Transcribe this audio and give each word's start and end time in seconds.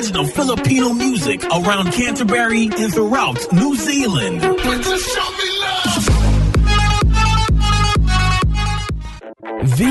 And 0.00 0.16
original 0.16 0.26
Filipino 0.28 0.94
music 0.94 1.44
around 1.44 1.92
Canterbury 1.92 2.70
and 2.78 2.94
throughout 2.94 3.36
New 3.52 3.76
Zealand. 3.76 4.40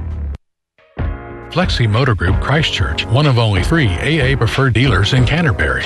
Flexi 1.51 1.89
Motor 1.89 2.15
Group 2.15 2.41
Christchurch, 2.41 3.05
one 3.05 3.25
of 3.25 3.37
only 3.39 3.63
three 3.63 3.87
AA 3.87 4.35
preferred 4.35 4.73
dealers 4.73 5.13
in 5.13 5.25
Canterbury. 5.25 5.85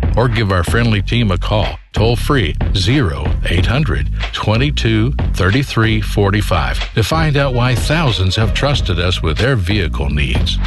or 0.17 0.27
give 0.27 0.51
our 0.51 0.63
friendly 0.63 1.01
team 1.01 1.31
a 1.31 1.37
call 1.37 1.77
toll 1.93 2.15
free 2.15 2.55
0800 2.73 4.07
22 4.33 5.11
33 5.11 6.01
45 6.01 6.93
to 6.95 7.03
find 7.03 7.35
out 7.35 7.53
why 7.53 7.75
thousands 7.75 8.35
have 8.35 8.53
trusted 8.53 8.99
us 8.99 9.21
with 9.21 9.37
their 9.37 9.55
vehicle 9.55 10.09
needs. 10.09 10.57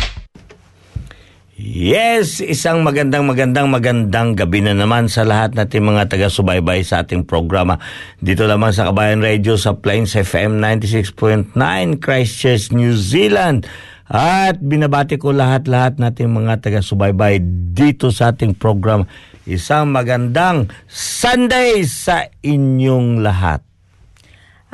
Yes, 1.55 2.43
isang 2.43 2.83
magandang 2.83 3.31
magandang 3.31 3.71
magandang 3.71 4.35
gabi 4.35 4.59
na 4.59 4.75
naman 4.75 5.07
sa 5.07 5.23
lahat 5.23 5.55
nating 5.55 5.87
mga 5.87 6.11
taga-subaybay 6.11 6.83
sa 6.83 7.07
ating 7.07 7.23
programa. 7.23 7.79
Dito 8.19 8.43
lamang 8.43 8.75
sa 8.75 8.91
Kabayan 8.91 9.23
Radio 9.23 9.55
sa 9.55 9.79
Plains 9.79 10.19
FM 10.19 10.59
96.9 10.59 11.55
Christchurch, 12.03 12.75
New 12.75 12.99
Zealand. 12.99 13.71
At 14.05 14.61
binabati 14.61 15.17
ko 15.17 15.33
lahat-lahat 15.33 15.97
nating 15.97 16.29
mga 16.29 16.61
taga-subaybay 16.61 17.41
dito 17.73 18.13
sa 18.13 18.37
ating 18.37 18.53
program. 18.61 19.09
Isang 19.49 19.97
magandang 19.97 20.69
Sunday 20.89 21.85
sa 21.89 22.29
inyong 22.45 23.25
lahat. 23.25 23.65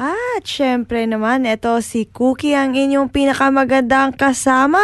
At 0.01 0.49
syempre 0.49 1.05
naman, 1.05 1.45
ito 1.45 1.77
si 1.85 2.09
Cookie 2.09 2.57
ang 2.57 2.73
inyong 2.73 3.13
pinakamagandang 3.13 4.17
kasama. 4.17 4.81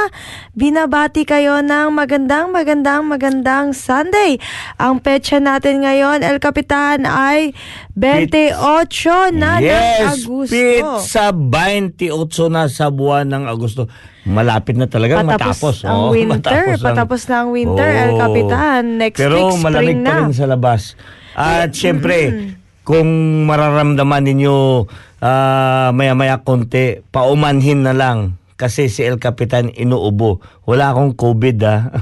Binabati 0.53 1.25
kayo 1.25 1.65
ng 1.65 1.89
magandang, 1.89 2.53
magandang, 2.53 3.09
magandang 3.09 3.73
Sunday. 3.73 4.37
Ang 4.77 5.01
petsa 5.01 5.41
natin 5.41 5.81
ngayon, 5.81 6.21
El 6.21 6.37
Capitan, 6.37 7.09
ay 7.09 7.57
28 7.97 9.33
na 9.33 9.57
yes, 9.57 9.73
ng 9.73 10.09
Agosto. 10.21 10.53
pizza 10.53 11.25
28 11.33 12.53
na 12.53 12.69
sa 12.69 12.93
buwan 12.93 13.25
ng 13.25 13.49
Agosto. 13.49 13.89
Malapit 14.29 14.77
na 14.77 14.85
Patapos 14.85 15.25
matapos. 15.25 15.77
ang 15.89 15.97
Oo, 15.97 16.13
winter. 16.15 16.37
matapos 16.37 16.77
ang- 16.77 16.85
Patapos 16.85 17.23
na 17.25 17.37
ang 17.41 17.51
winter, 17.57 17.89
El 17.89 18.13
Oo. 18.13 18.21
Capitan. 18.21 18.83
Next 19.01 19.17
Pero 19.17 19.49
week, 19.49 19.65
malamig 19.65 19.97
spring 19.97 20.05
pa 20.05 20.13
na. 20.13 20.21
rin 20.21 20.35
sa 20.37 20.45
labas. 20.45 20.93
At 21.33 21.73
syempre, 21.73 22.53
kung 22.87 23.43
mararamdaman 23.51 24.23
ninyo 24.23 24.87
ah, 25.19 25.91
maya-maya 25.91 26.47
konti, 26.47 27.03
paumanhin 27.11 27.83
na 27.83 27.91
lang. 27.91 28.39
Kasi 28.57 28.89
si 28.89 29.05
El 29.05 29.21
Capitan 29.21 29.69
inuubo. 29.69 30.41
Wala 30.65 30.95
akong 30.95 31.19
COVID 31.19 31.59
ah. 31.67 31.93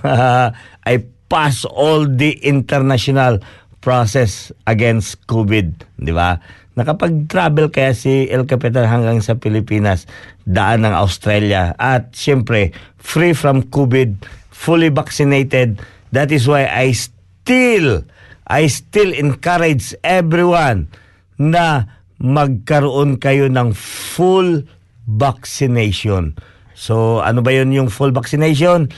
I 0.87 1.03
pass 1.27 1.65
all 1.65 2.07
the 2.07 2.37
international 2.45 3.41
process 3.81 4.53
against 4.69 5.25
COVID. 5.25 5.99
Di 5.99 6.13
ba? 6.13 6.39
Nakapag-travel 6.75 7.73
kaya 7.75 7.97
si 7.97 8.29
El 8.29 8.47
Capitan 8.47 8.87
hanggang 8.87 9.19
sa 9.25 9.39
Pilipinas, 9.41 10.07
daan 10.45 10.85
ng 10.85 10.95
Australia. 10.95 11.73
At 11.81 12.15
syempre, 12.15 12.77
free 13.01 13.35
from 13.35 13.67
COVID, 13.73 14.23
fully 14.53 14.93
vaccinated. 14.93 15.81
That 16.15 16.31
is 16.31 16.47
why 16.47 16.67
I 16.67 16.95
still, 16.95 18.07
I 18.45 18.69
still 18.69 19.17
encourage 19.17 19.97
everyone 20.05 20.93
na 21.41 21.89
magkaroon 22.21 23.17
kayo 23.17 23.49
ng 23.49 23.73
full 23.77 24.65
vaccination. 25.09 26.37
So, 26.77 27.25
ano 27.25 27.41
ba 27.41 27.55
yun 27.55 27.73
yung 27.73 27.89
full 27.89 28.13
vaccination? 28.13 28.93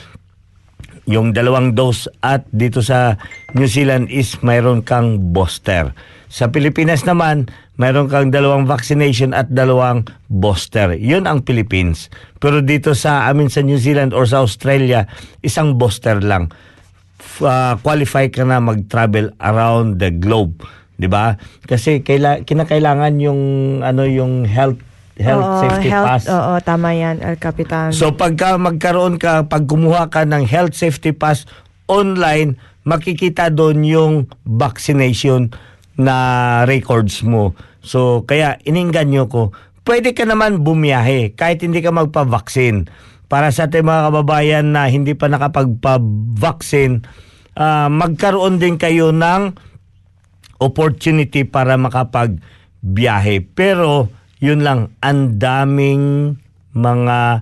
Yung 1.07 1.31
dalawang 1.31 1.71
dose 1.71 2.11
at 2.19 2.43
dito 2.51 2.83
sa 2.83 3.15
New 3.55 3.69
Zealand 3.69 4.11
is 4.11 4.35
mayroon 4.43 4.83
kang 4.83 5.31
booster. 5.31 5.95
Sa 6.27 6.51
Pilipinas 6.51 7.07
naman, 7.07 7.47
mayroon 7.79 8.11
kang 8.11 8.27
dalawang 8.27 8.67
vaccination 8.67 9.31
at 9.31 9.47
dalawang 9.47 10.03
booster. 10.27 10.99
Yun 10.99 11.23
ang 11.23 11.47
Philippines. 11.47 12.11
Pero 12.43 12.59
dito 12.59 12.91
sa 12.91 13.31
amin 13.31 13.47
sa 13.47 13.63
New 13.63 13.79
Zealand 13.79 14.11
or 14.11 14.27
sa 14.27 14.43
Australia, 14.43 15.07
isang 15.39 15.79
booster 15.79 16.19
lang. 16.19 16.51
Ah, 17.43 17.77
qualify 17.81 18.29
ka 18.33 18.41
na 18.45 18.57
mag-travel 18.57 19.33
around 19.37 20.01
the 20.01 20.09
globe. 20.09 20.57
'di 20.97 21.07
ba? 21.07 21.37
Kasi 21.63 22.01
kaila, 22.01 22.41
kinakailangan 22.43 23.13
yung 23.21 23.41
ano 23.85 24.03
yung 24.03 24.43
health 24.43 24.81
health 25.17 25.45
Oo, 25.45 25.61
safety 25.65 25.89
health, 25.89 26.05
pass. 26.05 26.23
Oo, 26.29 26.53
tama 26.61 26.93
yan, 26.93 27.21
El 27.21 27.37
Capitan. 27.41 27.89
So 27.93 28.13
pagka 28.13 28.57
magkaroon 28.57 29.17
ka, 29.17 29.45
pag 29.49 29.65
kumuha 29.65 30.09
ka 30.13 30.25
ng 30.25 30.45
health 30.45 30.77
safety 30.77 31.13
pass 31.13 31.49
online, 31.89 32.57
makikita 32.85 33.49
doon 33.49 33.81
yung 33.81 34.13
vaccination 34.45 35.49
na 35.97 36.63
records 36.69 37.25
mo. 37.25 37.57
So 37.81 38.25
kaya 38.29 38.61
iningganyo 38.61 39.25
ko, 39.29 39.53
pwede 39.89 40.13
ka 40.13 40.25
naman 40.25 40.61
bumiyahe 40.61 41.33
kahit 41.33 41.65
hindi 41.65 41.81
ka 41.81 41.89
magpa-vaccine. 41.89 42.85
Para 43.27 43.51
sa 43.51 43.67
ating 43.67 43.83
mga 43.83 44.01
kababayan 44.07 44.71
na 44.71 44.87
hindi 44.87 45.11
pa 45.11 45.27
nakapagpa-vaccine, 45.27 47.03
ah, 47.57 47.89
magkaroon 47.89 48.61
din 48.61 48.77
kayo 48.77 49.09
ng 49.09 49.57
opportunity 50.61 51.45
para 51.45 51.77
makapag 51.77 52.37
biyahe. 52.81 53.41
Pero 53.41 54.13
yun 54.37 54.61
lang, 54.61 54.93
ang 55.01 55.41
daming 55.41 56.37
mga 56.77 57.41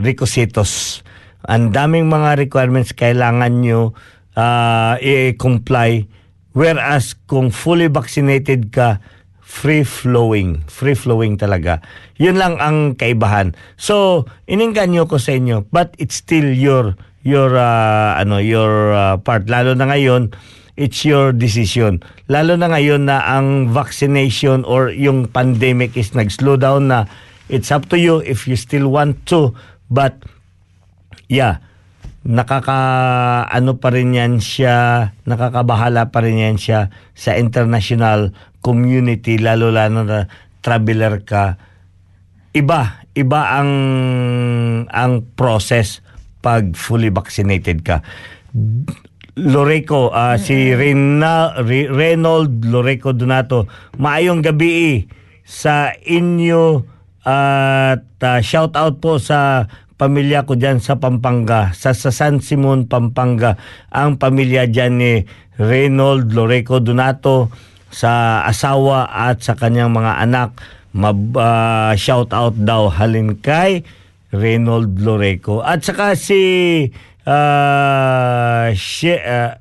requisitos. 0.00 1.04
Ang 1.44 1.70
daming 1.70 2.08
mga 2.08 2.40
requirements 2.40 2.96
kailangan 2.96 3.60
nyo 3.60 3.92
uh, 4.36 4.96
i-comply. 5.00 6.08
Whereas 6.56 7.16
kung 7.28 7.52
fully 7.52 7.92
vaccinated 7.92 8.72
ka, 8.72 9.00
free-flowing. 9.44 10.64
Free-flowing 10.66 11.36
talaga. 11.36 11.84
Yun 12.16 12.40
lang 12.40 12.56
ang 12.58 12.96
kaibahan. 12.96 13.52
So, 13.76 14.26
ininganyo 14.48 15.06
ko 15.06 15.20
sa 15.20 15.36
inyo, 15.36 15.68
but 15.68 15.92
it's 16.00 16.18
still 16.18 16.48
your 16.48 16.96
your 17.26 17.58
uh, 17.58 18.14
ano 18.14 18.38
your 18.38 18.94
uh, 18.94 19.18
part 19.18 19.50
lalo 19.50 19.74
na 19.74 19.90
ngayon 19.90 20.30
it's 20.76 21.02
your 21.02 21.32
decision. 21.32 22.04
Lalo 22.28 22.54
na 22.54 22.68
ngayon 22.68 23.08
na 23.08 23.24
ang 23.24 23.72
vaccination 23.72 24.62
or 24.68 24.92
yung 24.92 25.26
pandemic 25.26 25.96
is 25.96 26.12
nag-slow 26.12 26.60
down 26.60 26.92
na 26.92 27.08
it's 27.48 27.72
up 27.72 27.88
to 27.88 27.96
you 27.96 28.20
if 28.22 28.44
you 28.44 28.54
still 28.54 28.92
want 28.92 29.16
to. 29.32 29.56
But, 29.88 30.20
yeah, 31.32 31.64
nakaka 32.28 32.78
ano 33.48 33.80
pa 33.80 33.88
rin 33.88 34.12
yan 34.12 34.38
siya, 34.38 35.10
nakakabahala 35.24 36.12
pa 36.12 36.20
rin 36.20 36.38
yan 36.38 36.60
siya 36.60 36.92
sa 37.16 37.34
international 37.34 38.36
community, 38.60 39.40
lalo 39.40 39.72
lalo 39.72 40.04
na 40.04 40.28
traveler 40.60 41.24
ka. 41.24 41.56
Iba, 42.52 43.04
iba 43.16 43.40
ang 43.56 43.70
ang 44.92 45.12
process 45.36 46.04
pag 46.46 46.78
fully 46.78 47.10
vaccinated 47.10 47.82
ka. 47.82 48.06
Loreco, 49.36 50.14
uh, 50.14 50.38
si 50.38 50.70
Rena, 50.70 51.58
Re, 51.58 51.90
Reynold 51.90 52.70
Loreco 52.70 53.10
Donato. 53.10 53.66
Maayong 53.98 54.46
gabi 54.46 55.04
sa 55.42 55.90
inyo 55.92 56.86
at 57.26 58.06
uh, 58.22 58.38
shout 58.38 58.78
out 58.78 59.02
po 59.02 59.18
sa 59.18 59.66
pamilya 59.98 60.46
ko 60.46 60.54
diyan 60.54 60.78
sa 60.78 61.02
Pampanga, 61.02 61.74
sa, 61.74 61.90
sa 61.92 62.14
San 62.14 62.38
Simon, 62.38 62.86
Pampanga. 62.86 63.58
Ang 63.90 64.22
pamilya 64.22 64.70
diyan 64.70 64.94
ni 64.94 65.26
Reynold 65.58 66.30
Loreco 66.30 66.78
Donato 66.78 67.50
sa 67.90 68.40
asawa 68.46 69.10
at 69.10 69.42
sa 69.42 69.58
kanyang 69.58 69.90
mga 69.90 70.22
anak. 70.22 70.54
Mab, 70.96 71.36
uh, 71.36 71.92
shout 71.92 72.32
out 72.32 72.56
daw 72.56 72.88
halin 72.88 73.36
kay 73.36 73.84
Reynold 74.36 75.00
Loreco. 75.00 75.64
At 75.64 75.82
saka 75.82 76.12
si 76.14 76.92
uh, 77.24 78.70
she, 78.76 79.16
uh, 79.16 79.56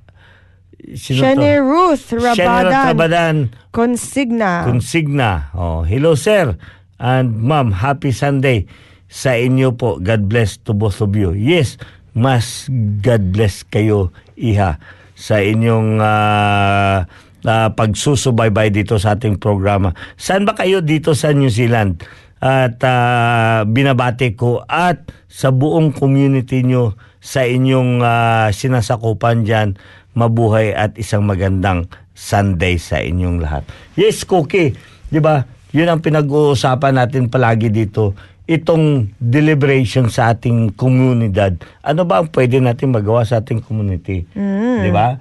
Shani 0.93 1.57
Ruth 1.63 2.13
Rabadan. 2.13 2.93
Rabadan. 2.93 3.35
Consigna. 3.73 4.69
Consigna. 4.69 5.49
Oh, 5.57 5.81
hello 5.81 6.13
sir. 6.13 6.53
And 7.01 7.43
ma'am, 7.43 7.75
happy 7.75 8.13
Sunday 8.15 8.69
sa 9.11 9.35
inyo 9.35 9.75
po. 9.75 9.99
God 9.99 10.31
bless 10.31 10.55
to 10.63 10.71
both 10.71 11.01
of 11.03 11.11
you. 11.17 11.35
Yes, 11.35 11.75
mas 12.15 12.71
God 13.03 13.35
bless 13.35 13.67
kayo, 13.67 14.15
iha, 14.39 14.79
sa 15.15 15.43
inyong 15.43 15.99
uh, 15.99 17.03
uh, 17.43 17.69
pagsusubaybay 17.75 18.71
dito 18.71 18.95
sa 18.95 19.19
ating 19.19 19.35
programa. 19.39 19.91
Saan 20.15 20.47
ba 20.47 20.55
kayo 20.55 20.79
dito 20.79 21.11
sa 21.11 21.35
New 21.35 21.51
Zealand? 21.51 21.99
At 22.43 22.77
uh, 22.83 23.63
binabati 23.65 24.35
ko 24.35 24.61
at 24.67 25.07
sa 25.31 25.49
buong 25.49 25.95
community 25.95 26.61
nyo 26.61 26.93
sa 27.23 27.47
inyong 27.47 28.03
uh, 28.03 28.47
sinasakupan 28.51 29.47
dyan. 29.47 29.79
Mabuhay 30.15 30.71
at 30.71 30.95
isang 30.95 31.27
magandang 31.27 31.91
Sunday 32.15 32.79
sa 32.79 33.03
inyong 33.03 33.43
lahat. 33.43 33.67
Yes, 33.99 34.23
Cookie. 34.23 34.71
Di 35.11 35.19
ba? 35.19 35.43
Yun 35.75 35.91
ang 35.91 35.99
pinag-uusapan 35.99 36.95
natin 36.95 37.27
palagi 37.27 37.67
dito. 37.67 38.15
Itong 38.47 39.11
deliberation 39.19 40.07
sa 40.07 40.31
ating 40.31 40.71
komunidad. 40.79 41.59
Ano 41.83 42.07
ba 42.07 42.23
ang 42.23 42.31
pwede 42.31 42.63
natin 42.63 42.95
magawa 42.95 43.27
sa 43.27 43.43
ating 43.43 43.59
community? 43.59 44.23
Mm. 44.31 44.87
Di 44.87 44.91
ba? 44.95 45.19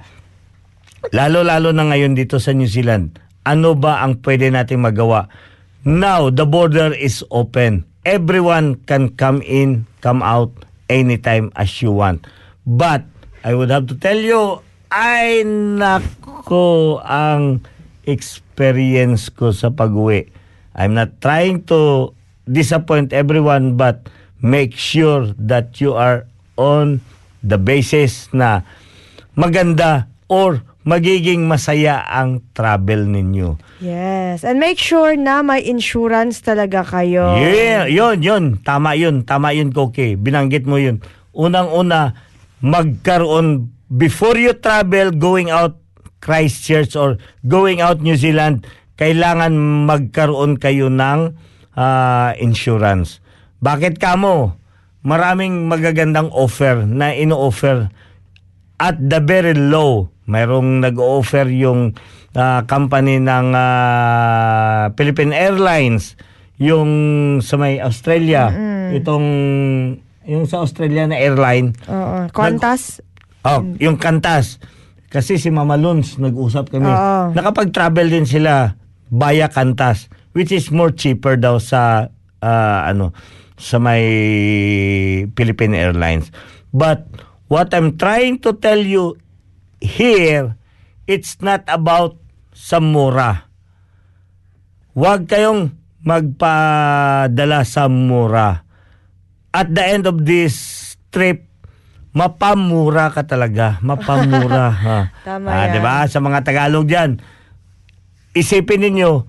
Lalo-lalo 1.11 1.75
na 1.75 1.91
ngayon 1.91 2.15
dito 2.15 2.39
sa 2.39 2.55
New 2.55 2.71
Zealand. 2.71 3.19
Ano 3.43 3.75
ba 3.75 4.07
ang 4.07 4.23
pwede 4.23 4.55
natin 4.55 4.79
magawa? 4.79 5.27
Now, 5.85 6.33
the 6.33 6.49
border 6.49 6.97
is 6.97 7.21
open. 7.29 7.85
Everyone 8.09 8.81
can 8.89 9.13
come 9.21 9.45
in, 9.45 9.85
come 10.01 10.25
out 10.25 10.53
anytime 10.89 11.53
as 11.57 11.81
you 11.85 11.93
want. 11.93 12.25
But, 12.65 13.05
I 13.45 13.53
would 13.53 13.69
have 13.69 13.93
to 13.93 13.97
tell 14.01 14.17
you, 14.17 14.65
ay 14.89 15.45
nako 15.45 17.05
ang 17.05 17.61
experience 18.09 19.29
ko 19.29 19.53
sa 19.53 19.69
pag-uwi. 19.69 20.33
I'm 20.73 20.97
not 20.97 21.21
trying 21.21 21.69
to 21.69 22.13
disappoint 22.49 23.13
everyone 23.13 23.77
but 23.77 24.09
make 24.41 24.73
sure 24.77 25.33
that 25.37 25.81
you 25.81 25.93
are 25.93 26.25
on 26.57 27.01
the 27.45 27.57
basis 27.61 28.29
na 28.33 28.65
maganda 29.37 30.09
or 30.29 30.61
magiging 30.85 31.49
masaya 31.49 32.05
ang 32.05 32.45
travel 32.53 33.09
ninyo. 33.09 33.57
Yes. 33.81 34.45
And 34.45 34.61
make 34.61 34.77
sure 34.77 35.17
na 35.17 35.41
may 35.41 35.65
insurance 35.65 36.45
talaga 36.45 36.85
kayo. 36.85 37.41
Yeah, 37.41 37.89
yun, 37.89 38.21
yun. 38.21 38.45
Tama 38.61 38.93
yun. 38.95 39.25
Tama 39.25 39.57
yun, 39.57 39.73
Koke. 39.73 40.21
Binanggit 40.21 40.69
mo 40.69 40.77
yun. 40.77 41.01
Unang-una, 41.33 42.15
magkaroon, 42.61 43.73
before 43.89 44.37
you 44.37 44.53
travel, 44.55 45.11
going 45.17 45.49
out 45.49 45.81
Christchurch 46.21 46.95
or 46.97 47.17
going 47.45 47.81
out 47.81 48.01
New 48.01 48.17
Zealand, 48.17 48.69
kailangan 49.01 49.57
magkaroon 49.89 50.57
kayo 50.61 50.89
ng 50.93 51.35
uh, 51.75 52.31
insurance. 52.39 53.25
Bakit 53.61 53.99
kamo? 53.99 54.57
Maraming 55.05 55.69
magagandang 55.69 56.33
offer 56.33 56.89
na 56.89 57.13
ino-offer 57.13 57.93
at 58.79 58.97
the 58.99 59.21
very 59.23 59.55
low. 59.55 60.11
Mayroong 60.25 60.81
nag-offer 60.81 61.47
yung 61.53 61.93
uh, 62.35 62.61
company 62.65 63.21
ng 63.21 63.53
uh, 63.53 64.91
Philippine 64.97 65.37
Airlines, 65.37 66.17
yung 66.57 66.91
sa 67.43 67.59
may 67.59 67.83
Australia, 67.83 68.49
mm-hmm. 68.49 68.99
itong 69.03 69.27
yung 70.25 70.49
sa 70.49 70.65
Australia 70.65 71.05
na 71.05 71.21
airline. 71.21 71.77
Oo, 71.85 72.33
Qantas. 72.33 73.05
Oh, 73.45 73.61
yung 73.77 74.01
Qantas. 74.01 74.57
Kasi 75.13 75.37
si 75.37 75.53
Mama 75.53 75.77
Luns, 75.77 76.17
nag-usap 76.17 76.73
kami. 76.73 76.89
Oo. 76.89 77.37
Nakapag-travel 77.37 78.09
din 78.09 78.25
sila 78.25 78.75
via 79.13 79.53
Qantas, 79.53 80.09
which 80.33 80.51
is 80.51 80.73
more 80.73 80.91
cheaper 80.91 81.37
daw 81.37 81.61
sa 81.61 82.09
uh, 82.41 82.81
ano 82.89 83.13
sa 83.55 83.79
may 83.79 84.03
Philippine 85.37 85.77
Airlines. 85.77 86.33
But 86.75 87.07
what 87.49 87.73
I'm 87.73 87.97
trying 87.97 88.41
to 88.45 88.57
tell 88.57 88.81
you 88.81 89.19
here, 89.81 90.57
it's 91.05 91.41
not 91.45 91.65
about 91.69 92.17
sa 92.55 92.81
mura. 92.81 93.51
Huwag 94.95 95.27
kayong 95.27 95.75
magpadala 96.07 97.67
sa 97.67 97.91
mura. 97.91 98.63
At 99.55 99.71
the 99.75 99.85
end 99.85 100.05
of 100.07 100.23
this 100.23 100.55
trip, 101.11 101.47
mapamura 102.15 103.11
ka 103.11 103.27
talaga. 103.27 103.83
Mapamura. 103.83 104.71
ha. 104.87 104.99
Tama 105.27 105.51
ah, 105.51 105.67
yan. 105.67 105.73
Diba? 105.75 105.95
Sa 106.07 106.23
mga 106.23 106.47
Tagalog 106.47 106.87
dyan, 106.87 107.19
isipin 108.35 108.87
ninyo, 108.87 109.27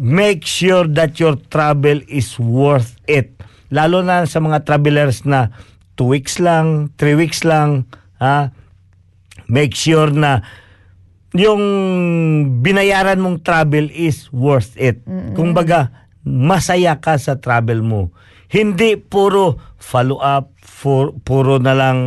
make 0.00 0.44
sure 0.44 0.84
that 0.88 1.16
your 1.16 1.40
travel 1.48 2.00
is 2.08 2.36
worth 2.36 3.00
it. 3.08 3.36
Lalo 3.72 4.04
na 4.04 4.28
sa 4.28 4.40
mga 4.40 4.64
travelers 4.68 5.24
na 5.24 5.52
2 6.00 6.08
weeks 6.08 6.40
lang, 6.40 6.88
3 6.96 7.20
weeks 7.20 7.44
lang, 7.44 7.84
ha? 8.16 8.56
Make 9.52 9.76
sure 9.76 10.08
na 10.08 10.40
yung 11.36 11.62
binayaran 12.64 13.20
mong 13.20 13.44
travel 13.44 13.92
is 13.92 14.32
worth 14.32 14.74
it. 14.80 15.04
Mm-mm. 15.04 15.36
Kung 15.36 15.52
baga, 15.52 15.92
masaya 16.24 16.96
ka 16.98 17.20
sa 17.20 17.36
travel 17.36 17.84
mo. 17.84 18.10
Hindi 18.48 18.96
puro 18.96 19.60
follow 19.76 20.18
up, 20.18 20.56
for, 20.64 21.12
puro 21.22 21.60
na 21.60 21.76
lang 21.76 21.98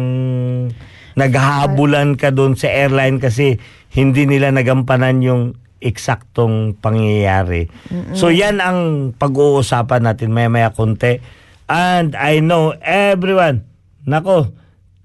naghahabulan 1.14 2.18
ka 2.18 2.34
doon 2.34 2.58
sa 2.58 2.74
airline 2.74 3.22
kasi 3.22 3.62
hindi 3.94 4.26
nila 4.26 4.50
nagampanan 4.50 5.22
yung 5.22 5.44
eksaktong 5.84 6.80
pangyayari. 6.82 7.70
Mm-mm. 7.92 8.18
So 8.18 8.34
yan 8.34 8.64
ang 8.64 9.12
pag-uusapan 9.14 10.10
natin 10.10 10.34
maya-maya 10.34 10.74
konti. 10.74 11.22
And 11.70 12.16
I 12.18 12.40
know 12.40 12.76
everyone, 12.82 13.68
nako, 14.06 14.52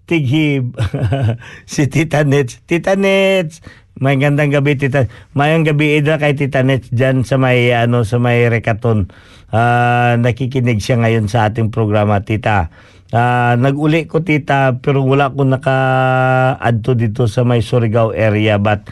tighib 0.09 0.75
si 1.73 1.87
Tita 1.87 2.25
Nets. 2.25 2.62
Tita 2.64 2.95
Nets, 2.97 3.62
may 3.99 4.17
gandang 4.17 4.55
gabi 4.55 4.78
Tita. 4.78 5.07
Mayang 5.35 5.67
gabi 5.67 5.99
ida 5.99 6.17
kay 6.17 6.38
Tita 6.38 6.62
Nets 6.62 6.90
diyan 6.90 7.26
sa 7.26 7.37
may 7.37 7.75
ano 7.75 8.07
sa 8.07 8.17
may 8.23 8.47
Rekaton. 8.47 9.11
Uh, 9.49 10.21
nakikinig 10.21 10.78
siya 10.85 11.00
ngayon 11.00 11.26
sa 11.26 11.49
ating 11.49 11.73
programa 11.73 12.21
Tita. 12.21 12.69
Uh, 13.09 13.57
nag-uli 13.57 14.05
ko 14.05 14.21
tita 14.21 14.76
pero 14.85 15.00
wala 15.00 15.33
ko 15.33 15.40
naka-add 15.40 16.85
to 16.85 16.93
dito 16.93 17.25
sa 17.25 17.40
may 17.40 17.64
Surigao 17.64 18.12
area 18.12 18.61
but 18.61 18.85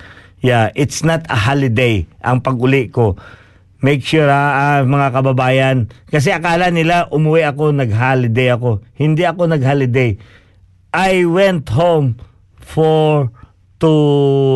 Yeah, 0.45 0.71
it's 0.77 1.01
not 1.01 1.25
a 1.33 1.35
holiday 1.35 2.05
ang 2.21 2.45
pag-uli 2.45 2.93
ko. 2.93 3.17
Make 3.87 4.03
sure 4.03 4.27
ha, 4.27 4.43
ah, 4.59 4.81
mga 4.83 5.15
kababayan. 5.15 5.87
Kasi 6.11 6.35
akala 6.35 6.75
nila 6.75 7.07
umuwi 7.15 7.47
ako, 7.47 7.71
nag-holiday 7.71 8.51
ako. 8.59 8.83
Hindi 8.99 9.23
ako 9.23 9.47
nag-holiday. 9.47 10.19
I 10.91 11.23
went 11.23 11.71
home 11.71 12.19
for 12.59 13.31
to 13.79 13.93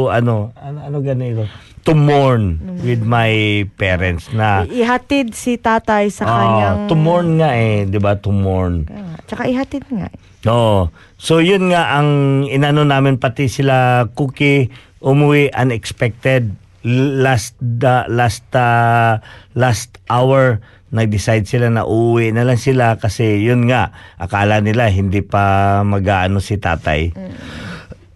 ano 0.09 0.51
ano, 0.57 0.79
ano 0.81 0.97
ganito 1.05 1.45
to 1.85 1.93
mourn 1.93 2.61
with 2.81 3.05
my 3.05 3.65
parents 3.77 4.33
na 4.33 4.65
Ihatid 4.65 5.37
si 5.37 5.61
tatay 5.61 6.09
sa 6.09 6.25
ah, 6.25 6.33
kanyang... 6.37 6.77
to 6.89 6.97
mourn 6.97 7.41
nga 7.41 7.53
eh, 7.57 7.85
'di 7.89 8.01
ba? 8.01 8.17
To 8.21 8.33
mourn. 8.33 8.89
Ah, 8.89 9.17
Tsaka 9.25 9.47
ihatid 9.47 9.87
nga. 9.89 10.09
Oo. 10.51 10.91
So 11.21 11.39
yun 11.39 11.71
nga 11.71 12.01
ang 12.01 12.43
inano 12.49 12.83
namin 12.83 13.21
pati 13.21 13.47
sila 13.47 14.09
Cookie 14.13 14.73
umuwi 15.01 15.53
unexpected 15.53 16.53
last 16.85 17.57
the 17.61 18.09
last 18.09 18.47
uh, 18.57 19.21
last 19.53 20.01
hour 20.09 20.65
nag-decide 20.91 21.47
sila 21.47 21.71
na 21.71 21.87
uuwi 21.87 22.35
na 22.35 22.43
lang 22.43 22.59
sila 22.59 22.99
kasi 22.99 23.47
yun 23.47 23.71
nga 23.71 23.95
akala 24.19 24.59
nila 24.59 24.91
hindi 24.91 25.23
pa 25.23 25.81
mag-aano 25.87 26.43
si 26.43 26.59
tatay. 26.59 27.15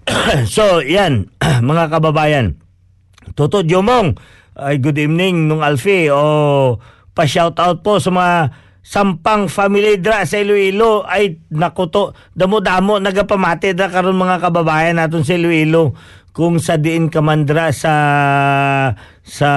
so 0.54 0.82
yan 0.82 1.30
mga 1.70 1.84
kababayan. 1.92 2.58
Toto 3.38 3.64
Jomong, 3.64 4.18
ay 4.58 4.78
good 4.78 4.98
evening 4.98 5.46
nung 5.46 5.62
Alfi 5.62 6.10
o 6.10 6.78
pa-shout 7.14 7.58
out 7.62 7.82
po 7.82 8.02
sa 8.02 8.10
mga 8.10 8.34
sampang 8.84 9.48
family 9.48 9.96
dra 9.96 10.28
sa 10.28 10.36
Iloilo 10.36 11.08
ay 11.08 11.40
nakuto 11.56 12.12
damo-damo 12.36 13.00
nagapamati 13.00 13.72
da 13.72 13.88
karon 13.88 14.18
mga 14.18 14.44
kababayan 14.44 15.00
naton 15.00 15.24
sa 15.24 15.40
Iloilo 15.40 15.96
kung 16.34 16.58
sa 16.58 16.74
diin 16.74 17.06
ka 17.08 17.22
man 17.22 17.46
dra 17.46 17.70
sa 17.70 17.94
sa 19.22 19.50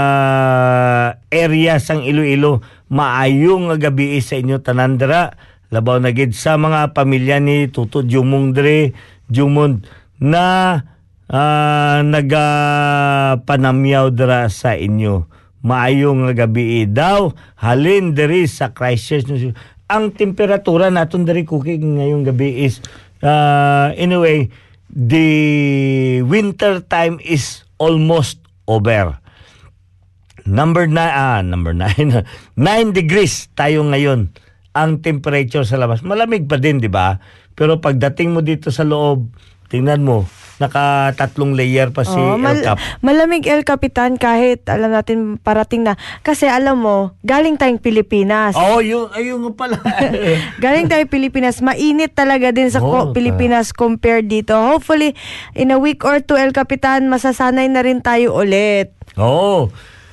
area 1.33 1.81
sang 1.81 2.05
Iloilo 2.05 2.61
maayong 2.93 3.73
nga 3.73 3.89
gabi 3.89 4.21
sa 4.21 4.37
inyo 4.37 4.61
tanan 4.61 5.01
dra 5.01 5.33
labaw 5.73 5.99
na 5.99 6.13
gid 6.13 6.37
sa 6.37 6.55
mga 6.55 6.95
pamilya 6.95 7.41
ni 7.41 7.67
Tuto 7.67 8.05
Jumong 8.05 8.53
dre 8.53 8.93
Jumon 9.27 9.83
na 10.21 10.79
ah, 11.27 11.99
nagapanamyaw 12.01 14.07
dra 14.15 14.47
sa 14.47 14.79
inyo. 14.79 15.27
Maayong 15.67 16.31
nga 16.31 16.47
gabi 16.47 16.87
daw 16.87 17.35
halin 17.59 18.15
diri 18.15 18.47
sa 18.47 18.71
Christchurch. 18.71 19.51
Ang 19.91 20.15
temperatura 20.15 20.87
naton 20.87 21.27
diri 21.27 21.43
cooking 21.43 21.99
ngayong 21.99 22.23
gabi 22.23 22.67
is 22.67 22.79
uh, 23.23 23.91
anyway 23.95 24.51
the 24.91 26.21
winter 26.23 26.79
time 26.83 27.19
is 27.23 27.63
almost 27.77 28.41
over. 28.67 29.19
Number 30.47 30.87
na 30.87 31.05
ah, 31.11 31.39
number 31.43 31.75
9. 31.75 32.23
9 32.55 32.91
degrees 32.99 33.51
tayo 33.51 33.83
ngayon 33.83 34.31
ang 34.71 35.01
temperature 35.01 35.65
sa 35.65 35.75
labas. 35.81 36.05
Malamig 36.05 36.45
pa 36.45 36.61
din, 36.61 36.77
di 36.77 36.87
ba? 36.87 37.17
Pero 37.57 37.81
pagdating 37.81 38.31
mo 38.31 38.45
dito 38.45 38.69
sa 38.69 38.85
loob, 38.85 39.33
tingnan 39.73 40.05
mo, 40.05 40.29
naka 40.57 41.13
tatlong 41.13 41.53
layer 41.53 41.89
pa 41.89 42.01
si 42.01 42.13
Oo, 42.13 42.33
mal- 42.35 42.57
El 42.57 42.65
Cap. 42.65 42.77
malamig 42.99 43.45
El 43.45 43.61
Capitan 43.61 44.15
kahit 44.15 44.65
alam 44.65 44.89
natin 44.89 45.17
parating 45.37 45.81
na. 45.81 45.93
Kasi 46.19 46.45
alam 46.45 46.77
mo, 46.77 46.97
galing 47.21 47.55
tayong 47.55 47.77
Pilipinas. 47.77 48.53
Oh, 48.53 48.77
yun, 48.79 49.09
ayun 49.11 49.53
pala. 49.53 49.77
Galing 50.63 50.85
tayo 50.85 51.05
Pilipinas. 51.05 51.61
Mainit 51.61 52.11
talaga 52.11 52.49
din 52.49 52.67
sa 52.67 52.79
ko- 52.79 53.09
Oo, 53.09 53.13
Pilipinas 53.13 53.69
compared 53.69 54.25
dito. 54.25 54.53
Hopefully, 54.53 55.13
in 55.53 55.69
a 55.69 55.77
week 55.77 56.01
or 56.01 56.19
two, 56.19 56.33
El 56.33 56.51
Capitan, 56.51 57.05
masasanay 57.05 57.69
na 57.69 57.81
rin 57.81 58.01
tayo 58.01 58.33
ulit. 58.33 58.91
Oo. 59.15 59.69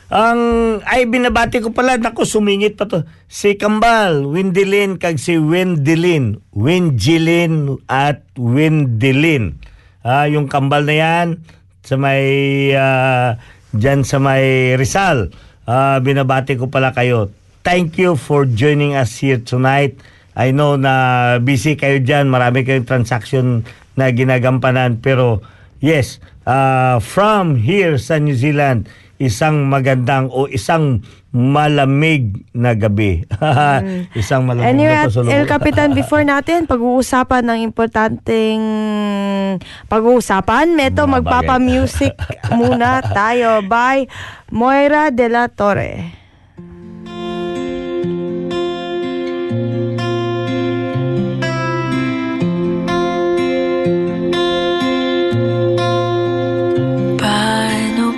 Ang 0.06 0.40
ay 0.84 1.08
binabati 1.08 1.58
ko 1.58 1.72
pala 1.72 1.96
nako 1.96 2.22
sumingit 2.22 2.76
pa 2.76 2.84
to. 2.84 3.02
Si 3.26 3.56
Kambal, 3.56 4.22
Windilin 4.22 4.94
kag 4.94 5.16
si 5.16 5.34
Wendilin, 5.34 6.38
Windjilin 6.52 7.80
at 7.86 8.22
Windilin. 8.36 9.58
Ah, 10.04 10.28
yung 10.28 10.52
Kambal 10.52 10.84
na 10.84 10.94
yan 11.00 11.28
sa 11.80 11.96
may 11.96 12.20
ah, 12.76 13.40
diyan 13.73 14.04
sa 14.04 14.20
may 14.20 14.76
Rizal. 14.76 15.32
Ah, 15.64 15.96
binabati 16.04 16.61
ko 16.61 16.68
pala 16.68 16.92
kayo. 16.92 17.32
Thank 17.64 17.96
you 17.96 18.12
for 18.20 18.44
joining 18.44 18.92
us 18.92 19.16
here 19.16 19.40
tonight. 19.40 19.96
I 20.37 20.52
know 20.52 20.76
na 20.76 21.40
busy 21.40 21.73
kayo 21.80 22.04
diyan, 22.04 22.28
marami 22.28 22.68
kayong 22.68 22.84
transaction 22.84 23.64
na 23.96 24.12
ginagampanan 24.12 25.00
pero 25.00 25.40
yes, 25.80 26.20
ah, 26.44 27.00
from 27.00 27.56
here 27.56 27.96
sa 27.96 28.20
New 28.20 28.37
Zealand, 28.37 28.84
isang 29.25 29.66
magandang 29.66 30.28
o 30.28 30.47
isang 30.47 31.00
malamig 31.35 32.47
na 32.54 32.78
gabi. 32.78 33.26
isang 34.21 34.47
malamig 34.47 34.71
Anyway, 34.71 34.95
na 34.95 35.02
at 35.02 35.09
pasalubong. 35.11 35.35
El 35.35 35.45
Capitan, 35.50 35.90
before 35.97 36.23
natin, 36.23 36.71
pag-uusapan 36.71 37.43
ng 37.43 37.61
importanteng 37.66 38.61
pag-uusapan, 39.90 40.76
meto 40.78 41.09
magpapa-music 41.11 42.14
muna 42.54 43.02
tayo 43.02 43.66
by 43.66 44.07
Moira 44.54 45.11
de 45.11 45.26
la 45.26 45.50
Torre. 45.50 46.24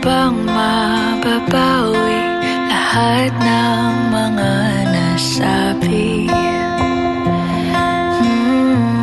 Bang 0.07 0.39
mababawi 0.47 2.23
lahat 2.71 3.35
ng 3.43 3.91
mga 4.15 4.55
nasabi? 4.95 6.31
Hmm, 8.23 9.03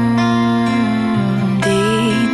di 1.60 1.84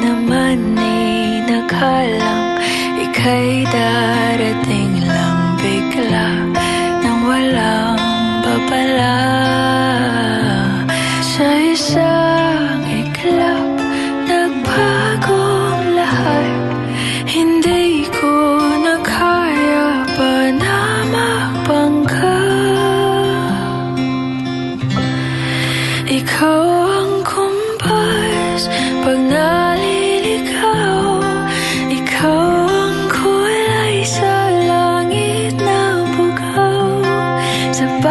naman 0.05 0.77
inakalang 0.77 2.61
ika'y 3.09 3.65
darating 3.73 4.68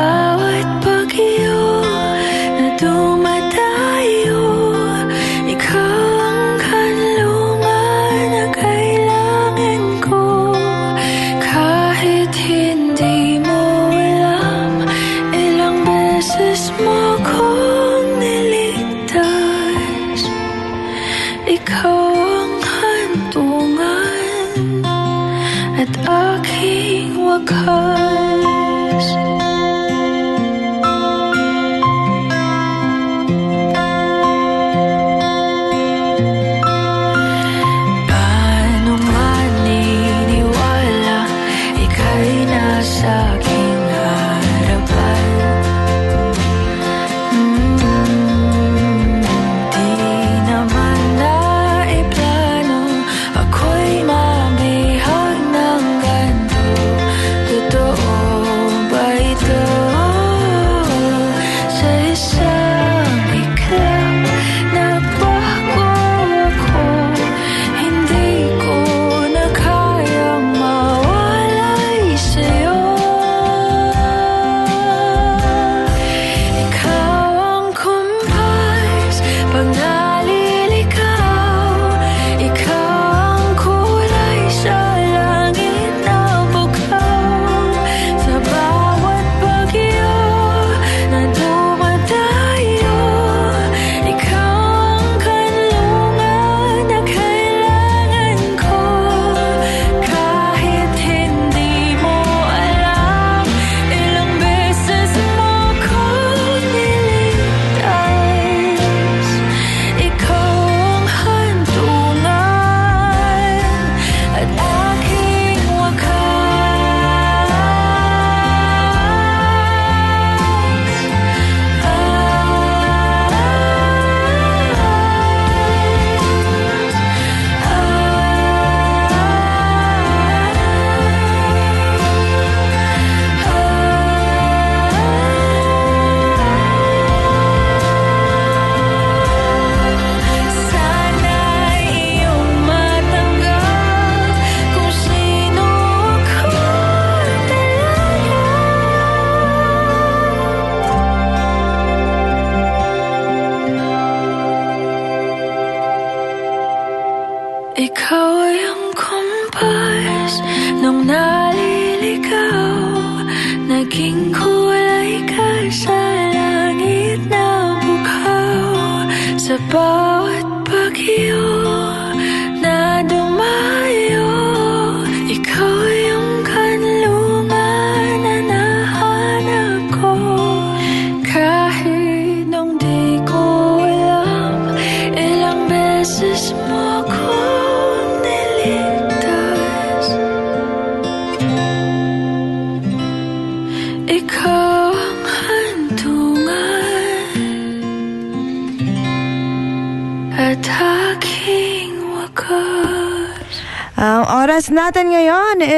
Sa 0.09 0.88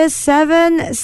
is 0.00 0.16
7.17 0.16 0.96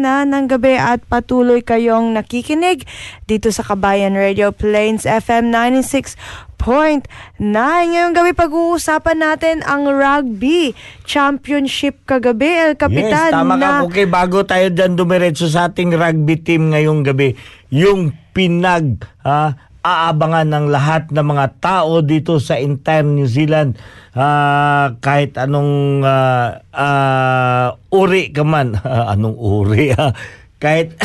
na 0.00 0.24
ng 0.24 0.48
gabi 0.48 0.80
at 0.80 1.04
patuloy 1.04 1.60
kayong 1.60 2.16
nakikinig 2.16 2.88
dito 3.28 3.52
sa 3.52 3.60
Kabayan 3.60 4.16
Radio 4.16 4.56
Plains 4.56 5.04
FM 5.04 5.52
96.9. 5.52 7.04
Ngayong 7.36 8.16
gabi 8.16 8.32
pag-uusapan 8.32 9.18
natin 9.20 9.60
ang 9.68 9.84
Rugby 9.84 10.72
Championship 11.04 12.08
kagabi. 12.08 12.72
El 12.72 12.80
Capitan 12.80 13.28
yes, 13.28 13.36
tama 13.36 13.60
na... 13.60 13.84
ka. 13.84 13.92
Okay, 13.92 14.08
bago 14.08 14.40
tayo 14.48 14.72
dyan 14.72 14.96
dumiretso 14.96 15.44
sa 15.52 15.68
ating 15.68 15.92
rugby 15.92 16.40
team 16.40 16.72
ngayong 16.72 17.04
gabi, 17.04 17.36
yung 17.68 18.16
pinag 18.32 19.04
ah, 19.28 19.52
aabangan 19.82 20.46
ng 20.46 20.66
lahat 20.70 21.10
ng 21.10 21.26
mga 21.26 21.46
tao 21.58 22.00
dito 22.06 22.38
sa 22.38 22.54
entire 22.54 23.06
New 23.06 23.26
Zealand 23.26 23.74
ah, 24.14 24.94
kahit 25.02 25.34
anong 25.34 26.02
ah, 26.06 26.62
ah, 26.70 27.68
uri 27.90 28.30
ka 28.30 28.46
man. 28.46 28.78
Anong 29.12 29.36
uri 29.36 29.90
ah, 29.92 30.14
kahit 30.62 30.94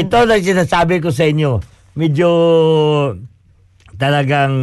ito 0.00 0.18
na 0.24 0.38
sinasabi 0.38 1.02
ko 1.02 1.10
sa 1.10 1.26
inyo. 1.26 1.58
Medyo 1.98 2.30
talagang 3.98 4.54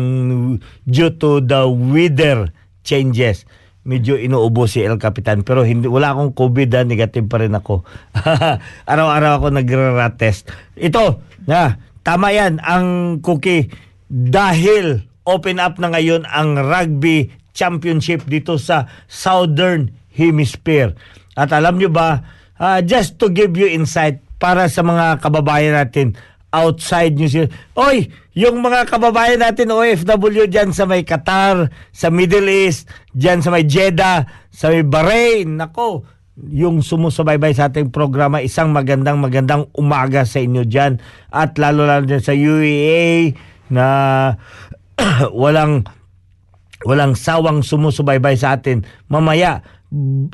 due 0.88 1.14
to 1.20 1.44
the 1.44 1.68
weather 1.68 2.50
changes 2.82 3.44
medyo 3.88 4.20
inuubo 4.20 4.68
si 4.68 4.84
El 4.84 5.00
Capitan. 5.00 5.48
Pero 5.48 5.64
hindi 5.64 5.88
wala 5.88 6.12
akong 6.12 6.36
COVID 6.36 6.70
ah, 6.76 6.84
negative 6.84 7.26
pa 7.26 7.40
rin 7.40 7.56
ako. 7.56 7.88
Araw-araw 8.92 9.40
ako 9.40 9.48
nagre-rat 9.56 10.20
test 10.20 10.52
ito 10.76 11.24
na 11.48 11.80
tama 12.04 12.36
yan 12.36 12.60
ang 12.60 13.18
cookie. 13.24 13.72
Dahil 14.08 15.08
open 15.24 15.58
up 15.64 15.80
na 15.80 15.92
ngayon 15.96 16.28
ang 16.28 16.60
rugby 16.60 17.32
championship 17.56 18.28
dito 18.28 18.60
sa 18.60 18.92
Southern 19.08 19.90
Hemisphere. 20.12 20.94
At 21.34 21.56
alam 21.56 21.80
nyo 21.80 21.88
ba 21.90 22.22
ah, 22.60 22.84
just 22.84 23.16
to 23.18 23.32
give 23.32 23.56
you 23.56 23.66
insight 23.66 24.20
para 24.38 24.70
sa 24.70 24.86
mga 24.86 25.18
kababayan 25.18 25.74
natin 25.74 26.14
outside 26.54 27.18
New 27.20 27.28
Zealand. 27.28 27.54
Oy, 27.76 28.08
yung 28.38 28.62
mga 28.64 28.88
kababayan 28.88 29.42
natin 29.42 29.74
OFW 29.74 30.48
dyan 30.48 30.72
sa 30.72 30.86
may 30.86 31.04
Qatar, 31.04 31.74
sa 31.92 32.08
Middle 32.08 32.48
East, 32.48 32.88
dyan 33.12 33.42
sa 33.44 33.50
may 33.52 33.66
Jeddah, 33.66 34.30
sa 34.54 34.72
may 34.72 34.86
Bahrain, 34.86 35.58
nako, 35.58 36.08
yung 36.38 36.86
sumusubaybay 36.86 37.58
sa 37.58 37.74
ating 37.74 37.90
programa, 37.90 38.46
isang 38.46 38.70
magandang 38.70 39.18
magandang 39.18 39.66
umaga 39.74 40.22
sa 40.22 40.38
inyo 40.38 40.70
dyan. 40.70 41.02
At 41.34 41.58
lalo-lalo 41.58 42.06
dyan 42.06 42.22
sa 42.22 42.38
UEA 42.38 43.34
na 43.74 43.86
walang 45.34 45.82
walang 46.86 47.18
sawang 47.18 47.66
sumusubaybay 47.66 48.38
sa 48.38 48.54
atin. 48.54 48.86
Mamaya, 49.10 49.66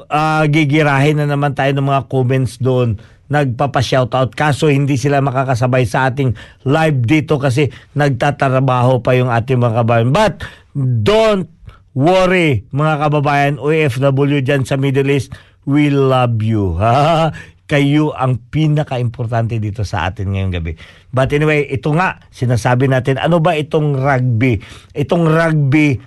ah, 0.09 0.45
gigirahin 0.49 1.21
na 1.21 1.27
naman 1.29 1.53
tayo 1.53 1.71
ng 1.77 1.85
mga 1.85 2.01
comments 2.09 2.57
doon. 2.57 2.97
Nagpapa-shoutout. 3.29 4.33
Kaso 4.37 4.69
hindi 4.69 4.97
sila 4.99 5.23
makakasabay 5.23 5.85
sa 5.89 6.09
ating 6.09 6.37
live 6.67 6.99
dito 7.05 7.41
kasi 7.41 7.69
nagtatrabaho 7.97 9.01
pa 9.01 9.17
yung 9.17 9.29
ating 9.31 9.57
mga 9.57 9.81
kababayan. 9.81 10.09
But 10.13 10.45
don't 10.77 11.49
worry 11.93 12.65
mga 12.73 12.93
kababayan 13.05 13.55
OFW 13.61 14.41
dyan 14.41 14.65
sa 14.65 14.77
Middle 14.77 15.13
East. 15.13 15.33
We 15.63 15.93
love 15.93 16.41
you. 16.43 16.77
Ha? 16.77 17.31
Kayo 17.73 18.11
ang 18.11 18.43
pinaka-importante 18.51 19.57
dito 19.57 19.87
sa 19.87 20.11
atin 20.11 20.35
ngayong 20.35 20.53
gabi. 20.53 20.75
But 21.09 21.31
anyway, 21.31 21.63
ito 21.71 21.95
nga, 21.95 22.19
sinasabi 22.29 22.91
natin, 22.91 23.17
ano 23.17 23.39
ba 23.39 23.55
itong 23.55 23.97
rugby? 23.97 24.59
Itong 24.91 25.25
rugby 25.25 25.97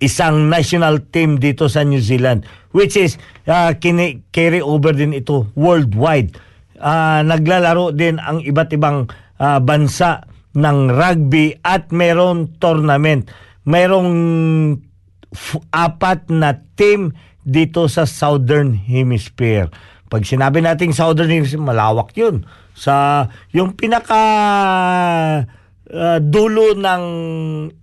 isang 0.00 0.48
national 0.48 1.04
team 1.12 1.36
dito 1.36 1.68
sa 1.68 1.84
New 1.84 2.00
Zealand 2.00 2.48
which 2.70 2.94
is 2.94 3.18
uh, 3.46 3.74
kini- 3.76 4.22
carry 4.30 4.62
over 4.62 4.94
din 4.94 5.14
ito 5.14 5.50
worldwide. 5.58 6.34
Ah, 6.80 7.20
naglalaro 7.20 7.92
din 7.92 8.16
ang 8.16 8.40
iba't 8.40 8.72
ibang 8.72 9.10
ah, 9.36 9.60
bansa 9.60 10.24
ng 10.56 10.88
rugby 10.90 11.60
at 11.60 11.92
meron 11.92 12.56
tournament. 12.56 13.28
Merong 13.68 14.10
f- 15.28 15.62
apat 15.70 16.32
na 16.32 16.56
team 16.74 17.12
dito 17.44 17.84
sa 17.86 18.08
Southern 18.08 18.72
Hemisphere. 18.72 19.68
Pag 20.10 20.26
sinabi 20.26 20.64
nating 20.64 20.96
Southern 20.96 21.30
Hemisphere, 21.30 21.62
malawak 21.62 22.16
yun. 22.16 22.48
Sa 22.72 23.28
yung 23.52 23.76
pinaka 23.76 24.22
ah, 25.92 26.18
dulo 26.22 26.72
ng 26.78 27.04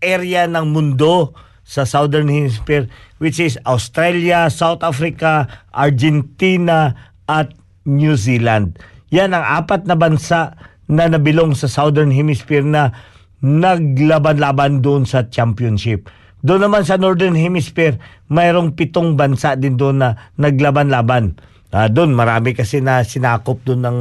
area 0.02 0.50
ng 0.50 0.66
mundo 0.74 1.38
sa 1.68 1.84
Southern 1.84 2.32
Hemisphere 2.32 2.88
which 3.20 3.44
is 3.44 3.60
Australia, 3.68 4.48
South 4.48 4.82
Africa, 4.88 5.52
Argentina 5.76 6.96
at 7.28 7.52
New 7.84 8.16
Zealand. 8.16 8.80
Yan 9.12 9.36
ang 9.36 9.44
apat 9.44 9.84
na 9.84 10.00
bansa 10.00 10.56
na 10.88 11.12
nabilong 11.12 11.52
sa 11.52 11.68
Southern 11.68 12.16
Hemisphere 12.16 12.64
na 12.64 12.96
naglaban-laban 13.44 14.80
doon 14.80 15.04
sa 15.04 15.28
championship. 15.28 16.08
Doon 16.42 16.70
naman 16.70 16.88
sa 16.88 16.96
Northern 16.96 17.36
Hemisphere, 17.36 18.00
mayroong 18.32 18.74
pitong 18.78 19.20
bansa 19.20 19.60
din 19.60 19.76
doon 19.76 20.00
na 20.00 20.10
naglaban-laban. 20.40 21.36
Ah, 21.76 21.92
doon 21.92 22.16
marami 22.16 22.56
kasi 22.56 22.80
na 22.80 23.04
sinakop 23.04 23.60
doon 23.68 23.84
ng 23.84 23.98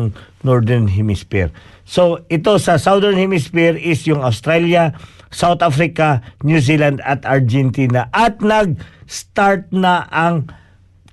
Northern 0.46 0.87
Hemisphere. 0.87 1.50
So 1.83 2.22
ito 2.31 2.55
sa 2.62 2.79
Southern 2.79 3.18
Hemisphere 3.18 3.74
is 3.74 4.07
yung 4.07 4.22
Australia, 4.22 4.94
South 5.28 5.60
Africa, 5.60 6.22
New 6.42 6.58
Zealand 6.58 7.02
at 7.02 7.26
Argentina 7.26 8.06
at 8.10 8.38
nag-start 8.40 9.68
na 9.70 10.06
ang 10.08 10.46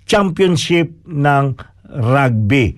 championship 0.06 0.94
ng 1.04 1.58
rugby. 1.90 2.78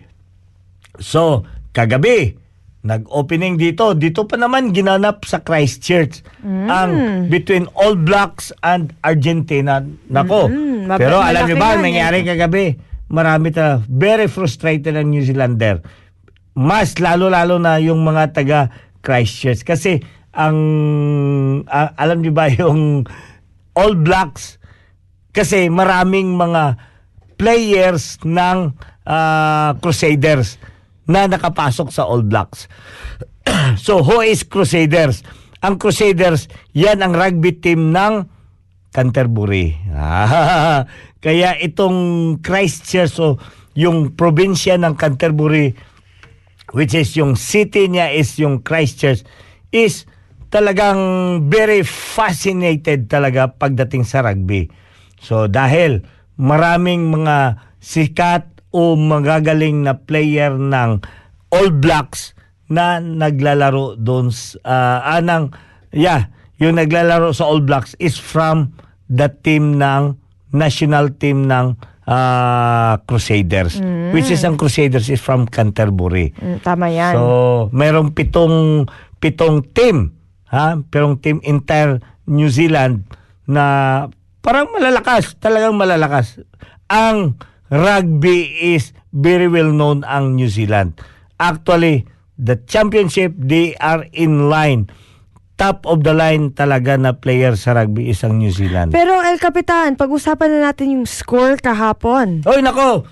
So, 0.98 1.44
kagabi, 1.72 2.40
nag-opening 2.86 3.58
dito. 3.58 3.98
Dito 3.98 4.24
pa 4.24 4.38
naman 4.38 4.72
ginanap 4.72 5.26
sa 5.26 5.42
Christchurch 5.42 6.22
ang 6.46 6.92
between 7.28 7.66
All 7.74 7.98
Blacks 7.98 8.54
and 8.62 8.94
Argentina. 9.02 9.82
Nako. 10.08 10.48
Mm, 10.48 10.86
mab- 10.86 11.02
Pero 11.02 11.18
alam 11.18 11.50
niyo 11.50 11.58
ba, 11.58 11.76
ang 11.76 11.84
nangyari 11.84 12.22
kagabi? 12.22 12.78
Marami 13.10 13.50
ta 13.50 13.82
very 13.86 14.30
frustrated 14.30 14.94
ang 14.94 15.10
New 15.10 15.26
Zealander. 15.26 15.82
Mas 16.56 16.96
lalo-lalo 16.96 17.60
na 17.60 17.82
yung 17.82 18.00
mga 18.02 18.32
taga 18.32 18.60
Christchurch 19.04 19.66
kasi 19.68 20.00
ang 20.36 20.58
a- 21.66 21.96
alam 21.96 22.20
niyo 22.20 22.36
ba 22.36 22.52
yung 22.60 23.08
All 23.76 23.96
Blacks 23.96 24.60
kasi 25.36 25.68
maraming 25.68 26.36
mga 26.36 26.80
players 27.36 28.20
ng 28.24 28.72
ah, 29.04 29.76
Crusaders 29.80 30.60
na 31.08 31.28
nakapasok 31.28 31.92
sa 31.92 32.08
All 32.08 32.24
Blacks. 32.24 32.72
so 33.86 34.04
who 34.04 34.24
is 34.24 34.48
Crusaders? 34.48 35.22
Ang 35.60 35.76
Crusaders, 35.82 36.48
yan 36.72 37.02
ang 37.02 37.16
rugby 37.16 37.56
team 37.56 37.92
ng 37.92 38.28
Canterbury. 38.96 39.76
Kaya 41.26 41.50
itong 41.60 41.98
Christchurch, 42.40 43.12
so 43.12 43.36
yung 43.76 44.16
probinsya 44.16 44.80
ng 44.80 44.96
Canterbury, 44.96 45.76
which 46.72 46.96
is 46.96 47.12
yung 47.20 47.36
city 47.36 47.92
niya 47.92 48.16
is 48.16 48.40
yung 48.40 48.64
Christchurch, 48.64 49.28
is 49.76 50.08
talagang 50.56 51.00
very 51.46 51.84
fascinated 51.84 53.12
talaga 53.12 53.52
pagdating 53.52 54.08
sa 54.08 54.24
rugby. 54.24 54.72
So 55.20 55.52
dahil 55.52 56.08
maraming 56.40 57.12
mga 57.12 57.60
sikat 57.78 58.48
o 58.72 58.96
magagaling 58.96 59.84
na 59.84 60.00
player 60.00 60.56
ng 60.56 61.04
All 61.52 61.76
Blacks 61.76 62.32
na 62.66 62.98
naglalaro 62.98 64.00
doon 64.00 64.32
s- 64.32 64.56
ah, 64.64 65.04
ah, 65.06 65.20
ng- 65.20 65.52
yeah, 65.92 66.32
yung 66.56 66.80
naglalaro 66.80 67.36
sa 67.36 67.46
All 67.46 67.60
Blacks 67.60 67.92
is 68.00 68.16
from 68.16 68.72
the 69.06 69.28
team 69.28 69.76
ng 69.76 70.16
national 70.52 71.12
team 71.14 71.46
ng 71.46 71.76
ah, 72.08 72.96
Crusaders. 73.04 73.84
Which 74.12 74.32
is 74.32 74.40
ang 74.42 74.56
Crusaders 74.56 75.12
is 75.12 75.20
from 75.20 75.46
Canterbury. 75.46 76.32
Mm, 76.32 76.58
tama 76.62 76.88
yan. 76.88 77.12
So, 77.12 77.22
merong 77.72 78.16
pitong 78.16 78.88
pitong 79.20 79.68
team, 79.72 80.15
ha? 80.56 80.80
Pitong 80.80 81.20
team 81.20 81.44
entire 81.44 82.00
New 82.24 82.48
Zealand 82.48 83.04
na 83.44 84.08
parang 84.40 84.72
malalakas, 84.72 85.36
talagang 85.38 85.76
malalakas. 85.76 86.40
Ang 86.88 87.36
rugby 87.68 88.72
is 88.76 88.96
very 89.12 89.52
well 89.52 89.76
known 89.76 90.08
ang 90.08 90.40
New 90.40 90.48
Zealand. 90.48 90.96
Actually, 91.36 92.08
the 92.40 92.56
championship 92.64 93.36
they 93.36 93.76
are 93.84 94.08
in 94.16 94.48
line. 94.48 94.88
Top 95.56 95.88
of 95.88 96.04
the 96.04 96.12
line 96.12 96.52
talaga 96.52 97.00
na 97.00 97.16
player 97.16 97.56
sa 97.56 97.72
rugby 97.72 98.12
is 98.12 98.20
ang 98.28 98.44
New 98.44 98.52
Zealand. 98.52 98.92
Pero 98.92 99.24
El 99.24 99.40
Capitan, 99.40 99.96
pag-usapan 99.96 100.52
na 100.52 100.60
natin 100.72 101.00
yung 101.00 101.08
score 101.08 101.56
kahapon. 101.64 102.44
Oy 102.44 102.60
nako. 102.60 103.08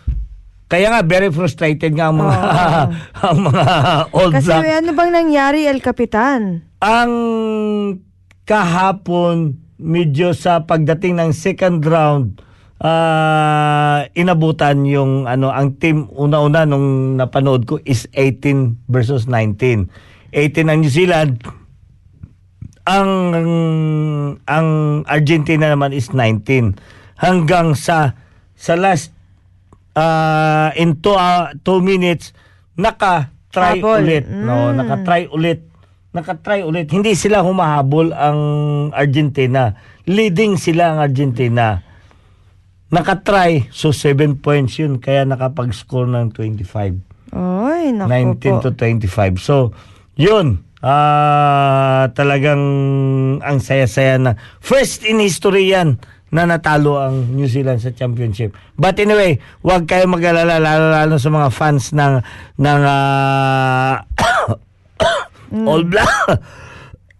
Kaya 0.67 0.89
nga 0.89 1.01
very 1.05 1.29
frustrated 1.29 1.93
nga 1.93 2.09
ang 2.09 2.17
mga 2.17 2.37
ang 3.29 3.37
mga 3.45 3.65
old 4.09 4.33
Kasi 4.33 4.47
black 4.49 4.81
ano 4.81 4.91
bang 4.91 5.11
nangyari 5.13 5.59
El 5.69 5.79
Capitan? 5.79 6.65
ang 6.83 7.13
kahapon 8.43 9.55
medyo 9.79 10.35
sa 10.35 10.67
pagdating 10.67 11.15
ng 11.15 11.31
second 11.31 11.79
round 11.79 12.43
ah, 12.83 14.03
inabutan 14.11 14.83
yung 14.83 15.23
ano 15.23 15.47
ang 15.47 15.79
team 15.79 16.11
una-una 16.11 16.67
nung 16.67 17.15
napanood 17.15 17.63
ko 17.63 17.79
is 17.87 18.11
18 18.11 18.83
versus 18.91 19.31
19 19.31 19.87
18 20.35 20.67
ang 20.67 20.81
New 20.81 20.89
Zealand. 20.89 21.39
Ang 22.83 23.09
ang 24.43 24.67
Argentina 25.07 25.71
naman 25.71 25.95
is 25.95 26.11
19 26.11 26.75
hanggang 27.15 27.79
sa 27.79 28.17
sa 28.59 28.75
last 28.75 29.15
uh, 29.95 30.69
in 30.77 30.99
2 31.01 31.61
two 31.65 31.79
minutes 31.81 32.33
naka 32.77 33.33
try 33.53 33.77
Habol. 33.77 34.01
ulit 34.05 34.25
no 34.25 34.73
naka 34.73 34.95
try 35.05 35.29
ulit 35.29 35.73
naka-try 36.13 36.61
ulit. 36.61 36.87
Hindi 36.93 37.17
sila 37.17 37.41
humahabol 37.41 38.13
ang 38.13 38.39
Argentina. 38.93 39.73
Leading 40.05 40.61
sila 40.61 40.93
ang 40.93 40.99
Argentina. 41.01 41.81
Naka-try. 42.93 43.73
So, 43.73 43.89
7 43.89 44.37
points 44.37 44.77
yun. 44.77 45.01
Kaya 45.01 45.25
nakapag-score 45.25 46.05
ng 46.05 46.29
25. 46.37 47.33
Oy, 47.33 47.89
naku 47.89 48.37
19 48.37 48.61
po. 48.61 48.69
to 48.69 48.69
25. 48.77 49.41
So, 49.41 49.73
yun. 50.13 50.61
Ah, 50.85 52.13
talagang 52.13 52.61
ang 53.41 53.57
saya-saya 53.57 54.21
na. 54.21 54.31
First 54.61 55.01
in 55.01 55.17
history 55.17 55.73
yan 55.73 55.97
na 56.33 56.49
natalo 56.49 56.97
ang 56.97 57.37
New 57.37 57.45
Zealand 57.45 57.77
sa 57.77 57.93
championship. 57.93 58.57
But 58.73 58.97
anyway, 58.97 59.37
huwag 59.61 59.85
kayo 59.85 60.09
mag-alala 60.09 60.57
lalo, 60.57 60.89
lalo 60.89 61.15
sa 61.21 61.29
mga 61.29 61.49
fans 61.53 61.93
ng 61.93 62.13
ng 62.57 62.81
ah, 62.81 64.01
All 65.69 65.85
Black. 65.85 66.09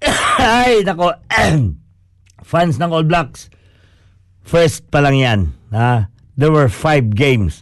Ay, 0.41 0.81
nako. 0.81 1.13
fans 2.51 2.81
ng 2.81 2.89
All 2.89 3.05
Blacks. 3.05 3.53
First 4.41 4.89
pa 4.89 4.99
lang 4.99 5.21
yan. 5.21 5.39
Ha? 5.69 6.09
There 6.33 6.49
were 6.49 6.67
five 6.73 7.13
games 7.13 7.61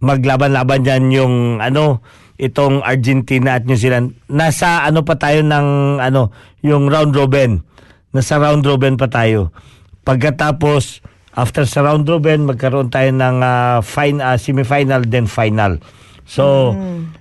maglaban-laban 0.00 0.84
dyan 0.84 1.04
yung 1.08 1.34
ano 1.58 2.04
itong 2.36 2.84
Argentina 2.84 3.56
at 3.56 3.64
New 3.64 3.80
Zealand 3.80 4.12
nasa 4.28 4.84
ano 4.84 5.00
pa 5.02 5.16
tayo 5.16 5.40
ng 5.40 5.98
ano 6.04 6.28
yung 6.60 6.92
round 6.92 7.16
robin 7.16 7.64
nasa 8.12 8.36
round 8.36 8.60
robin 8.62 9.00
pa 9.00 9.08
tayo 9.08 9.56
pagkatapos 10.06 11.02
after 11.34 11.66
sa 11.66 11.82
round 11.84 12.06
robin 12.06 12.46
magkaroon 12.46 12.88
tayo 12.88 13.10
ng 13.10 13.42
ah, 13.42 13.82
fine, 13.82 14.22
ah, 14.22 14.38
semifinal 14.38 15.02
then 15.04 15.26
final. 15.26 15.82
So 16.26 16.74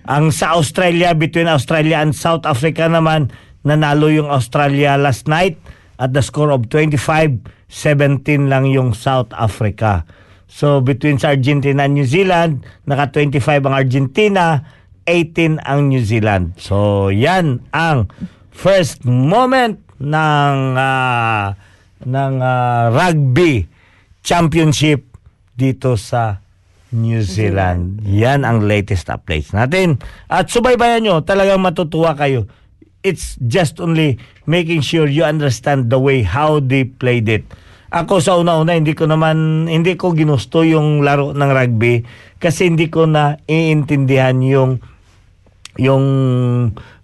ang 0.10 0.34
sa 0.34 0.58
Australia 0.58 1.14
between 1.14 1.50
Australia 1.50 2.02
and 2.02 2.14
South 2.14 2.46
Africa 2.46 2.90
naman 2.90 3.34
nanalo 3.66 4.10
yung 4.10 4.30
Australia 4.30 4.98
last 4.98 5.26
night 5.26 5.58
at 5.98 6.14
the 6.14 6.22
score 6.22 6.54
of 6.54 6.70
25 6.70 7.42
17 7.70 8.50
lang 8.50 8.70
yung 8.70 8.94
South 8.94 9.34
Africa. 9.34 10.06
So 10.46 10.80
between 10.80 11.18
sa 11.18 11.34
Argentina 11.34 11.84
and 11.84 11.98
New 11.98 12.06
Zealand, 12.06 12.64
naka 12.86 13.10
25 13.12 13.66
ang 13.66 13.76
Argentina, 13.76 14.62
18 15.10 15.60
ang 15.66 15.90
New 15.90 16.02
Zealand. 16.06 16.56
So 16.62 17.10
yan 17.10 17.66
ang 17.74 18.14
first 18.54 19.04
moment 19.04 19.82
ng 20.00 20.56
ah, 20.78 21.58
ng 22.06 22.34
ah, 22.40 22.94
rugby 22.94 23.66
championship 24.26 25.06
dito 25.54 25.94
sa 26.00 26.42
New 26.96 27.20
Zealand. 27.26 28.02
Yan 28.08 28.48
ang 28.48 28.64
latest 28.64 29.12
updates 29.12 29.52
natin. 29.52 30.00
At 30.32 30.48
subaybayan 30.48 31.04
nyo, 31.04 31.16
talagang 31.26 31.60
matutuwa 31.60 32.16
kayo. 32.16 32.48
It's 33.06 33.38
just 33.38 33.78
only 33.78 34.18
making 34.50 34.82
sure 34.82 35.06
you 35.06 35.22
understand 35.28 35.94
the 35.94 36.00
way 36.02 36.26
how 36.26 36.58
they 36.58 36.88
played 36.88 37.30
it. 37.30 37.46
Ako 37.94 38.18
sa 38.18 38.36
una-una 38.36 38.74
hindi 38.74 38.98
ko 38.98 39.06
naman 39.06 39.70
hindi 39.70 39.94
ko 39.94 40.12
ginusto 40.18 40.66
yung 40.66 41.06
laro 41.06 41.32
ng 41.32 41.52
rugby 41.54 42.02
kasi 42.42 42.68
hindi 42.68 42.90
ko 42.90 43.06
na 43.06 43.38
iintindihan 43.46 44.42
yung 44.42 44.82
yung 45.78 46.06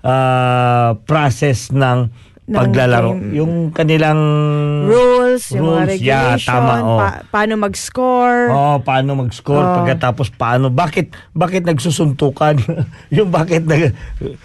ah, 0.01 0.97
process 1.05 1.69
ng 1.69 2.09
Ng 2.43 2.58
paglalaro. 2.58 3.10
game. 3.13 3.32
Yung 3.38 3.54
kanilang 3.69 4.19
Rules, 4.84 5.54
yung 5.54 5.65
mga 5.67 5.82
Rules, 5.86 5.99
yeah, 5.99 6.23
regulation, 6.34 6.49
tama, 6.49 6.73
oh. 6.80 6.97
pa- 6.97 7.21
paano 7.30 7.54
mag-score. 7.56 8.41
Oh, 8.49 8.77
paano 8.82 9.10
mag-score 9.15 9.62
Oh. 9.62 9.75
pagkatapos 9.77 10.27
paano 10.32 10.67
bakit 10.67 11.10
bakit 11.32 11.63
nagsusuntukan 11.63 12.58
yung 13.15 13.30
bakit 13.30 13.63
nag, 13.63 13.93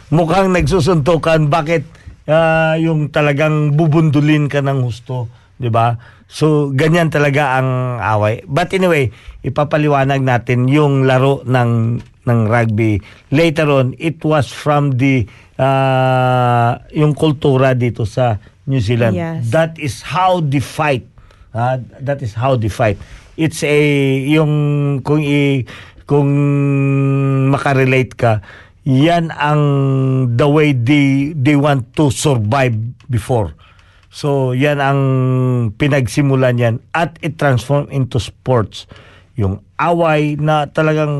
mukhang 0.09 0.53
nagsusuntukan 0.53 1.49
bakit 1.49 1.89
ah, 2.25 2.77
yung 2.77 3.09
talagang 3.09 3.73
bubundulin 3.73 4.47
ka 4.47 4.61
ng 4.61 4.83
husto, 4.83 5.27
'di 5.57 5.71
ba? 5.73 5.97
So 6.27 6.75
ganyan 6.75 7.09
talaga 7.09 7.61
ang 7.61 8.01
away. 8.03 8.43
But 8.47 8.75
anyway, 8.75 9.15
ipapaliwanag 9.47 10.21
natin 10.23 10.67
yung 10.67 11.07
laro 11.07 11.43
ng 11.47 12.03
ng 12.27 12.41
rugby. 12.51 12.99
Later 13.31 13.71
on, 13.71 13.95
it 13.97 14.19
was 14.27 14.51
from 14.51 14.99
the 14.99 15.25
ah, 15.57 16.83
yung 16.91 17.15
kultura 17.15 17.73
dito 17.79 18.05
sa 18.05 18.43
New 18.67 18.83
Zealand. 18.83 19.15
Yes. 19.15 19.55
That 19.55 19.79
is 19.79 20.03
how 20.03 20.43
they 20.43 20.61
fight. 20.61 21.07
Ah, 21.55 21.79
that 22.03 22.21
is 22.21 22.35
how 22.35 22.59
they 22.59 22.69
fight. 22.69 22.99
It's 23.39 23.63
a 23.63 23.77
yung 24.27 24.53
kung 25.07 25.23
i, 25.23 25.63
kung 26.05 26.29
makarelate 27.55 28.19
ka, 28.19 28.43
yan 28.83 29.31
ang 29.35 29.63
the 30.35 30.47
way 30.47 30.75
they 30.75 31.35
they 31.35 31.55
want 31.55 31.95
to 31.95 32.11
survive 32.11 32.75
before. 33.07 33.55
So 34.17 34.57
yan 34.57 34.81
ang 34.81 35.01
pinagsimulan 35.77 36.57
yan 36.57 36.81
at 36.97 37.21
it 37.21 37.37
transform 37.37 37.93
into 37.93 38.17
sports. 38.17 38.89
Yung 39.37 39.61
away 39.77 40.41
na 40.41 40.65
talagang 40.73 41.13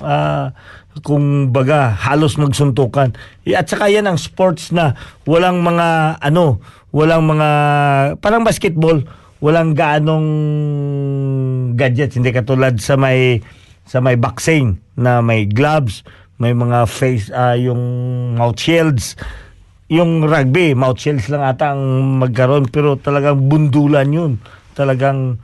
ah, 0.00 0.56
kung 1.04 1.52
baga 1.52 1.92
halos 1.92 2.40
magsuntukan. 2.40 3.12
Eh, 3.44 3.52
At 3.52 3.68
saka 3.68 3.92
yan 3.92 4.08
ang 4.08 4.16
sports 4.16 4.72
na 4.72 4.96
walang 5.28 5.60
mga 5.60 6.16
ano, 6.24 6.64
walang 6.96 7.28
mga 7.28 7.48
parang 8.24 8.40
basketball, 8.40 9.04
walang 9.44 9.76
gaanong 9.76 10.26
gadgets 11.76 12.16
hindi 12.16 12.32
katulad 12.32 12.80
sa 12.80 12.96
may 12.96 13.44
sa 13.84 14.00
may 14.00 14.16
boxing 14.16 14.80
na 14.96 15.20
may 15.20 15.44
gloves, 15.44 16.08
may 16.40 16.56
mga 16.56 16.88
face 16.88 17.28
ah, 17.36 17.52
yung 17.52 17.84
mouth 18.40 18.56
shields. 18.56 19.12
Yung 19.90 20.22
rugby, 20.22 20.78
mouth 20.78 21.02
shields 21.02 21.26
lang 21.26 21.42
ata 21.42 21.74
ang 21.74 21.82
magkaroon 22.22 22.70
pero 22.70 22.94
talagang 22.94 23.50
bundulan 23.50 24.06
yun. 24.06 24.32
Talagang 24.78 25.42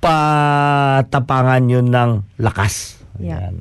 patapangan 0.00 1.68
yun 1.68 1.92
ng 1.92 2.40
lakas. 2.40 2.96
Yeah. 3.20 3.52
Ayan. 3.52 3.60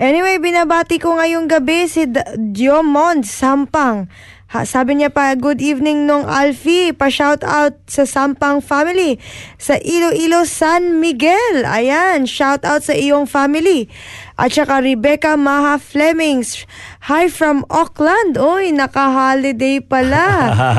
Anyway, 0.00 0.40
binabati 0.40 0.96
ko 0.96 1.20
ngayong 1.20 1.44
gabi 1.44 1.84
si 1.84 2.08
D- 2.08 2.24
Diomond 2.56 3.26
Sampang. 3.26 4.08
Ha, 4.50 4.66
sabi 4.66 4.98
niya 4.98 5.14
pa, 5.14 5.38
good 5.38 5.62
evening 5.62 6.10
nung 6.10 6.26
Alfie. 6.26 6.90
Pa-shout 6.90 7.46
out 7.46 7.78
sa 7.86 8.02
Sampang 8.02 8.58
family. 8.58 9.14
Sa 9.62 9.78
Iloilo 9.78 10.42
San 10.42 10.98
Miguel. 10.98 11.62
Ayan, 11.62 12.26
shout 12.26 12.66
out 12.66 12.82
sa 12.82 12.90
iyong 12.90 13.30
family. 13.30 13.86
At 14.34 14.50
saka 14.50 14.82
Rebecca 14.82 15.38
Maha 15.38 15.78
Flemings. 15.78 16.66
Hi 17.06 17.30
from 17.30 17.62
Auckland. 17.70 18.42
Uy, 18.42 18.74
naka-holiday 18.74 19.86
pala. 19.86 20.26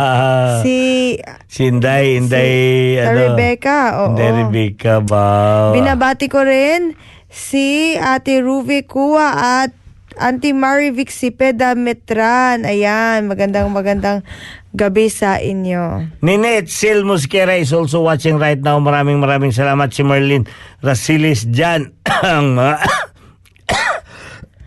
si 0.68 1.16
si 1.48 1.72
Inday, 1.72 2.20
Inday, 2.20 3.00
sa 3.00 3.16
ano? 3.16 3.20
Rebecca. 3.24 3.78
Oo. 4.04 4.06
Inday 4.12 4.32
Rebecca 4.36 4.94
ba? 5.00 5.28
Binabati 5.72 6.28
ko 6.28 6.44
rin 6.44 6.92
si 7.32 7.96
Ate 7.96 8.44
Ruby 8.44 8.84
Kua 8.84 9.64
at 9.64 9.81
Auntie 10.20 10.52
Marivic 10.52 11.08
Sipeda 11.08 11.72
Metran. 11.76 12.68
Ayan, 12.68 13.32
magandang 13.32 13.72
magandang 13.72 14.28
gabi 14.76 15.08
sa 15.08 15.40
inyo. 15.40 16.12
Ninette 16.20 16.68
Sil 16.68 17.08
Mosquera 17.08 17.56
is 17.56 17.72
also 17.72 18.04
watching 18.04 18.36
right 18.36 18.60
now. 18.60 18.76
Maraming 18.80 19.24
maraming 19.24 19.56
salamat 19.56 19.92
si 19.96 20.04
Merlin 20.04 20.44
Rasilis 20.84 21.48
dyan. 21.48 21.96
Ang 22.24 22.56
mga... 22.60 22.76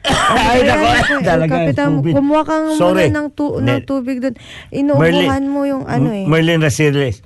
Ay, 0.04 0.60
nako, 0.68 0.88
talaga. 1.24 1.52
Kapitan, 1.64 1.88
tubig. 2.00 2.12
kumuha 2.12 2.42
kang 2.44 2.66
Sorry. 2.76 3.08
muna 3.08 3.24
ng, 3.24 3.28
tu- 3.32 3.56
ng 3.60 3.80
tubig 3.84 4.20
doon. 4.20 4.36
Inuubuhan 4.68 5.44
mo 5.48 5.64
yung 5.64 5.84
ano 5.88 6.12
eh. 6.12 6.24
Merlin 6.28 6.60
Rasiles. 6.60 7.24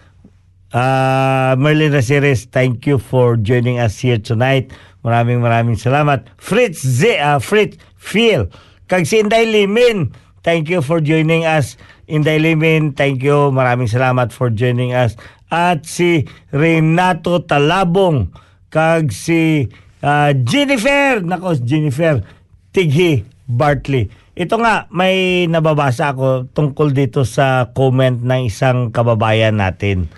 Ah, 0.70 1.56
Merlin 1.58 1.90
Rasiles, 1.90 2.46
thank 2.50 2.84
you 2.86 2.98
for 2.98 3.34
joining 3.34 3.78
us 3.82 3.98
here 3.98 4.20
tonight. 4.20 4.70
Maraming 5.02 5.40
maraming 5.40 5.78
salamat. 5.78 6.28
Fritz 6.36 6.82
Z, 6.84 7.18
ah, 7.18 7.38
Fritz 7.40 7.78
Phil. 7.98 8.48
Kag 8.88 9.04
si 9.04 9.20
Inday 9.20 9.44
Limin, 9.44 10.16
thank 10.40 10.70
you 10.72 10.80
for 10.80 11.02
joining 11.04 11.44
us. 11.44 11.76
Inday 12.08 12.40
Limin, 12.40 12.96
thank 12.96 13.20
you. 13.20 13.52
Maraming 13.52 13.90
salamat 13.90 14.32
for 14.32 14.48
joining 14.48 14.96
us. 14.96 15.18
At 15.52 15.84
si 15.84 16.24
Renato 16.54 17.44
Talabong. 17.44 18.32
Kag 18.72 19.12
si 19.12 19.68
ah, 20.00 20.32
Jennifer. 20.32 21.20
Nako, 21.20 21.58
Jennifer. 21.60 22.24
Tighi 22.72 23.28
Bartley. 23.44 24.08
Ito 24.38 24.54
nga, 24.62 24.86
may 24.94 25.44
nababasa 25.50 26.14
ako 26.14 26.46
tungkol 26.54 26.94
dito 26.94 27.26
sa 27.26 27.74
comment 27.74 28.22
ng 28.22 28.46
isang 28.46 28.94
kababayan 28.94 29.58
natin. 29.58 30.08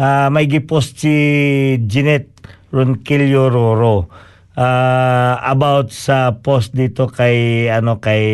Ah, 0.00 0.32
may 0.32 0.48
gipost 0.48 0.98
si 0.98 1.14
Jeanette 1.84 2.32
Ronquillo 2.74 3.52
Roro 3.52 4.25
ah, 4.56 5.38
about 5.44 5.92
sa 5.92 6.34
post 6.40 6.72
dito 6.72 7.06
kay 7.06 7.68
ano 7.70 8.00
kay 8.00 8.24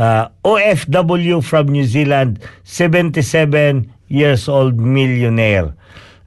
ah, 0.00 0.32
OFW 0.42 1.44
from 1.44 1.70
New 1.70 1.84
Zealand, 1.84 2.40
77 2.64 3.92
years 4.08 4.48
old 4.48 4.80
millionaire. 4.80 5.76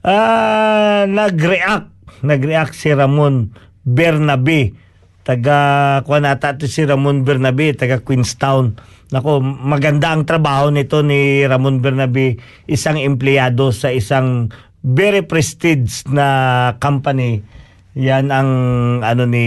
Ah, 0.06 1.04
nag-react, 1.04 1.90
nag-react 2.22 2.74
si 2.74 2.94
Ramon 2.94 3.50
Bernabe 3.82 4.78
taga 5.22 6.02
kuan 6.02 6.26
ata 6.26 6.58
si 6.66 6.82
Ramon 6.82 7.22
Bernabe 7.22 7.78
taga 7.78 8.02
Queenstown 8.02 8.74
nako 9.14 9.38
maganda 9.38 10.10
ang 10.10 10.26
trabaho 10.26 10.74
nito 10.74 10.98
ni 11.06 11.46
Ramon 11.46 11.78
Bernabe 11.78 12.42
isang 12.66 12.98
empleyado 12.98 13.70
sa 13.70 13.94
isang 13.94 14.50
very 14.82 15.22
prestige 15.22 16.02
na 16.10 16.74
company 16.82 17.46
yan 17.92 18.32
ang 18.32 18.50
ano 19.04 19.28
ni 19.28 19.44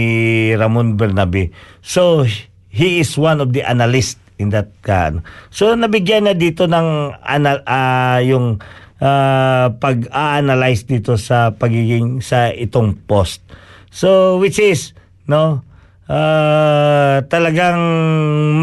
Ramon 0.54 0.94
Bernabe. 0.94 1.50
So 1.82 2.22
he 2.70 3.02
is 3.02 3.18
one 3.18 3.42
of 3.42 3.50
the 3.50 3.66
analyst 3.66 4.22
in 4.38 4.54
that 4.54 4.70
kan. 4.86 5.26
So 5.50 5.74
nabigyan 5.74 6.30
na 6.30 6.34
dito 6.36 6.70
ng 6.70 7.18
anal 7.26 7.66
ah, 7.66 8.22
yung 8.22 8.62
ah, 9.02 9.74
pag-analyze 9.74 10.86
dito 10.86 11.18
sa 11.18 11.50
pagiging 11.56 12.22
sa 12.22 12.52
itong 12.54 12.94
post. 13.08 13.42
So 13.90 14.38
which 14.38 14.62
is 14.62 14.94
no 15.26 15.66
ah, 16.06 17.26
talagang 17.26 17.82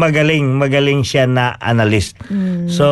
magaling 0.00 0.56
magaling 0.56 1.04
siya 1.04 1.28
na 1.28 1.60
analyst. 1.60 2.16
So 2.72 2.88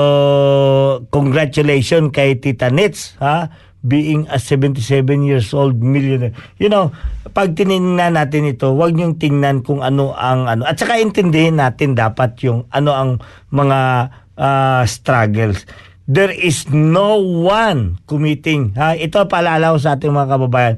congratulations 1.09 2.12
kay 2.12 2.37
Tita 2.37 2.68
Nits 2.68 3.16
ha 3.16 3.48
being 3.82 4.30
a 4.30 4.38
77 4.38 4.80
years 5.26 5.50
old 5.50 5.82
millionaire 5.82 6.34
you 6.56 6.70
know 6.70 6.94
pag 7.34 7.58
tiningnan 7.58 8.14
natin 8.14 8.46
ito 8.46 8.70
wag 8.74 8.94
niyong 8.94 9.18
tingnan 9.18 9.60
kung 9.66 9.82
ano 9.82 10.14
ang 10.14 10.46
ano 10.46 10.62
at 10.64 10.78
saka 10.78 11.02
intindihin 11.02 11.58
natin 11.58 11.98
dapat 11.98 12.38
yung 12.46 12.64
ano 12.70 12.90
ang 12.94 13.10
mga 13.50 14.10
ah, 14.38 14.82
struggles 14.86 15.66
there 16.06 16.30
is 16.30 16.70
no 16.70 17.18
one 17.46 17.98
committing 18.06 18.70
ha 18.78 18.94
ito 18.94 19.18
paalala 19.26 19.74
ko 19.74 19.78
sa 19.82 19.98
ating 19.98 20.14
mga 20.14 20.30
kababayan 20.30 20.76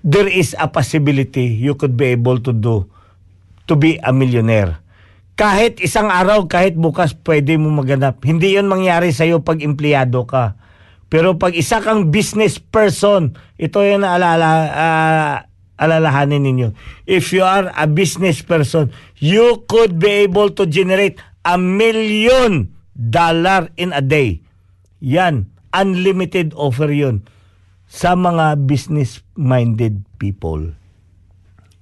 there 0.00 0.28
is 0.28 0.56
a 0.56 0.64
possibility 0.68 1.44
you 1.44 1.76
could 1.76 1.92
be 1.96 2.08
able 2.16 2.40
to 2.40 2.56
do 2.56 2.88
to 3.70 3.78
be 3.78 4.02
a 4.02 4.10
millionaire. 4.10 4.82
Kahit 5.38 5.78
isang 5.78 6.10
araw, 6.10 6.50
kahit 6.50 6.74
bukas, 6.74 7.14
pwede 7.22 7.54
mo 7.54 7.70
maganap. 7.70 8.18
Hindi 8.26 8.58
yon 8.58 8.66
mangyari 8.66 9.14
sa'yo 9.14 9.46
pag 9.46 9.62
empleyado 9.62 10.26
ka. 10.26 10.58
Pero 11.10 11.34
pag 11.34 11.52
isa 11.58 11.82
kang 11.82 12.14
business 12.14 12.62
person, 12.62 13.34
ito 13.58 13.82
yung 13.82 14.06
alala, 14.06 14.48
ah, 14.70 15.36
alalahanin 15.74 16.46
ninyo. 16.46 16.68
If 17.04 17.34
you 17.34 17.42
are 17.42 17.74
a 17.74 17.90
business 17.90 18.46
person, 18.46 18.94
you 19.18 19.66
could 19.66 19.98
be 19.98 20.22
able 20.24 20.54
to 20.54 20.70
generate 20.70 21.18
a 21.42 21.58
million 21.58 22.70
dollar 22.94 23.74
in 23.74 23.90
a 23.90 23.98
day. 23.98 24.46
Yan, 25.02 25.50
unlimited 25.74 26.54
offer 26.54 26.94
yun 26.94 27.26
sa 27.90 28.14
mga 28.14 28.70
business-minded 28.70 30.06
people. 30.22 30.78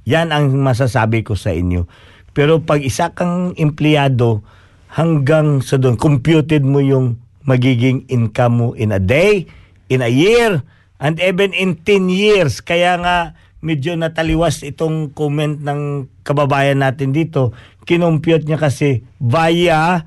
Yan 0.09 0.33
ang 0.33 0.57
masasabi 0.57 1.21
ko 1.21 1.37
sa 1.37 1.53
inyo. 1.53 1.85
Pero 2.33 2.65
pag 2.65 2.81
isa 2.81 3.13
kang 3.13 3.53
empleyado, 3.61 4.41
hanggang 4.89 5.61
sa 5.61 5.77
doon, 5.77 6.01
computed 6.01 6.65
mo 6.65 6.81
yung 6.81 7.21
magiging 7.45 8.09
income 8.09 8.55
mo 8.59 8.69
in 8.75 8.91
a 8.91 9.03
day, 9.03 9.47
in 9.93 10.03
a 10.03 10.11
year, 10.11 10.63
and 10.99 11.19
even 11.23 11.55
in 11.55 11.79
10 11.83 12.11
years. 12.11 12.59
Kaya 12.63 12.99
nga, 12.99 13.17
medyo 13.63 13.95
nataliwas 13.99 14.63
itong 14.63 15.15
comment 15.15 15.59
ng 15.63 16.07
kababayan 16.23 16.83
natin 16.83 17.11
dito. 17.11 17.55
Kinumpute 17.89 18.45
niya 18.47 18.61
kasi 18.61 19.03
via 19.19 20.05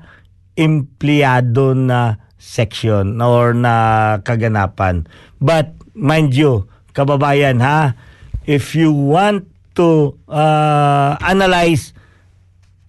empleyado 0.56 1.72
na 1.72 2.20
section 2.36 3.18
or 3.22 3.54
na 3.56 4.18
kaganapan. 4.22 5.08
But 5.40 5.74
mind 5.96 6.36
you, 6.36 6.68
kababayan 6.92 7.62
ha, 7.64 7.96
if 8.44 8.76
you 8.76 8.92
want 8.92 9.48
to 9.78 10.18
uh, 10.28 11.16
analyze 11.24 11.96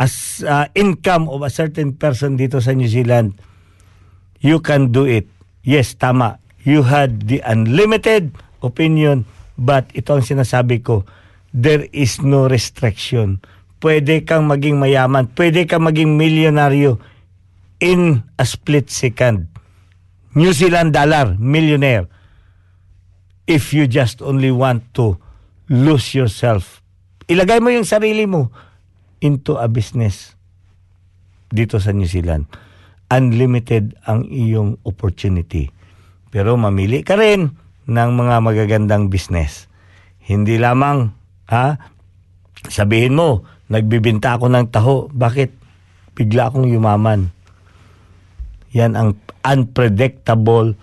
as 0.01 0.43
uh, 0.43 0.67
income 0.75 1.31
of 1.31 1.45
a 1.45 1.51
certain 1.53 1.95
person 1.95 2.35
dito 2.35 2.59
sa 2.59 2.75
New 2.75 2.89
Zealand, 2.89 3.37
you 4.43 4.59
can 4.59 4.91
do 4.91 5.07
it. 5.07 5.25
Yes, 5.63 5.95
tama. 5.95 6.37
You 6.67 6.83
had 6.83 7.31
the 7.31 7.39
unlimited 7.47 8.35
opinion, 8.59 9.23
but 9.55 9.87
ito 9.95 10.13
ang 10.13 10.23
sinasabi 10.23 10.83
ko, 10.83 11.07
there 11.55 11.87
is 11.95 12.19
no 12.19 12.51
restriction. 12.51 13.39
Pwede 13.79 14.23
kang 14.27 14.47
maging 14.47 14.79
mayaman, 14.79 15.31
pwede 15.35 15.63
kang 15.67 15.87
maging 15.87 16.19
milyonaryo 16.19 16.99
in 17.79 18.23
a 18.39 18.45
split 18.47 18.91
second. 18.91 19.47
New 20.35 20.51
Zealand 20.51 20.95
dollar, 20.95 21.35
millionaire. 21.39 22.07
If 23.43 23.75
you 23.75 23.91
just 23.91 24.23
only 24.23 24.51
want 24.51 24.87
to 24.95 25.19
lose 25.67 26.15
yourself. 26.15 26.79
Ilagay 27.27 27.59
mo 27.59 27.71
yung 27.71 27.87
sarili 27.87 28.23
mo 28.23 28.51
into 29.19 29.55
a 29.59 29.67
business 29.67 30.35
dito 31.51 31.79
sa 31.79 31.91
New 31.91 32.07
Zealand. 32.07 32.47
Unlimited 33.13 33.93
ang 34.09 34.25
iyong 34.25 34.81
opportunity. 34.89 35.69
Pero 36.33 36.57
mamili 36.57 37.05
ka 37.05 37.13
rin 37.13 37.53
ng 37.85 38.09
mga 38.17 38.35
magagandang 38.41 39.13
business. 39.13 39.69
Hindi 40.25 40.57
lamang, 40.57 41.13
ha? 41.53 41.77
Sabihin 42.65 43.13
mo, 43.13 43.45
nagbibinta 43.69 44.39
ako 44.39 44.49
ng 44.49 44.65
taho. 44.73 44.95
Bakit? 45.13 45.61
Bigla 46.17 46.49
akong 46.49 46.65
yumaman. 46.65 47.29
Yan 48.73 48.97
ang 48.97 49.09
unpredictable 49.45 50.73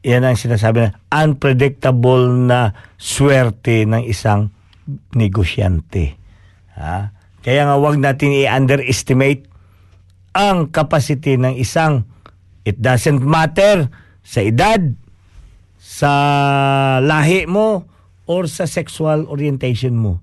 yan 0.00 0.24
ang 0.24 0.36
sinasabi 0.36 0.88
na 0.88 0.90
unpredictable 1.12 2.32
na 2.32 2.72
swerte 2.96 3.84
ng 3.84 4.08
isang 4.08 4.48
negosyante. 5.12 6.16
Ha? 6.72 7.12
Kaya 7.44 7.68
nga 7.68 7.76
wag 7.76 8.00
natin 8.00 8.32
i-underestimate 8.32 9.49
ang 10.36 10.70
capacity 10.70 11.34
ng 11.34 11.58
isang 11.58 12.06
it 12.62 12.78
doesn't 12.78 13.22
matter 13.24 13.90
sa 14.20 14.40
edad, 14.44 14.94
sa 15.80 16.12
lahi 17.02 17.48
mo, 17.50 17.88
or 18.30 18.46
sa 18.46 18.70
sexual 18.70 19.26
orientation 19.26 19.98
mo. 19.98 20.22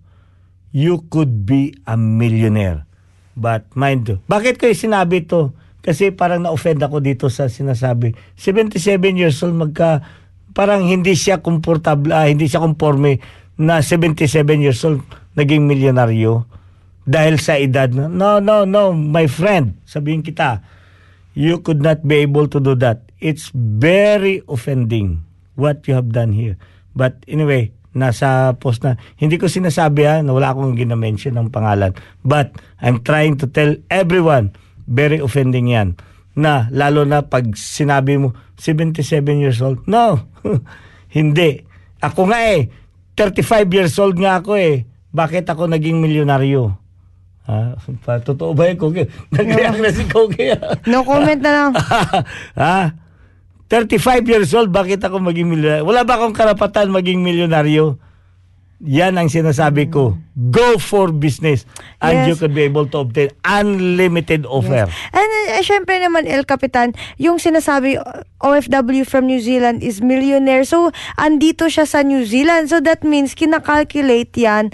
You 0.72 1.04
could 1.12 1.43
be 1.43 1.76
a 1.84 2.00
millionaire. 2.00 2.88
But 3.36 3.67
mind 3.76 4.08
you, 4.08 4.17
bakit 4.32 4.62
ko 4.62 4.72
sinabi 4.72 5.28
to? 5.28 5.52
Kasi 5.84 6.12
parang 6.12 6.43
na-offend 6.43 6.84
ako 6.84 7.00
dito 7.00 7.28
sa 7.32 7.48
sinasabi. 7.48 8.15
77 8.36 8.80
years 9.15 9.39
old, 9.43 9.56
magka, 9.56 10.04
parang 10.52 10.84
hindi 10.88 11.15
siya 11.15 11.39
komportable, 11.39 12.12
ah, 12.12 12.28
hindi 12.28 12.48
siya 12.48 12.63
conforme 12.63 13.20
na 13.58 13.82
77 13.82 14.28
years 14.62 14.82
old 14.86 15.02
naging 15.34 15.65
milyonaryo 15.65 16.46
dahil 17.08 17.39
sa 17.39 17.56
edad. 17.56 17.89
No, 17.96 18.38
no, 18.43 18.67
no, 18.67 18.91
my 18.91 19.26
friend, 19.32 19.80
sabihin 19.88 20.22
kita, 20.22 20.60
you 21.34 21.63
could 21.63 21.80
not 21.80 22.04
be 22.04 22.22
able 22.22 22.52
to 22.52 22.60
do 22.60 22.76
that. 22.84 23.08
It's 23.24 23.50
very 23.56 24.43
offending 24.46 25.24
what 25.56 25.88
you 25.88 25.96
have 25.96 26.12
done 26.12 26.36
here. 26.36 26.60
But 26.93 27.24
anyway, 27.26 27.72
nasa 27.98 28.54
post 28.62 28.86
na 28.86 29.02
hindi 29.17 29.41
ko 29.41 29.50
sinasabi 29.50 30.06
ha 30.06 30.15
na 30.22 30.32
wala 30.32 30.54
akong 30.54 30.78
ginamention 30.78 31.34
ng 31.34 31.50
pangalan 31.50 31.98
but 32.22 32.54
I'm 32.78 33.02
trying 33.02 33.41
to 33.41 33.50
tell 33.50 33.74
everyone 33.89 34.54
very 34.86 35.17
offending 35.17 35.74
yan 35.74 35.98
na 36.38 36.70
lalo 36.70 37.04
na 37.10 37.26
pag 37.26 37.58
sinabi 37.58 38.22
mo 38.22 38.38
77 38.62 39.02
years 39.41 39.60
old 39.65 39.82
no 39.89 40.30
hindi 41.17 41.65
ako 42.06 42.30
nga 42.30 42.39
eh 42.54 42.70
35 43.17 43.65
years 43.74 43.98
old 43.98 44.22
nga 44.22 44.46
ako 44.46 44.54
eh 44.54 44.86
bakit 45.10 45.50
ako 45.50 45.65
naging 45.65 45.98
milyonaryo 45.98 46.87
ha 47.48 47.80
pa 48.04 48.20
totoo 48.20 48.52
ba 48.52 48.68
yun 48.68 48.76
Kogi 48.76 49.08
nagreact 49.36 49.80
na 49.80 49.90
si 49.90 50.04
Kogi 50.06 50.52
ah. 50.52 50.76
No 50.84 51.08
comment 51.08 51.40
na 51.40 51.52
lang. 51.52 51.72
ha? 52.60 52.92
35 53.68 54.24
years 54.28 54.52
old, 54.56 54.72
bakit 54.72 55.04
ako 55.04 55.20
maging 55.20 55.52
milyonaryo? 55.52 55.84
Wala 55.84 56.08
ba 56.08 56.16
akong 56.16 56.32
karapatan 56.32 56.88
maging 56.88 57.20
milyonaryo? 57.20 58.00
Yan 58.78 59.18
ang 59.18 59.26
sinasabi 59.28 59.90
ko. 59.90 60.16
Go 60.38 60.78
for 60.78 61.10
business 61.10 61.66
and 61.98 62.14
Yes. 62.14 62.26
you 62.30 62.36
could 62.38 62.54
be 62.54 62.62
able 62.64 62.86
to 62.86 63.02
obtain 63.02 63.34
unlimited 63.42 64.46
offer. 64.46 64.86
And 65.12 65.30
uh, 65.50 65.60
syempre 65.66 65.98
naman, 65.98 66.30
El 66.30 66.46
Capitan, 66.46 66.94
yung 67.18 67.42
sinasabi 67.42 67.98
OFW 68.38 69.02
from 69.04 69.26
New 69.26 69.42
Zealand 69.42 69.82
is 69.82 70.00
millionaire. 70.00 70.62
So, 70.62 70.94
andito 71.18 71.68
siya 71.68 71.90
sa 71.90 72.06
New 72.06 72.22
Zealand. 72.24 72.70
So, 72.70 72.78
that 72.86 73.02
means 73.02 73.34
kinakalculate 73.34 74.32
yan 74.38 74.70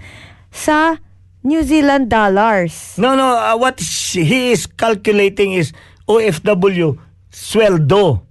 sa 0.52 1.00
New 1.44 1.62
Zealand 1.68 2.08
dollars. 2.08 2.96
No, 2.96 3.20
no, 3.20 3.36
uh, 3.36 3.56
what 3.60 3.80
he 4.16 4.56
is 4.56 4.64
calculating 4.66 5.52
is 5.52 5.76
OFW 6.08 6.96
sweldo. 7.28 8.24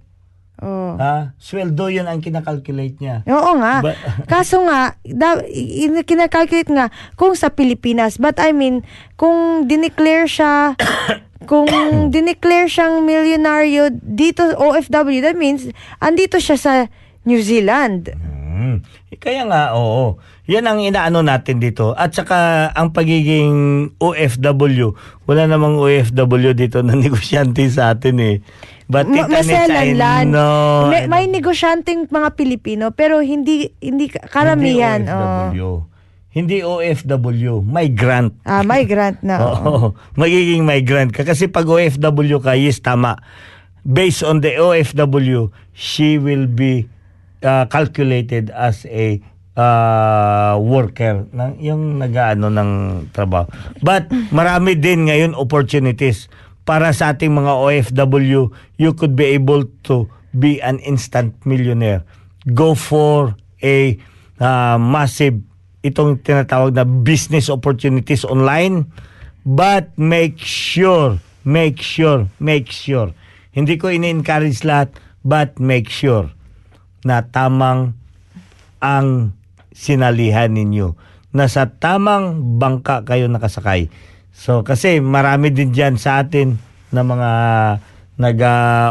Oh. 0.63 0.95
Ha? 0.95 1.35
Sweldo 1.37 1.91
yun 1.93 2.07
ang 2.09 2.23
kinakalculate 2.23 2.97
niya. 2.97 3.21
Oo 3.29 3.59
nga. 3.61 3.83
But- 3.85 3.99
Kaso 4.31 4.63
nga, 4.65 4.97
da, 5.05 5.43
in, 5.45 6.01
kinakalculate 6.01 6.71
nga 6.71 6.87
kung 7.13 7.37
sa 7.37 7.53
Pilipinas. 7.53 8.17
But 8.17 8.41
I 8.41 8.49
mean, 8.55 8.81
kung 9.13 9.67
dineclare 9.69 10.25
siya, 10.25 10.73
kung 11.51 11.67
dineclare 12.09 12.71
siyang 12.71 13.03
milyonaryo 13.03 13.91
dito, 13.99 14.55
OFW, 14.55 15.19
that 15.21 15.35
means, 15.35 15.67
andito 15.99 16.39
siya 16.39 16.57
sa 16.57 16.73
New 17.27 17.43
Zealand. 17.43 18.09
Hmm. 18.15 18.81
Kaya 19.19 19.43
nga, 19.45 19.75
oo. 19.75 20.17
Yan 20.43 20.67
ang 20.67 20.83
inaano 20.83 21.23
natin 21.23 21.63
dito. 21.63 21.95
At 21.95 22.11
saka, 22.11 22.67
ang 22.75 22.91
pagiging 22.91 23.87
OFW, 23.95 24.91
wala 25.23 25.43
namang 25.47 25.79
OFW 25.79 26.51
dito 26.51 26.83
na 26.83 26.99
negosyante 27.05 27.63
sa 27.71 27.95
atin 27.95 28.19
eh. 28.19 28.35
But 28.91 29.07
Ma- 29.07 29.31
maselan 29.31 29.95
lan. 29.95 30.35
know, 30.35 30.91
may, 30.91 31.07
I 31.07 31.07
may 31.07 31.25
negosyanteng 31.31 32.11
mga 32.11 32.35
Pilipino, 32.35 32.91
pero 32.91 33.23
hindi 33.23 33.71
hindi 33.79 34.11
karamihan. 34.11 34.99
Hindi 35.07 35.15
oh. 35.15 35.23
OFW. 35.23 35.69
Hindi 36.33 36.57
OFW. 36.65 37.53
Migrant. 37.63 38.33
Ah, 38.43 38.65
migrant 38.67 39.23
na. 39.23 39.35
oo. 39.47 39.55
Oo. 39.63 39.87
Magiging 40.19 40.67
migrant 40.67 41.15
ka. 41.15 41.23
Kasi 41.23 41.47
pag 41.47 41.63
OFW 41.63 42.43
ka, 42.43 42.59
yes, 42.59 42.83
tama. 42.83 43.15
Based 43.87 44.25
on 44.27 44.43
the 44.43 44.59
OFW, 44.59 45.53
she 45.71 46.19
will 46.19 46.51
be 46.51 46.91
uh, 47.45 47.63
calculated 47.71 48.51
as 48.51 48.83
a 48.91 49.23
uh, 49.57 50.57
worker 50.61 51.25
ng 51.29 51.61
yung 51.61 52.01
nagaano 52.01 52.49
ng 52.49 52.71
trabaho. 53.13 53.49
But 53.81 54.09
marami 54.33 54.77
din 54.77 55.09
ngayon 55.09 55.37
opportunities 55.37 56.29
para 56.63 56.95
sa 56.95 57.13
ating 57.13 57.33
mga 57.33 57.53
OFW, 57.59 58.49
you 58.79 58.91
could 58.95 59.19
be 59.19 59.35
able 59.35 59.67
to 59.87 60.07
be 60.33 60.63
an 60.63 60.79
instant 60.81 61.35
millionaire. 61.43 62.01
Go 62.55 62.73
for 62.73 63.35
a 63.63 63.95
uh, 64.39 64.77
massive 64.79 65.39
itong 65.83 66.23
tinatawag 66.23 66.71
na 66.71 66.87
business 66.87 67.51
opportunities 67.51 68.23
online 68.23 68.87
but 69.43 69.91
make 69.99 70.39
sure 70.39 71.19
make 71.43 71.83
sure 71.83 72.31
make 72.39 72.71
sure 72.71 73.11
hindi 73.51 73.75
ko 73.75 73.91
ini-encourage 73.91 74.63
lahat 74.63 74.95
but 75.27 75.59
make 75.59 75.91
sure 75.91 76.31
na 77.03 77.19
tamang 77.27 77.91
ang 78.79 79.35
sinalihan 79.73 80.53
ninyo 80.53 80.95
na 81.33 81.49
sa 81.49 81.67
tamang 81.67 82.57
bangka 82.61 83.03
kayo 83.03 83.25
nakasakay 83.27 83.89
so 84.31 84.61
kasi 84.61 85.01
marami 85.01 85.49
din 85.49 85.73
dyan 85.73 85.97
sa 85.97 86.21
atin 86.21 86.61
na 86.93 87.01
mga 87.01 87.31
nag 88.21 88.39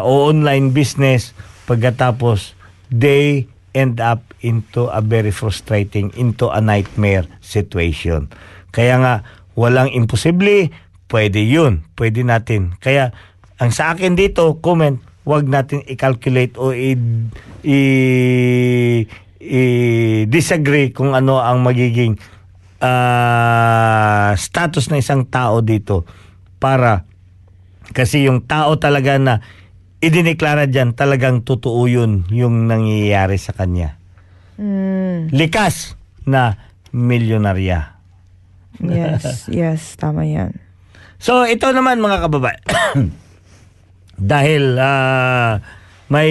online 0.02 0.74
business 0.74 1.32
pagkatapos 1.70 2.58
they 2.90 3.46
end 3.72 3.98
up 3.98 4.20
into 4.44 4.88
a 4.92 5.00
very 5.00 5.32
frustrating, 5.32 6.12
into 6.14 6.48
a 6.52 6.60
nightmare 6.60 7.24
situation. 7.40 8.28
Kaya 8.72 9.00
nga, 9.00 9.14
walang 9.56 9.88
imposible, 9.92 10.68
pwede 11.08 11.40
yun, 11.40 11.84
pwede 11.96 12.24
natin. 12.24 12.76
Kaya, 12.80 13.16
ang 13.56 13.72
sa 13.72 13.92
akin 13.92 14.16
dito, 14.16 14.60
comment, 14.60 15.00
wag 15.24 15.48
natin 15.48 15.84
i-calculate 15.88 16.56
o 16.60 16.74
i, 16.74 16.96
i, 17.64 17.78
i- 19.42 20.24
disagree 20.26 20.94
kung 20.94 21.12
ano 21.12 21.42
ang 21.42 21.66
magiging 21.66 22.14
ah, 22.78 24.30
status 24.34 24.90
ng 24.90 24.98
isang 24.98 25.26
tao 25.26 25.58
dito 25.60 26.06
para 26.58 27.02
kasi 27.92 28.24
yung 28.24 28.46
tao 28.46 28.78
talaga 28.78 29.18
na 29.18 29.34
idineklara 29.98 30.66
dyan, 30.66 30.94
talagang 30.94 31.42
totoo 31.42 31.86
yun 31.86 32.26
yung 32.26 32.66
nangyayari 32.66 33.36
sa 33.36 33.54
kanya. 33.54 33.98
Mm, 34.58 35.30
Likas 35.30 35.94
na 36.24 36.58
milyonarya. 36.90 37.98
yes, 38.82 39.46
yes, 39.52 39.94
tama 39.94 40.26
yan. 40.26 40.58
So 41.22 41.46
ito 41.46 41.70
naman 41.70 42.02
mga 42.02 42.26
kababayan. 42.26 42.62
Dahil 44.18 44.74
ah, 44.78 45.62
may 46.10 46.30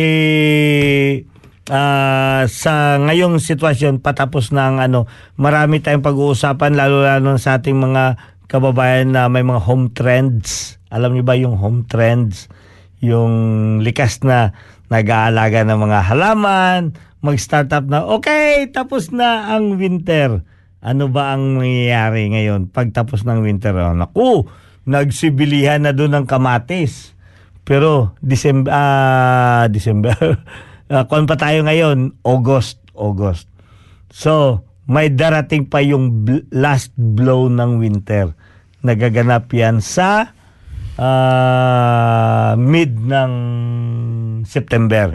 ah, 1.71 2.43
sa 2.51 2.99
ngayong 2.99 3.39
sitwasyon 3.39 4.03
patapos 4.03 4.51
ng 4.51 4.83
ano, 4.83 5.07
marami 5.39 5.79
tayong 5.79 6.03
pag-uusapan 6.03 6.75
lalo 6.75 7.07
lalo 7.07 7.39
sa 7.39 7.63
ating 7.63 7.79
mga 7.79 8.19
kababayan 8.51 9.15
na 9.15 9.31
may 9.31 9.47
mga 9.47 9.63
home 9.63 9.87
trends. 9.95 10.75
Alam 10.91 11.15
niyo 11.15 11.23
ba 11.23 11.39
yung 11.39 11.55
home 11.55 11.87
trends? 11.87 12.51
Yung 12.99 13.31
likas 13.79 14.19
na 14.27 14.51
nag-aalaga 14.91 15.63
ng 15.63 15.79
mga 15.79 15.99
halaman, 16.11 16.91
mag-startup 17.23 17.87
na, 17.87 18.03
okay, 18.03 18.67
tapos 18.67 19.15
na 19.15 19.55
ang 19.55 19.79
winter. 19.79 20.43
Ano 20.83 21.07
ba 21.07 21.31
ang 21.31 21.63
mangyayari 21.63 22.27
ngayon 22.27 22.67
pagtapos 22.67 23.23
ng 23.23 23.39
winter? 23.47 23.71
Oh, 23.79 23.95
naku, 23.95 24.51
nagsibilihan 24.83 25.87
na 25.87 25.95
doon 25.95 26.19
ng 26.19 26.25
kamatis. 26.27 27.15
Pero 27.63 28.17
December, 28.19 28.67
ah, 28.73 29.63
December, 29.71 30.17
ah, 30.91 31.07
kung 31.07 31.23
pa 31.23 31.39
tayo 31.39 31.63
ngayon, 31.63 32.19
August, 32.21 32.83
August. 32.91 33.47
So, 34.11 34.61
may 34.85 35.07
darating 35.07 35.71
pa 35.71 35.79
yung 35.79 36.27
bl- 36.27 36.45
last 36.51 36.91
blow 36.93 37.47
ng 37.47 37.79
winter. 37.79 38.35
Nagaganap 38.83 39.47
yan 39.55 39.79
sa 39.79 40.35
ah, 40.99 42.53
mid 42.59 42.99
ng 42.99 43.33
September. 44.43 45.09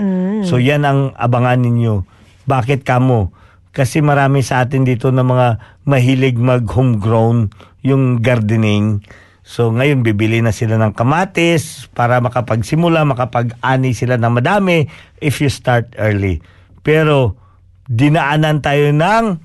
So, 0.48 0.56
yan 0.56 0.88
ang 0.88 1.12
abangan 1.14 1.60
ninyo. 1.60 2.02
Bakit 2.46 2.82
kamo? 2.82 3.34
Kasi 3.70 4.00
marami 4.00 4.40
sa 4.40 4.64
atin 4.64 4.88
dito 4.88 5.12
na 5.12 5.20
mga 5.20 5.48
mahilig 5.84 6.40
mag 6.40 6.64
homegrown 6.64 7.52
yung 7.84 8.24
gardening. 8.24 9.04
So 9.46 9.70
ngayon 9.70 10.02
bibili 10.02 10.42
na 10.42 10.50
sila 10.50 10.74
ng 10.74 10.90
kamatis 10.90 11.86
para 11.94 12.18
makapagsimula, 12.18 13.06
makapag-ani 13.06 13.94
sila 13.94 14.18
ng 14.18 14.42
madami 14.42 14.90
if 15.22 15.38
you 15.38 15.46
start 15.46 15.94
early. 16.02 16.42
Pero 16.82 17.38
dinaanan 17.86 18.58
tayo 18.58 18.90
ng 18.90 19.38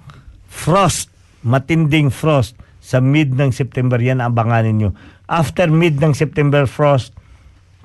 frost, 0.50 1.14
matinding 1.46 2.10
frost 2.10 2.58
sa 2.82 2.98
mid 2.98 3.38
ng 3.38 3.54
September 3.54 4.02
yan 4.02 4.26
ang 4.26 4.34
abangan 4.34 4.66
ninyo. 4.66 4.90
After 5.30 5.70
mid 5.70 6.02
ng 6.02 6.18
September 6.18 6.66
frost, 6.66 7.14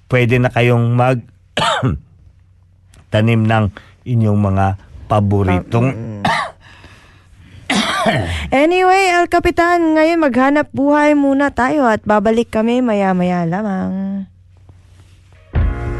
pwede 0.08 0.40
na 0.40 0.48
kayong 0.48 0.96
mag 0.96 1.20
tanim 3.12 3.44
ng 3.44 3.68
inyong 4.08 4.40
mga 4.40 4.66
paboritong 5.04 6.24
Anyway, 8.54 9.10
El 9.10 9.26
Capitan, 9.26 9.98
ngayon 9.98 10.22
maghanap 10.22 10.70
buhay 10.70 11.18
muna 11.18 11.50
tayo 11.50 11.86
at 11.90 12.02
babalik 12.06 12.54
kami 12.54 12.78
maya-maya 12.78 13.42
lamang. 13.46 14.26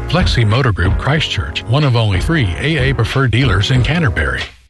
Flexi 0.07 0.47
Motor 0.47 0.71
Group 0.71 0.95
Christchurch, 0.95 1.67
one 1.67 1.83
of 1.83 1.99
only 1.99 2.23
three 2.23 2.47
AA 2.63 2.95
preferred 2.95 3.27
dealers 3.31 3.75
in 3.75 3.83
Canterbury. 3.83 4.39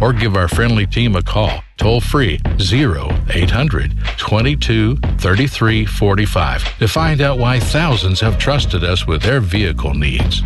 or 0.00 0.12
give 0.12 0.36
our 0.36 0.48
friendly 0.48 0.86
team 0.86 1.16
a 1.16 1.22
call 1.22 1.62
toll 1.76 2.00
free 2.00 2.38
0800 2.60 3.92
22 4.18 4.96
33 4.96 5.86
45 5.86 6.78
to 6.78 6.88
find 6.88 7.20
out 7.20 7.38
why 7.38 7.58
thousands 7.58 8.20
have 8.20 8.38
trusted 8.38 8.84
us 8.84 9.06
with 9.06 9.22
their 9.22 9.40
vehicle 9.40 9.94
needs. 9.94 10.42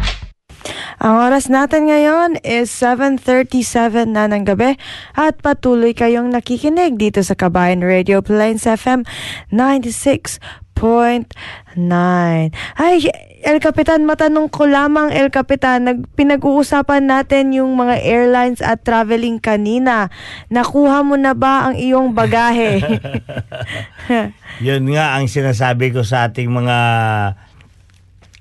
Ang 1.02 1.14
oras 1.20 1.52
natin 1.52 1.90
ngayon 1.92 2.40
is 2.40 2.72
7.37 2.72 4.08
na 4.08 4.24
ng 4.30 4.48
gabi 4.48 4.80
at 5.12 5.36
patuloy 5.44 5.92
kayong 5.92 6.32
nakikinig 6.32 6.96
dito 6.96 7.20
sa 7.20 7.36
Kabayan 7.36 7.84
Radio 7.84 8.24
Plains 8.24 8.64
FM 8.64 9.04
96.9. 9.52 10.40
Ay, 12.80 12.96
El 13.44 13.60
Capitan, 13.60 14.08
matanong 14.08 14.48
ko 14.48 14.64
lamang 14.64 15.12
El 15.12 15.28
Capitan, 15.28 15.84
nag, 15.84 16.08
pinag-uusapan 16.16 17.04
natin 17.04 17.52
yung 17.52 17.76
mga 17.76 18.00
airlines 18.00 18.64
at 18.64 18.80
traveling 18.80 19.36
kanina. 19.36 20.08
Nakuha 20.48 21.04
mo 21.04 21.20
na 21.20 21.36
ba 21.36 21.68
ang 21.68 21.76
iyong 21.76 22.16
bagahe? 22.16 22.80
Yun 24.66 24.88
nga 24.96 25.20
ang 25.20 25.28
sinasabi 25.28 25.92
ko 25.92 26.00
sa 26.00 26.32
ating 26.32 26.48
mga 26.48 26.78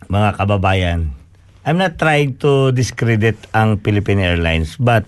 mga 0.08 0.30
kababayan. 0.40 1.23
I'm 1.64 1.80
not 1.80 1.95
trying 1.95 2.36
to 2.43 2.76
discredit 2.76 3.39
ang 3.55 3.80
Philippine 3.80 4.20
Airlines 4.20 4.76
but 4.76 5.07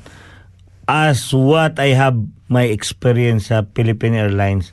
as 0.87 1.31
what 1.35 1.77
I 1.77 1.91
have 1.95 2.15
my 2.47 2.69
experience 2.69 3.51
sa 3.51 3.67
Philippine 3.75 4.15
Airlines 4.15 4.71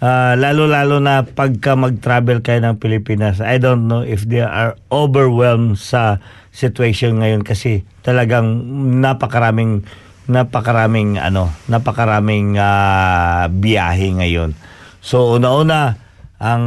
uh, 0.00 0.38
lalo-lalo 0.38 1.02
na 1.02 1.26
pagka 1.26 1.74
mag-travel 1.74 2.44
kayo 2.44 2.62
ng 2.62 2.76
Pilipinas 2.78 3.42
I 3.42 3.58
don't 3.58 3.90
know 3.90 4.06
if 4.06 4.22
they 4.28 4.44
are 4.44 4.78
overwhelmed 4.92 5.80
sa 5.80 6.22
situation 6.56 7.20
ngayon 7.20 7.44
kasi 7.44 7.84
talagang 8.00 8.64
napakaraming 9.02 9.84
napakaraming 10.26 11.22
ano 11.22 11.52
napakaraming 11.70 12.58
uh, 12.58 13.46
biyahe 13.50 14.10
ngayon. 14.18 14.58
So 14.98 15.38
una-una 15.38 16.00
ang 16.36 16.64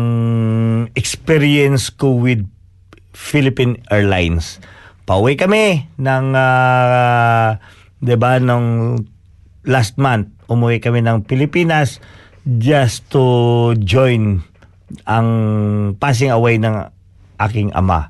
experience 0.96 1.92
ko 1.92 2.18
with 2.18 2.46
Philippine 3.14 3.82
Airlines. 3.90 4.62
Pauwi 5.10 5.34
kami 5.36 5.90
ng 5.98 6.26
uh, 6.38 7.58
'di 8.00 8.16
ba 8.16 8.38
nung 8.38 9.00
last 9.66 9.98
month 9.98 10.30
umuwi 10.50 10.82
kami 10.82 11.02
ng 11.06 11.26
Pilipinas 11.26 12.02
just 12.46 13.06
to 13.12 13.74
join 13.82 14.42
ang 15.06 15.28
passing 16.02 16.34
away 16.34 16.58
ng 16.58 16.90
aking 17.38 17.70
ama. 17.78 18.10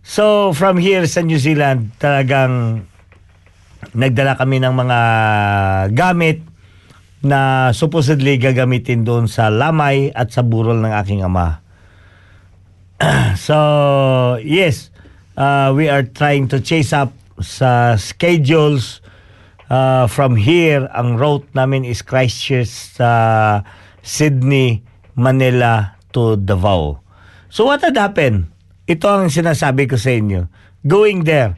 So 0.00 0.56
from 0.56 0.80
here 0.80 1.04
sa 1.04 1.20
New 1.20 1.36
Zealand 1.36 1.92
talagang 2.00 2.84
nagdala 3.92 4.36
kami 4.36 4.60
ng 4.60 4.74
mga 4.76 5.00
gamit 5.92 6.44
na 7.20 7.70
supposedly 7.76 8.40
gagamitin 8.40 9.04
doon 9.04 9.28
sa 9.28 9.52
lamay 9.52 10.08
at 10.16 10.32
sa 10.32 10.40
burol 10.40 10.80
ng 10.80 10.92
aking 11.04 11.20
ama. 11.20 11.60
so 13.36 13.56
yes, 14.44 14.92
uh, 15.36 15.72
we 15.74 15.88
are 15.88 16.04
trying 16.04 16.48
to 16.52 16.60
chase 16.60 16.92
up 16.92 17.16
sa 17.40 17.96
schedules 17.96 19.00
uh, 19.72 20.04
from 20.04 20.36
here. 20.36 20.84
Ang 20.92 21.16
route 21.16 21.48
namin 21.56 21.88
is 21.88 22.04
Christchurch 22.04 22.68
sa 23.00 23.10
Sydney, 24.04 24.84
Manila 25.16 25.96
to 26.12 26.36
Davao. 26.36 27.00
So 27.48 27.64
what 27.66 27.80
had 27.80 27.96
happened? 27.96 28.52
Ito 28.84 29.06
ang 29.08 29.32
sinasabi 29.32 29.88
ko 29.88 29.96
sa 29.96 30.12
inyo. 30.12 30.50
Going 30.84 31.24
there, 31.24 31.56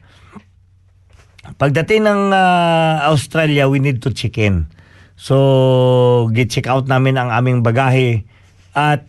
pagdating 1.59 2.07
ng 2.07 2.23
uh, 2.31 3.09
Australia, 3.11 3.67
we 3.67 3.83
need 3.83 3.99
to 4.05 4.15
check 4.15 4.37
in. 4.39 4.69
So, 5.17 6.29
get-check 6.35 6.67
out 6.67 6.91
namin 6.91 7.15
ang 7.15 7.31
aming 7.31 7.63
bagahe 7.63 8.27
at 8.75 9.07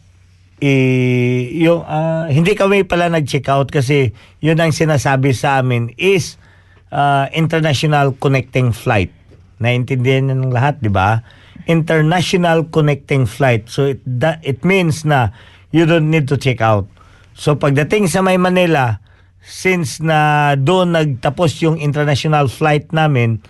eh, 0.63 1.51
yung, 1.59 1.83
uh, 1.83 2.31
hindi 2.31 2.55
kami 2.55 2.87
pala 2.87 3.11
nag-check 3.11 3.51
out 3.51 3.67
kasi 3.67 4.15
yun 4.39 4.55
ang 4.63 4.71
sinasabi 4.71 5.35
sa 5.35 5.59
amin 5.59 5.91
is 5.99 6.39
uh, 6.87 7.27
international 7.35 8.15
connecting 8.15 8.71
flight. 8.71 9.11
Naintindihan 9.59 10.31
ng 10.31 10.55
lahat, 10.55 10.79
di 10.79 10.87
ba? 10.87 11.19
International 11.67 12.63
connecting 12.71 13.27
flight. 13.27 13.67
So 13.67 13.91
it, 13.91 13.99
that, 14.07 14.39
it 14.39 14.63
means 14.63 15.03
na 15.03 15.35
you 15.75 15.83
don't 15.83 16.07
need 16.07 16.31
to 16.31 16.39
check 16.39 16.63
out. 16.63 16.87
So 17.35 17.59
pagdating 17.59 18.07
sa 18.07 18.23
May 18.23 18.39
Manila, 18.39 19.03
since 19.43 19.99
na 19.99 20.55
doon 20.55 20.95
nagtapos 20.95 21.59
yung 21.59 21.75
international 21.75 22.47
flight 22.47 22.95
namin, 22.95 23.43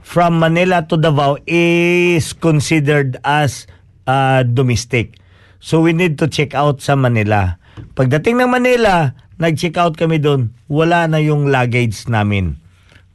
from 0.00 0.40
Manila 0.40 0.88
to 0.88 0.96
Davao 0.96 1.36
is 1.44 2.32
considered 2.32 3.20
as 3.26 3.68
uh, 4.08 4.40
domestic. 4.40 5.20
So 5.60 5.82
we 5.82 5.96
need 5.96 6.20
to 6.20 6.26
check 6.28 6.52
out 6.52 6.80
sa 6.84 6.94
Manila. 6.94 7.60
Pagdating 7.96 8.40
ng 8.40 8.50
Manila, 8.50 9.12
nag-check 9.36 9.76
out 9.76 9.96
kami 10.00 10.20
doon, 10.20 10.52
wala 10.68 11.04
na 11.08 11.20
yung 11.20 11.52
luggage 11.52 12.08
namin. 12.08 12.56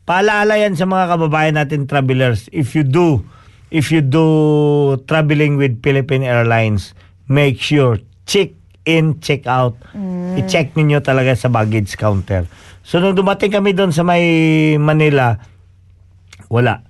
Paalaala 0.06 0.58
yan 0.58 0.78
sa 0.78 0.90
mga 0.90 1.18
kababayan 1.18 1.56
natin 1.58 1.86
travelers, 1.86 2.50
if 2.54 2.74
you 2.74 2.82
do 2.86 3.22
if 3.72 3.90
you 3.90 4.04
do 4.04 5.00
traveling 5.08 5.56
with 5.56 5.80
Philippine 5.80 6.28
Airlines, 6.28 6.92
make 7.32 7.58
sure 7.58 7.98
check 8.28 8.52
in, 8.84 9.18
check 9.24 9.48
out. 9.48 9.80
Mm. 9.96 10.44
I-check 10.44 10.76
ninyo 10.76 11.00
talaga 11.00 11.34
sa 11.34 11.48
baggage 11.48 11.96
counter. 11.96 12.46
So 12.84 13.00
nung 13.00 13.16
dumating 13.16 13.56
kami 13.56 13.72
doon 13.72 13.96
sa 13.96 14.04
may 14.04 14.76
Manila, 14.76 15.40
wala. 16.52 16.84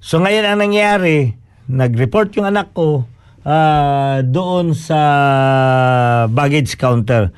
So 0.00 0.18
ngayon 0.18 0.48
ang 0.48 0.58
nangyari, 0.64 1.36
nag-report 1.68 2.32
yung 2.40 2.48
anak 2.48 2.72
ko 2.72 3.04
uh, 3.44 4.24
doon 4.24 4.72
sa 4.72 5.00
baggage 6.26 6.74
counter. 6.80 7.30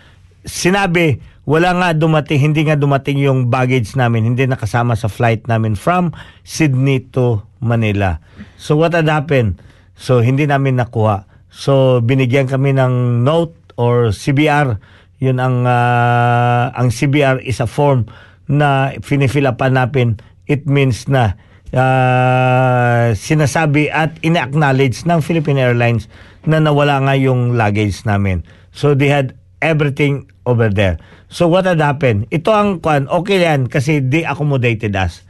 Sinabi, 0.47 1.19
wala 1.47 1.75
nga 1.79 1.89
dumating, 1.95 2.51
hindi 2.51 2.67
nga 2.67 2.79
dumating 2.79 3.23
yung 3.23 3.47
baggage 3.51 3.95
namin, 3.95 4.35
hindi 4.35 4.47
nakasama 4.47 4.99
sa 4.99 5.07
flight 5.07 5.47
namin 5.47 5.79
from 5.79 6.11
Sydney 6.43 7.07
to 7.15 7.43
Manila. 7.63 8.19
So 8.59 8.75
what 8.75 8.95
had 8.95 9.07
happened? 9.07 9.63
So 9.95 10.23
hindi 10.23 10.47
namin 10.47 10.79
nakuha. 10.79 11.27
So 11.51 12.03
binigyan 12.03 12.51
kami 12.51 12.75
ng 12.75 13.23
note 13.23 13.55
or 13.79 14.11
CBR. 14.11 14.79
Yun 15.23 15.39
ang 15.41 15.65
uh, 15.65 16.75
ang 16.77 16.93
CBR 16.93 17.41
is 17.47 17.63
a 17.63 17.69
form 17.71 18.11
na 18.51 18.95
finifill 19.01 19.49
up 19.49 19.63
natin. 19.63 20.21
It 20.51 20.67
means 20.67 21.07
na 21.07 21.39
uh, 21.73 23.15
sinasabi 23.17 23.91
at 23.91 24.15
ina-acknowledge 24.23 25.07
ng 25.07 25.19
Philippine 25.23 25.59
Airlines 25.59 26.07
na 26.47 26.63
nawala 26.63 27.03
nga 27.03 27.15
yung 27.19 27.59
luggage 27.59 28.07
namin. 28.07 28.47
So 28.71 28.95
they 28.95 29.11
had 29.11 29.35
everything 29.59 30.31
over 30.47 30.71
there. 30.71 31.01
So 31.27 31.51
what 31.51 31.67
had 31.67 31.83
happened? 31.83 32.31
Ito 32.31 32.51
ang 32.55 32.71
kwan, 32.79 33.11
okay 33.11 33.43
yan 33.43 33.67
kasi 33.67 33.99
they 33.99 34.23
accommodated 34.23 34.95
us. 34.95 35.27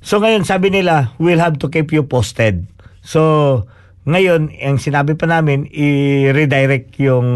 So 0.00 0.16
ngayon 0.22 0.48
sabi 0.48 0.72
nila, 0.72 1.12
we'll 1.20 1.42
have 1.42 1.60
to 1.60 1.68
keep 1.68 1.92
you 1.92 2.08
posted. 2.08 2.64
So 3.04 3.64
ngayon, 4.08 4.56
ang 4.56 4.80
sinabi 4.80 5.12
pa 5.12 5.28
namin 5.28 5.68
i-redirect 5.68 6.96
yung 7.04 7.28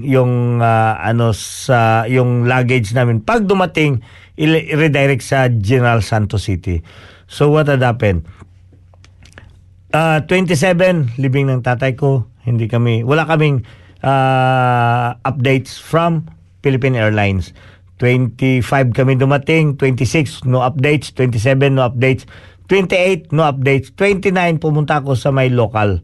yung 0.00 0.64
uh, 0.64 0.96
ano 0.96 1.36
sa 1.36 2.08
yung 2.08 2.48
luggage 2.48 2.96
namin 2.96 3.20
pag 3.20 3.44
dumating 3.44 4.00
i-redirect 4.40 5.20
sa 5.20 5.52
General 5.52 6.00
Santos 6.00 6.48
City. 6.48 6.80
So 7.34 7.50
what 7.50 7.66
had 7.66 7.82
happened? 7.82 8.30
Ah, 9.90 10.22
27, 10.22 11.18
libing 11.18 11.50
ng 11.50 11.66
tatay 11.66 11.98
ko. 11.98 12.30
Hindi 12.46 12.70
kami, 12.70 13.02
wala 13.02 13.26
kaming 13.26 13.66
ah, 14.06 15.18
updates 15.26 15.74
from 15.74 16.30
Philippine 16.62 16.94
Airlines. 16.94 17.50
25 17.98 18.94
kami 18.94 19.18
dumating, 19.18 19.74
26 19.82 20.46
no 20.46 20.62
updates, 20.62 21.10
27 21.10 21.74
no 21.74 21.82
updates, 21.90 22.22
28 22.70 23.34
no 23.34 23.50
updates, 23.50 23.90
29 23.98 24.30
pumunta 24.62 25.02
ako 25.02 25.18
sa 25.18 25.34
may 25.34 25.50
local 25.50 25.98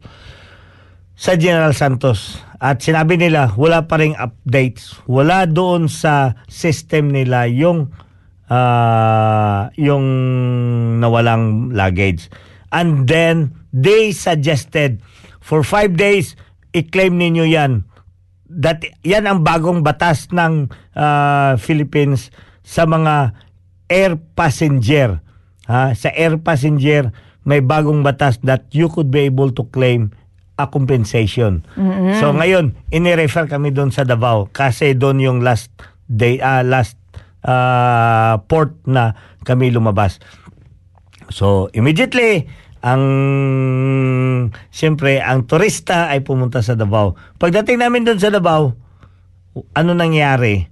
sa 1.21 1.37
General 1.37 1.69
Santos 1.75 2.41
at 2.57 2.81
sinabi 2.81 3.13
nila 3.13 3.53
wala 3.53 3.85
pa 3.85 4.01
ring 4.01 4.17
updates. 4.17 4.97
Wala 5.05 5.45
doon 5.45 5.85
sa 5.85 6.33
system 6.49 7.13
nila 7.13 7.45
yung 7.45 7.93
ah, 8.51 9.71
yung 9.79 10.05
nawalang 10.99 11.71
luggage. 11.71 12.27
And 12.75 13.07
then 13.07 13.55
they 13.71 14.11
suggested 14.11 14.99
for 15.39 15.63
five 15.63 15.95
days 15.95 16.35
i-claim 16.75 17.15
ninyo 17.15 17.47
yan. 17.47 17.87
That 18.51 18.83
yan 19.07 19.31
ang 19.31 19.47
bagong 19.47 19.87
batas 19.87 20.27
ng 20.35 20.67
ah, 20.99 21.55
Philippines 21.55 22.35
sa 22.67 22.83
mga 22.83 23.31
air 23.87 24.19
passenger. 24.35 25.23
Ha? 25.71 25.95
Sa 25.95 26.11
air 26.11 26.35
passenger 26.35 27.15
may 27.47 27.63
bagong 27.63 28.05
batas 28.05 28.37
that 28.45 28.69
you 28.69 28.85
could 28.91 29.09
be 29.09 29.25
able 29.25 29.49
to 29.49 29.65
claim 29.73 30.13
a 30.61 30.69
compensation. 30.69 31.65
So 32.21 32.29
ngayon, 32.37 32.77
inirefer 32.93 33.49
kami 33.49 33.73
doon 33.73 33.89
sa 33.89 34.05
Davao 34.05 34.45
kasi 34.53 34.93
doon 34.93 35.17
yung 35.17 35.39
last 35.41 35.73
day 36.05 36.37
ah, 36.37 36.61
last 36.61 37.00
ah, 37.45 38.41
port 38.45 38.77
na 38.85 39.13
kami 39.41 39.73
lumabas. 39.73 40.21
So 41.31 41.71
immediately 41.71 42.45
ang 42.81 43.03
siyempre 44.73 45.21
ang 45.21 45.45
turista 45.45 46.09
ay 46.09 46.25
pumunta 46.25 46.65
sa 46.65 46.73
Davao. 46.73 47.13
Pagdating 47.37 47.77
namin 47.81 48.03
doon 48.05 48.17
sa 48.17 48.33
Davao, 48.33 48.73
ano 49.77 49.91
nangyari? 49.93 50.65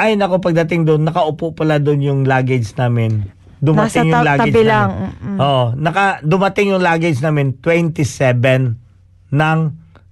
Ay 0.00 0.16
nako 0.16 0.40
pagdating 0.40 0.88
doon, 0.88 1.04
nakaupo 1.04 1.52
pala 1.52 1.76
doon 1.76 2.00
yung 2.00 2.20
luggage 2.24 2.72
namin. 2.80 3.28
Dumating 3.62 4.10
Nasa 4.10 4.10
yung 4.10 4.26
luggage 4.26 4.50
tabi 4.50 4.62
namin. 4.64 4.66
lang. 4.66 4.88
Mm-mm. 4.90 5.38
Oo, 5.38 5.64
naka 5.78 6.04
dumating 6.24 6.74
yung 6.74 6.82
luggage 6.82 7.20
namin 7.22 7.54
27 7.60 8.74
ng 9.30 9.58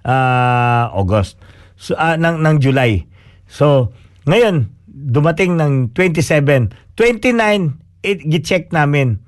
ah, 0.06 0.86
August. 0.94 1.40
So 1.80 1.96
ah, 1.96 2.14
ng 2.20 2.38
ng 2.44 2.56
July. 2.60 3.08
So, 3.50 3.90
ngayon 4.30 4.70
dumating 5.00 5.56
ng 5.56 5.96
27, 5.96 6.68
29 6.96 8.04
it, 8.04 8.20
gi-check 8.24 8.68
namin. 8.72 9.20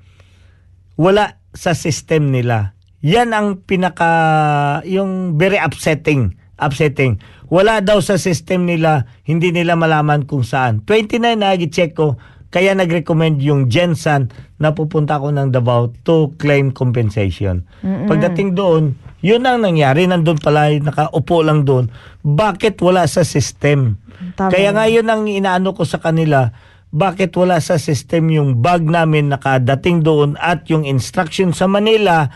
Wala 0.93 1.41
sa 1.53 1.73
system 1.73 2.29
nila. 2.29 2.77
Yan 3.01 3.33
ang 3.33 3.65
pinaka 3.65 4.79
yung 4.85 5.35
very 5.35 5.59
upsetting, 5.59 6.37
upsetting. 6.61 7.19
Wala 7.49 7.81
daw 7.83 7.99
sa 7.99 8.15
system 8.15 8.69
nila, 8.69 9.05
hindi 9.27 9.51
nila 9.51 9.73
malaman 9.75 10.25
kung 10.25 10.45
saan. 10.45 10.85
29 10.85 11.19
na 11.37 11.57
gi-check 11.57 11.97
ko, 11.97 12.15
kaya 12.53 12.77
nag-recommend 12.77 13.41
yung 13.41 13.65
Jensen 13.65 14.29
na 14.61 14.77
pupunta 14.77 15.17
ko 15.17 15.33
ng 15.33 15.49
Davao 15.49 15.89
to 16.05 16.31
claim 16.37 16.69
compensation. 16.69 17.65
Pagdating 17.81 18.53
doon, 18.53 18.93
yun 19.23 19.47
ang 19.47 19.63
nangyari. 19.63 20.03
Nandun 20.03 20.37
pala, 20.37 20.67
nakaupo 20.67 21.39
lang 21.47 21.63
doon. 21.63 21.87
Bakit 22.27 22.75
wala 22.83 23.07
sa 23.07 23.23
system? 23.23 23.95
Tama. 24.35 24.51
Kaya 24.51 24.75
nga 24.75 24.85
yun 24.91 25.07
ang 25.07 25.23
inaano 25.31 25.71
ko 25.71 25.87
sa 25.87 26.03
kanila, 26.03 26.51
bakit 26.93 27.33
wala 27.33 27.57
sa 27.57 27.81
system 27.81 28.29
yung 28.29 28.61
bag 28.61 28.85
namin 28.85 29.31
nakadating 29.31 30.05
doon 30.05 30.37
at 30.37 30.69
yung 30.69 30.85
instruction 30.85 31.49
sa 31.49 31.65
Manila 31.65 32.29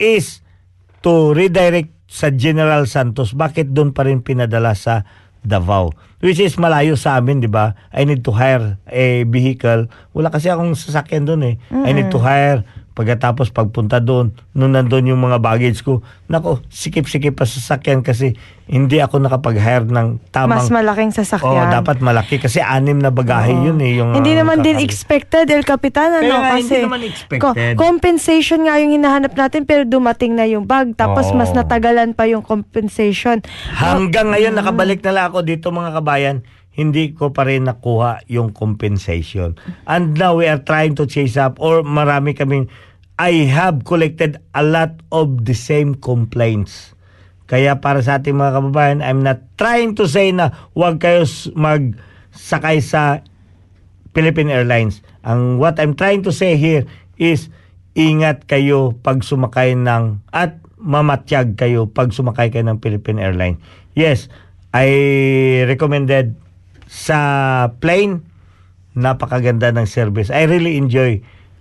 is 0.00 0.40
to 1.04 1.36
redirect 1.36 1.92
sa 2.08 2.32
General 2.32 2.88
Santos. 2.88 3.36
Bakit 3.36 3.76
doon 3.76 3.92
pa 3.92 4.08
rin 4.08 4.24
pinadala 4.24 4.72
sa 4.72 5.04
Davao? 5.44 5.92
Which 6.24 6.40
is 6.40 6.56
malayo 6.56 6.96
sa 6.96 7.20
amin, 7.20 7.44
di 7.44 7.50
ba? 7.52 7.76
I 7.92 8.08
need 8.08 8.24
to 8.26 8.32
hire 8.32 8.80
a 8.88 9.22
vehicle. 9.28 9.86
Wala 10.16 10.32
kasi 10.32 10.48
akong 10.48 10.72
sasakyan 10.72 11.28
doon 11.28 11.42
eh. 11.44 11.54
I 11.70 11.92
need 11.92 12.08
to 12.10 12.18
hire. 12.18 12.64
Pagkatapos 12.98 13.54
pagpunta 13.54 14.02
doon, 14.02 14.34
nung 14.58 14.74
nandun 14.74 15.06
yung 15.06 15.22
mga 15.22 15.38
baggage 15.38 15.86
ko, 15.86 16.02
nako, 16.26 16.58
sikip-sikip 16.66 17.38
pa 17.38 17.46
sa 17.46 17.62
sasakyan 17.62 18.02
kasi 18.02 18.34
hindi 18.66 18.98
ako 18.98 19.22
nakapag-hire 19.22 19.86
ng 19.86 20.18
tamang... 20.34 20.58
Mas 20.58 20.66
malaking 20.66 21.14
Oo, 21.14 21.22
sasakyan. 21.22 21.70
dapat 21.70 22.02
malaki 22.02 22.42
kasi 22.42 22.58
anim 22.58 22.98
na 22.98 23.14
bagahe 23.14 23.54
Oo. 23.54 23.70
yun 23.70 23.78
eh. 23.78 24.02
Yung, 24.02 24.18
Hindi 24.18 24.34
ah, 24.34 24.42
naman 24.42 24.66
din 24.66 24.82
expected, 24.82 25.46
El 25.46 25.62
Capitan, 25.62 26.10
ano? 26.10 26.42
Nga, 26.42 26.50
hindi 26.58 26.66
kasi 26.66 26.76
naman 26.82 27.00
expected. 27.06 27.78
compensation 27.78 28.66
nga 28.66 28.82
yung 28.82 28.98
hinahanap 28.98 29.38
natin, 29.38 29.62
pero 29.62 29.86
dumating 29.86 30.34
na 30.34 30.42
yung 30.50 30.66
bag. 30.66 30.98
Tapos 30.98 31.30
Oo. 31.30 31.38
mas 31.38 31.54
natagalan 31.54 32.18
pa 32.18 32.26
yung 32.26 32.42
compensation. 32.42 33.46
Hanggang 33.78 34.34
ngayon, 34.34 34.58
nakabalik 34.58 35.06
na 35.06 35.14
lang 35.14 35.24
ako 35.30 35.46
dito 35.46 35.70
mga 35.70 35.94
kabayan, 36.02 36.42
hindi 36.78 37.10
ko 37.10 37.34
pa 37.34 37.42
rin 37.42 37.66
nakuha 37.66 38.22
yung 38.30 38.54
compensation. 38.54 39.58
And 39.82 40.14
now 40.14 40.38
we 40.38 40.46
are 40.46 40.62
trying 40.62 40.94
to 41.02 41.10
chase 41.10 41.34
up 41.34 41.58
or 41.58 41.82
marami 41.82 42.38
kaming, 42.38 42.70
I 43.18 43.50
have 43.50 43.82
collected 43.82 44.38
a 44.54 44.62
lot 44.62 45.02
of 45.10 45.42
the 45.42 45.52
same 45.58 45.98
complaints. 45.98 46.94
Kaya 47.50 47.82
para 47.82 47.98
sa 47.98 48.22
ating 48.22 48.38
mga 48.38 48.62
kababayan, 48.62 49.02
I'm 49.02 49.26
not 49.26 49.42
trying 49.58 49.98
to 49.98 50.06
say 50.06 50.30
na 50.30 50.54
huwag 50.78 51.02
kayo 51.02 51.26
magsakay 51.58 52.78
sa 52.78 53.26
Philippine 54.14 54.54
Airlines. 54.54 55.02
Ang 55.26 55.58
what 55.58 55.82
I'm 55.82 55.98
trying 55.98 56.22
to 56.24 56.32
say 56.32 56.54
here 56.54 56.86
is 57.18 57.50
ingat 57.98 58.46
kayo 58.46 58.94
pag 59.02 59.26
sumakay 59.26 59.74
ng 59.74 60.22
at 60.30 60.62
mamatyag 60.78 61.58
kayo 61.58 61.90
pag 61.90 62.14
sumakay 62.14 62.54
kayo 62.54 62.62
ng 62.70 62.78
Philippine 62.78 63.18
Airlines. 63.18 63.58
Yes, 63.98 64.30
I 64.70 64.86
recommended 65.66 66.38
sa 66.86 67.18
plane 67.82 68.22
napakaganda 68.94 69.74
ng 69.74 69.86
service. 69.90 70.30
I 70.30 70.46
really 70.46 70.78
enjoy 70.78 71.18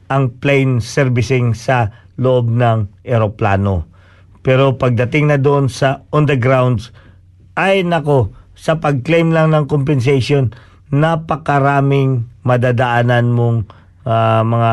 ang 0.07 0.33
plane 0.39 0.79
servicing 0.79 1.53
sa 1.53 1.91
loob 2.17 2.49
ng 2.49 3.05
eroplano. 3.05 3.85
Pero 4.41 4.79
pagdating 4.79 5.31
na 5.31 5.37
doon 5.37 5.67
sa 5.67 6.07
on 6.15 6.25
the 6.25 6.39
grounds, 6.39 6.95
ay 7.57 7.83
nako, 7.83 8.31
sa 8.57 8.79
pag-claim 8.81 9.29
lang 9.29 9.53
ng 9.53 9.69
compensation, 9.69 10.55
napakaraming 10.89 12.25
madadaanan 12.47 13.35
mong 13.35 13.67
ah, 14.07 14.41
mga 14.41 14.71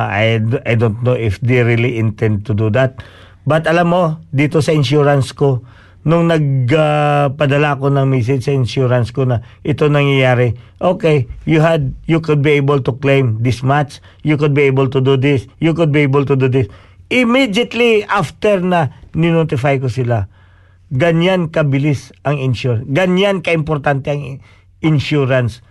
I 0.63 0.75
don't 0.79 1.03
know 1.03 1.19
if 1.19 1.43
they 1.43 1.61
really 1.61 1.99
intend 1.99 2.47
to 2.47 2.55
do 2.55 2.71
that. 2.73 3.03
But 3.45 3.69
alam 3.69 3.93
mo, 3.93 4.25
dito 4.33 4.65
sa 4.65 4.73
insurance 4.73 5.37
ko, 5.37 5.61
nung 6.05 6.29
nagpadala 6.29 7.81
ko 7.81 7.89
ng 7.89 8.05
message 8.05 8.45
sa 8.45 8.53
insurance 8.53 9.09
ko 9.09 9.25
na 9.25 9.41
ito 9.65 9.89
nangyayari, 9.89 10.53
okay, 10.77 11.25
you 11.49 11.65
had, 11.65 11.97
you 12.05 12.21
could 12.21 12.45
be 12.45 12.61
able 12.61 12.79
to 12.79 12.93
claim 13.01 13.41
this 13.41 13.65
much, 13.65 14.05
you 14.21 14.37
could 14.37 14.53
be 14.53 14.69
able 14.69 14.87
to 14.87 15.01
do 15.01 15.17
this, 15.17 15.49
you 15.65 15.73
could 15.73 15.91
be 15.91 16.05
able 16.05 16.29
to 16.29 16.37
do 16.37 16.47
this. 16.47 16.69
Immediately 17.09 18.05
after 18.05 18.61
na 18.61 18.93
ninotify 19.17 19.81
ko 19.81 19.89
sila, 19.89 20.29
ganyan 20.93 21.49
kabilis 21.49 22.13
ang 22.21 22.37
insurance. 22.37 22.85
Ganyan 22.85 23.41
kaimportante 23.41 24.13
ang 24.13 24.45
insurance. 24.85 25.65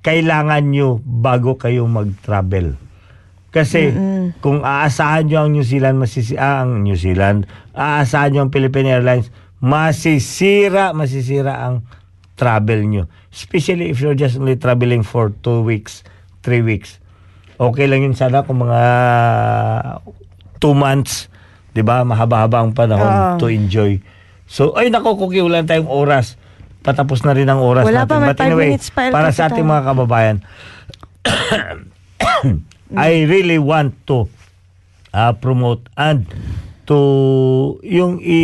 Kailangan 0.00 0.72
nyo 0.72 1.04
bago 1.04 1.60
kayo 1.60 1.84
mag-travel. 1.84 2.80
Kasi 3.56 3.88
kung 4.44 4.60
aasahan 4.60 5.32
nyo 5.32 5.38
ang 5.44 5.50
New 5.56 5.64
Zealand, 5.64 5.96
masisi 5.96 6.36
ah, 6.36 6.60
ang 6.60 6.84
New 6.84 6.92
Zealand, 6.92 7.48
aasahan 7.72 8.36
nyo 8.36 8.40
ang 8.44 8.52
Philippine 8.52 9.00
Airlines, 9.00 9.32
masisira, 9.60 10.92
masisira 10.92 11.64
ang 11.64 11.84
travel 12.36 12.84
nyo. 12.84 13.04
Especially 13.32 13.88
if 13.92 14.00
you're 14.00 14.16
just 14.16 14.36
only 14.36 14.56
traveling 14.56 15.00
for 15.02 15.32
two 15.40 15.64
weeks, 15.64 16.04
three 16.44 16.60
weeks. 16.60 17.00
Okay 17.56 17.88
lang 17.88 18.04
yun 18.04 18.12
sana 18.12 18.44
kung 18.44 18.60
mga 18.60 18.80
two 20.60 20.76
months, 20.76 21.32
di 21.72 21.80
ba? 21.80 22.04
Mahaba-haba 22.04 22.64
ang 22.64 22.72
panahon 22.76 23.08
Oo. 23.08 23.40
to 23.40 23.48
enjoy. 23.48 23.96
So, 24.46 24.76
ay 24.76 24.92
nako, 24.92 25.16
Kuki, 25.16 25.40
wala 25.40 25.64
na 25.64 25.68
tayong 25.68 25.88
oras. 25.88 26.36
Patapos 26.84 27.24
na 27.26 27.34
rin 27.34 27.48
ang 27.50 27.58
oras 27.64 27.82
Wala 27.82 28.06
natin. 28.06 28.22
pa, 28.22 28.30
But 28.30 28.40
anyway, 28.44 28.78
pa, 28.94 29.10
para 29.10 29.34
sa 29.34 29.50
ating 29.50 29.66
mga 29.66 29.82
kababayan, 29.90 30.36
I 32.94 33.26
really 33.26 33.58
want 33.58 33.98
to 34.06 34.30
uh, 35.10 35.34
promote 35.34 35.88
and 35.98 36.30
to 36.86 36.98
yung 37.82 38.22
i, 38.22 38.40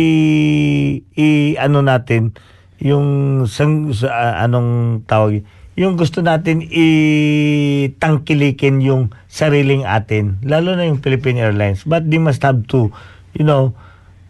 i 1.15 1.55
ano 1.57 1.81
natin 1.81 2.35
yung 2.83 3.47
sang, 3.47 3.95
sa, 3.95 4.43
anong 4.43 5.03
tawag 5.07 5.47
yung 5.73 5.97
gusto 5.97 6.21
natin 6.21 6.61
itangkilikin 6.67 8.83
yung 8.83 9.15
sariling 9.31 9.87
atin 9.87 10.43
lalo 10.43 10.75
na 10.75 10.83
yung 10.85 10.99
Philippine 10.99 11.39
Airlines 11.39 11.87
but 11.87 12.03
they 12.05 12.19
must 12.19 12.43
have 12.43 12.67
to 12.69 12.91
you 13.33 13.47
know 13.47 13.73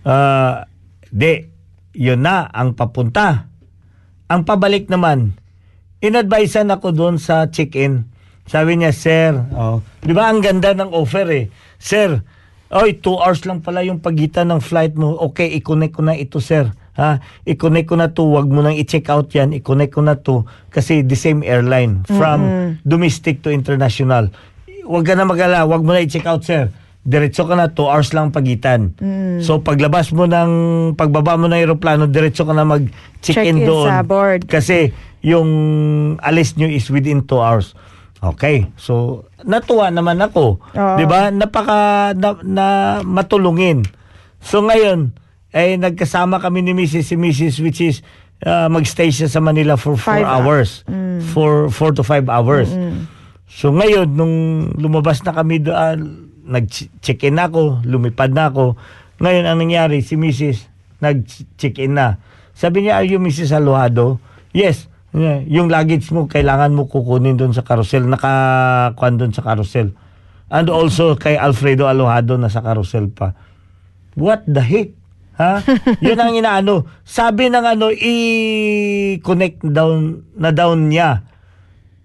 uh, 0.07 0.63
de 1.09 1.49
yun 1.97 2.21
na 2.23 2.47
ang 2.53 2.77
papunta 2.77 3.49
ang 4.31 4.47
pabalik 4.47 4.87
naman 4.87 5.35
inadvisean 6.03 6.67
ako 6.67 6.91
doon 6.91 7.15
sa 7.15 7.47
check-in. 7.47 8.11
Sabi 8.43 8.75
niya, 8.75 8.91
sir, 8.91 9.31
oh, 9.55 9.79
di 10.03 10.11
ba 10.11 10.27
ang 10.27 10.43
ganda 10.43 10.75
ng 10.75 10.91
offer 10.91 11.23
eh. 11.31 11.45
Sir, 11.79 12.19
Oy, 12.73 12.97
2 12.97 13.21
hours 13.21 13.45
lang 13.45 13.61
pala 13.61 13.85
yung 13.85 14.01
pagitan 14.01 14.49
ng 14.49 14.57
flight 14.57 14.97
mo. 14.97 15.13
Okay, 15.29 15.53
i-connect 15.61 15.93
ko 15.93 16.01
na 16.01 16.17
ito, 16.17 16.41
sir. 16.41 16.73
Ha? 16.97 17.21
I-connect 17.45 17.85
ko 17.85 17.95
na 18.01 18.09
to. 18.09 18.25
Wag 18.33 18.49
mo 18.49 18.65
nang 18.65 18.73
i-check 18.73 19.13
out 19.13 19.29
yan. 19.29 19.53
I-connect 19.53 19.93
ko 19.93 20.01
na 20.01 20.17
to. 20.17 20.49
Kasi 20.73 21.05
the 21.05 21.13
same 21.13 21.45
airline. 21.45 22.01
From 22.09 22.73
domestic 22.81 23.45
to 23.45 23.53
international. 23.53 24.33
Wag 24.89 25.05
ka 25.05 25.13
na 25.13 25.29
magala. 25.29 25.69
Wag 25.69 25.85
mo 25.85 25.93
na 25.93 26.01
i-check 26.01 26.25
out, 26.25 26.41
sir. 26.41 26.73
Diretso 27.05 27.45
ka 27.45 27.53
na. 27.53 27.69
2 27.69 27.77
hours 27.77 28.09
lang 28.09 28.33
pagitan. 28.33 28.97
So, 29.45 29.61
paglabas 29.61 30.09
mo 30.09 30.25
ng, 30.25 30.51
pagbaba 30.97 31.37
mo 31.37 31.45
ng 31.45 31.53
aeroplano, 31.53 32.09
diretso 32.09 32.41
ka 32.41 32.57
na 32.57 32.65
mag-check-in 32.65 33.61
Check-in 33.61 33.69
doon. 33.69 33.85
sa 33.85 34.01
board. 34.01 34.49
Kasi 34.49 34.89
yung 35.21 35.49
alis 36.25 36.57
nyo 36.57 36.65
is 36.65 36.89
within 36.89 37.21
2 37.21 37.37
hours. 37.37 37.77
Okay. 38.23 38.71
So, 38.79 39.25
natuwa 39.43 39.91
naman 39.91 40.15
ako. 40.23 40.63
Oo. 40.63 40.95
'Di 40.95 41.03
ba? 41.03 41.27
Napaka 41.27 42.11
na, 42.15 42.39
na 42.39 42.65
matulungin. 43.03 43.83
So 44.39 44.63
ngayon, 44.63 45.11
ay 45.51 45.75
nagkasama 45.79 46.39
kami 46.39 46.63
ni 46.63 46.71
Mrs. 46.71 47.11
si 47.11 47.15
Mrs. 47.15 47.55
which 47.59 47.79
is 47.83 48.01
uh, 48.47 48.67
magstay 48.67 49.11
siya 49.13 49.27
sa 49.29 49.39
Manila 49.43 49.75
for 49.77 49.95
4 49.95 50.23
Five 50.23 50.27
hours. 50.27 50.69
For 51.35 51.69
4 51.69 51.99
to 51.99 52.03
5 52.03 52.27
hours. 52.27 52.71
So 53.47 53.69
ngayon 53.69 54.17
nung 54.17 54.35
lumabas 54.75 55.21
na 55.21 55.31
kami 55.31 55.61
doon, 55.61 56.27
nag-check-in 56.43 57.37
na 57.39 57.47
ako, 57.47 57.85
lumipad 57.85 58.33
na 58.33 58.51
ako. 58.51 58.75
Ngayon 59.23 59.45
ang 59.47 59.57
nangyari, 59.61 60.03
si 60.03 60.19
Mrs. 60.19 60.67
nag-check-in 60.99 61.95
na. 61.95 62.19
Sabi 62.57 62.83
niya, 62.83 62.99
are 62.99 63.07
you 63.07 63.21
Mrs. 63.21 63.55
Aluhado? 63.55 64.19
Yes. 64.51 64.91
Yeah, 65.13 65.45
Yung 65.45 65.69
luggage 65.69 66.09
mo, 66.09 66.25
kailangan 66.25 66.73
mo 66.73 66.89
kukunin 66.89 67.37
doon 67.37 67.53
sa 67.53 67.61
carousel. 67.61 68.09
Nakakuan 68.09 69.21
doon 69.21 69.29
sa 69.29 69.45
carousel. 69.45 69.93
And 70.49 70.67
also 70.73 71.13
kay 71.13 71.37
Alfredo 71.37 71.85
Aluhado 71.85 72.37
na 72.37 72.49
sa 72.49 72.65
carousel 72.65 73.13
pa. 73.13 73.37
What 74.17 74.49
the 74.49 74.61
heck? 74.61 74.89
Ha? 75.37 75.61
Yun 76.05 76.17
ang 76.17 76.33
inaano. 76.33 76.89
Sabi 77.05 77.49
ng 77.49 77.65
ano, 77.65 77.93
i-connect 77.93 79.65
down 79.69 80.25
na 80.37 80.49
down 80.49 80.89
niya. 80.89 81.25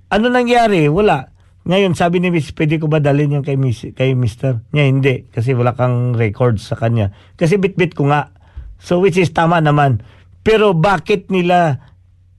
Ano 0.09 0.33
nangyari? 0.33 0.89
Wala. 0.89 1.33
Ngayon, 1.69 1.93
sabi 1.93 2.21
ni 2.25 2.33
Miss, 2.33 2.49
pwede 2.57 2.81
ko 2.81 2.89
ba 2.89 2.97
dalhin 2.97 3.37
yung 3.37 3.45
kay, 3.45 3.61
Miss, 3.61 3.85
kay 3.93 4.17
Mister? 4.17 4.65
Niya, 4.73 4.89
hindi. 4.89 5.29
Kasi 5.29 5.53
wala 5.53 5.77
kang 5.77 6.17
records 6.17 6.65
sa 6.65 6.81
kanya. 6.81 7.13
Kasi 7.37 7.61
bit-bit 7.61 7.93
ko 7.93 8.09
nga. 8.09 8.33
So, 8.81 9.05
which 9.05 9.21
is 9.21 9.29
tama 9.37 9.61
naman. 9.61 10.01
Pero 10.41 10.73
bakit 10.73 11.29
nila 11.29 11.88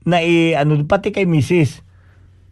na 0.04 0.24
i, 0.24 0.56
ano, 0.56 0.80
pati 0.88 1.12
kay 1.12 1.28
Mrs. 1.28 1.84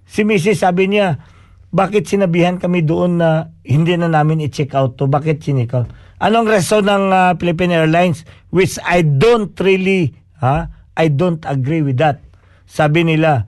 Si 0.08 0.20
Mrs. 0.24 0.64
sabi 0.64 0.88
niya, 0.88 1.20
bakit 1.68 2.08
sinabihan 2.08 2.56
kami 2.56 2.80
doon 2.80 3.20
na 3.20 3.52
hindi 3.60 3.92
na 3.96 4.08
namin 4.08 4.44
i-check 4.48 4.72
out 4.72 4.96
to? 4.96 5.04
Bakit 5.04 5.44
out? 5.44 5.84
Anong 6.18 6.48
reason 6.48 6.88
ng 6.88 7.12
ah, 7.12 7.32
Philippine 7.36 7.76
Airlines? 7.76 8.24
Which 8.48 8.80
I 8.82 9.04
don't 9.04 9.52
really, 9.60 10.16
ha? 10.40 10.72
I 10.98 11.12
don't 11.12 11.44
agree 11.46 11.84
with 11.84 12.00
that. 12.02 12.24
Sabi 12.66 13.06
nila, 13.06 13.46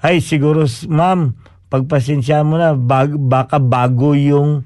ay 0.00 0.22
siguro 0.22 0.64
ma'am, 0.86 1.34
pagpasensya 1.72 2.44
mo 2.46 2.56
na, 2.60 2.76
bag, 2.76 3.16
baka 3.16 3.58
bago 3.58 4.14
yung, 4.14 4.62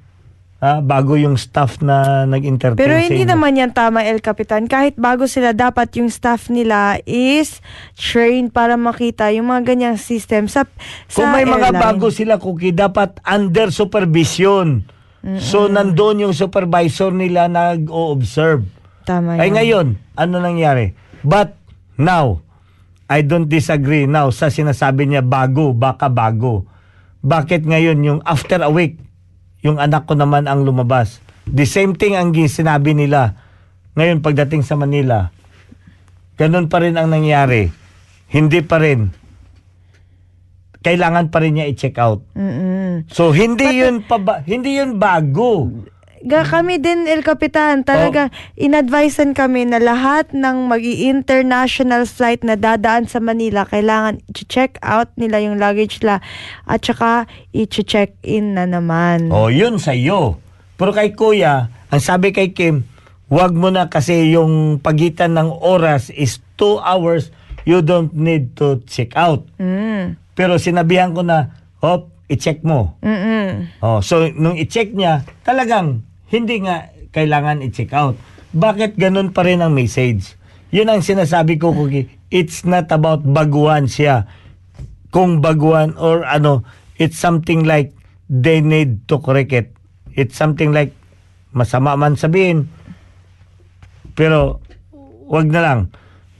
ha? 0.64 0.80
bago 0.80 1.20
yung 1.20 1.36
staff 1.36 1.84
na 1.84 2.24
nag-entertain 2.24 2.80
Pero 2.80 2.96
hindi 2.96 3.28
inyo." 3.28 3.36
naman 3.36 3.52
yan 3.52 3.76
tama, 3.76 4.00
El 4.00 4.24
Capitan. 4.24 4.64
Kahit 4.64 4.96
bago 4.96 5.28
sila, 5.28 5.52
dapat 5.52 5.92
yung 6.00 6.08
staff 6.08 6.48
nila 6.48 6.96
is 7.04 7.60
trained 7.92 8.48
para 8.48 8.80
makita 8.80 9.28
yung 9.36 9.52
mga 9.52 9.76
ganyang 9.76 10.00
system 10.00 10.48
sa, 10.48 10.64
sa 11.04 11.20
Kung 11.20 11.28
may 11.36 11.44
mga 11.44 11.76
airline. 11.76 11.84
bago 11.84 12.08
sila, 12.08 12.40
Cookie, 12.40 12.72
dapat 12.72 13.20
under 13.28 13.68
supervision. 13.68 14.88
So, 15.40 15.72
nandoon 15.72 16.28
yung 16.28 16.34
supervisor 16.36 17.08
nila 17.08 17.48
nag-o-observe. 17.48 18.68
Tama 19.08 19.40
Ay 19.40 19.48
yan. 19.48 19.56
ngayon, 19.56 19.86
ano 20.20 20.34
nangyari? 20.36 20.92
But 21.24 21.56
now, 21.96 22.44
I 23.08 23.24
don't 23.24 23.48
disagree 23.48 24.04
now 24.04 24.28
sa 24.28 24.52
sinasabi 24.52 25.08
niya 25.08 25.24
bago, 25.24 25.72
baka 25.72 26.12
bago. 26.12 26.68
Bakit 27.24 27.64
ngayon 27.64 28.04
yung 28.04 28.20
after 28.24 28.60
a 28.60 28.68
week, 28.68 29.00
yung 29.64 29.80
anak 29.80 30.04
ko 30.04 30.12
naman 30.12 30.44
ang 30.44 30.62
lumabas. 30.62 31.24
The 31.48 31.64
same 31.64 31.96
thing 31.96 32.14
ang 32.14 32.36
sinabi 32.36 32.92
nila. 32.92 33.40
Ngayon 33.96 34.20
pagdating 34.20 34.60
sa 34.60 34.76
Manila, 34.76 35.32
ganun 36.36 36.68
pa 36.68 36.84
rin 36.84 37.00
ang 37.00 37.08
nangyari. 37.08 37.72
Hindi 38.28 38.60
pa 38.60 38.76
rin. 38.76 39.08
Kailangan 40.84 41.32
pa 41.32 41.40
rin 41.40 41.56
niya 41.56 41.70
i-check 41.72 41.96
out. 41.96 42.20
Mm-mm. 42.36 43.08
So 43.08 43.32
hindi 43.32 43.80
yun 43.80 44.04
pa 44.04 44.20
ba- 44.20 44.44
hindi 44.44 44.76
yun 44.76 45.00
bago. 45.00 45.72
Ga 46.24 46.40
kami 46.40 46.80
din, 46.80 47.04
El 47.04 47.20
Capitan, 47.20 47.84
talaga 47.84 48.32
inadvisean 48.56 49.36
kami 49.36 49.68
na 49.68 49.76
lahat 49.76 50.32
ng 50.32 50.72
mag 50.72 50.80
international 50.80 52.08
flight 52.08 52.40
na 52.40 52.56
dadaan 52.56 53.04
sa 53.04 53.20
Manila, 53.20 53.68
kailangan 53.68 54.24
i-check 54.32 54.80
out 54.80 55.12
nila 55.20 55.44
yung 55.44 55.60
luggage 55.60 56.00
nila 56.00 56.24
at 56.64 56.80
saka 56.80 57.28
i-check 57.52 58.16
in 58.24 58.56
na 58.56 58.64
naman. 58.64 59.28
Oh, 59.28 59.52
yun 59.52 59.76
sa 59.76 59.92
iyo. 59.92 60.40
Pero 60.80 60.96
kay 60.96 61.12
Kuya, 61.12 61.68
ang 61.92 62.00
sabi 62.00 62.32
kay 62.32 62.56
Kim, 62.56 62.88
wag 63.28 63.52
mo 63.52 63.68
na 63.68 63.92
kasi 63.92 64.32
yung 64.32 64.80
pagitan 64.80 65.36
ng 65.36 65.52
oras 65.60 66.08
is 66.08 66.40
2 66.56 66.80
hours, 66.80 67.28
you 67.68 67.84
don't 67.84 68.16
need 68.16 68.56
to 68.56 68.80
check 68.88 69.12
out. 69.12 69.44
Mm. 69.60 70.16
Pero 70.32 70.56
sinabihan 70.56 71.12
ko 71.12 71.20
na, 71.20 71.52
hop, 71.84 72.08
i-check 72.32 72.64
mo. 72.64 72.96
Mm-mm. 73.04 73.76
Oh, 73.84 74.00
so 74.00 74.24
nung 74.32 74.56
i-check 74.56 74.96
niya, 74.96 75.20
talagang 75.44 76.00
hindi 76.34 76.66
nga 76.66 76.90
kailangan 77.14 77.62
i-check 77.62 77.94
out. 77.94 78.18
Bakit 78.50 78.98
ganun 78.98 79.30
pa 79.30 79.46
rin 79.46 79.62
ang 79.62 79.70
message? 79.70 80.34
Yun 80.74 80.90
ang 80.90 81.06
sinasabi 81.06 81.54
ko, 81.62 81.70
Cookie. 81.70 82.10
It's 82.34 82.66
not 82.66 82.90
about 82.90 83.22
baguhan 83.22 83.86
siya. 83.86 84.26
Kung 85.14 85.38
baguhan 85.38 85.94
or 85.94 86.26
ano, 86.26 86.66
it's 86.98 87.14
something 87.14 87.62
like 87.62 87.94
they 88.26 88.58
need 88.58 89.06
to 89.06 89.22
correct 89.22 89.54
it. 89.54 89.70
It's 90.18 90.34
something 90.34 90.74
like 90.74 90.90
masama 91.54 91.94
man 91.94 92.18
sabihin. 92.18 92.66
Pero 94.18 94.58
wag 95.30 95.46
na 95.50 95.62
lang. 95.62 95.80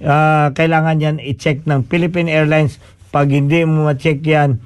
Ah, 0.03 0.51
kailangan 0.51 0.99
yan 0.99 1.17
i-check 1.23 1.63
ng 1.71 1.87
Philippine 1.87 2.27
Airlines. 2.27 2.83
Pag 3.15 3.31
hindi 3.31 3.63
mo 3.63 3.87
ma-check 3.87 4.19
yan, 4.27 4.59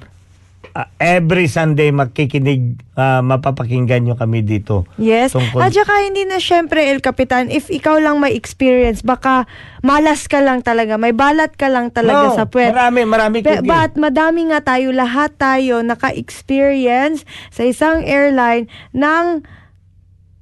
ah, 0.71 0.87
every 0.97 1.45
Sunday 1.45 1.89
makikinig, 1.89 2.77
ah, 2.93 3.19
mapapakinggan 3.19 4.01
nyo 4.01 4.15
kami 4.15 4.41
dito. 4.41 4.85
Yes. 4.95 5.31
Tungkol- 5.31 5.59
At 5.59 5.71
saka 5.71 6.03
hindi 6.03 6.23
na 6.23 6.37
syempre, 6.37 6.85
El 6.85 6.99
Capitan, 6.99 7.47
if 7.47 7.67
ikaw 7.67 7.97
lang 7.97 8.17
may 8.17 8.33
experience, 8.33 9.01
baka 9.01 9.47
malas 9.79 10.25
ka 10.25 10.39
lang 10.39 10.59
talaga, 10.59 10.95
may 10.95 11.11
balat 11.11 11.55
ka 11.55 11.67
lang 11.67 11.89
talaga 11.89 12.29
No, 12.29 12.35
sa 12.35 12.45
puwet. 12.45 12.71
marami, 12.71 13.01
marami, 13.03 13.37
Cookie. 13.41 13.63
but 13.63 13.95
madami 13.95 14.47
nga 14.47 14.59
tayo, 14.61 14.91
lahat 14.91 15.33
tayo 15.35 15.79
naka-experience 15.81 17.23
sa 17.49 17.63
isang 17.63 18.03
airline 18.03 18.65
ng 18.91 19.41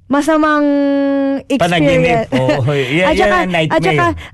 masamang 0.08 0.66
experience. 1.46 2.26
Panaginip. 2.26 2.32
Oo, 2.34 2.72
yan- 2.96 3.08
at 3.08 3.14
saka. 3.14 3.36
At 3.68 3.82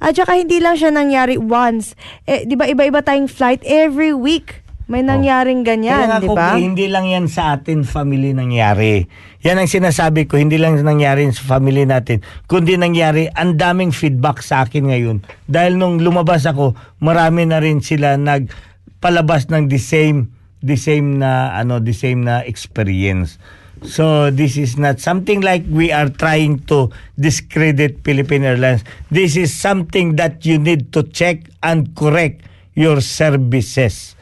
at 0.01 0.13
saka 0.15 0.33
hindi 0.39 0.63
lang 0.63 0.79
siya 0.79 0.95
nangyari 0.95 1.35
once. 1.35 1.99
Eh, 2.25 2.47
di 2.47 2.55
ba 2.55 2.65
iba-iba 2.65 3.03
tayong 3.03 3.27
flight 3.27 3.61
every 3.67 4.15
week. 4.15 4.64
May 4.85 5.01
nangyaring 5.01 5.65
Kaya 5.65 5.81
ganyan, 5.81 6.21
di 6.21 6.29
ba? 6.29 6.61
Hindi 6.61 6.93
lang 6.93 7.09
yan 7.09 7.25
sa 7.25 7.57
atin 7.57 7.89
family 7.89 8.37
nangyari. 8.37 9.09
Yan 9.41 9.57
ang 9.57 9.69
sinasabi 9.69 10.29
ko, 10.29 10.37
hindi 10.37 10.61
lang 10.61 10.77
nangyari 10.85 11.25
sa 11.33 11.57
family 11.57 11.89
natin, 11.89 12.21
kundi 12.45 12.77
nangyari, 12.77 13.25
ang 13.33 13.57
daming 13.57 13.97
feedback 13.97 14.45
sa 14.45 14.69
akin 14.69 14.93
ngayon. 14.93 15.25
Dahil 15.49 15.81
nung 15.81 16.05
lumabas 16.05 16.45
ako, 16.45 16.77
marami 17.01 17.49
na 17.49 17.65
rin 17.65 17.81
sila 17.81 18.21
nagpalabas 18.21 19.49
ng 19.49 19.73
the 19.73 19.81
same, 19.81 20.29
the 20.61 20.77
same 20.77 21.17
na, 21.17 21.57
ano, 21.57 21.81
the 21.81 21.97
same 21.97 22.21
na 22.21 22.45
experience. 22.45 23.41
So 23.85 24.33
this 24.33 24.57
is 24.57 24.81
not 24.81 25.01
something 25.01 25.45
like 25.45 25.65
we 25.69 25.93
are 25.93 26.09
trying 26.09 26.65
to 26.73 26.89
discredit 27.21 28.01
Philippine 28.01 28.45
Airlines. 28.45 28.85
This 29.13 29.37
is 29.37 29.53
something 29.53 30.17
that 30.17 30.45
you 30.45 30.57
need 30.57 30.93
to 30.97 31.05
check 31.05 31.53
and 31.61 31.93
correct 31.93 32.49
your 32.73 33.05
services. 33.05 34.14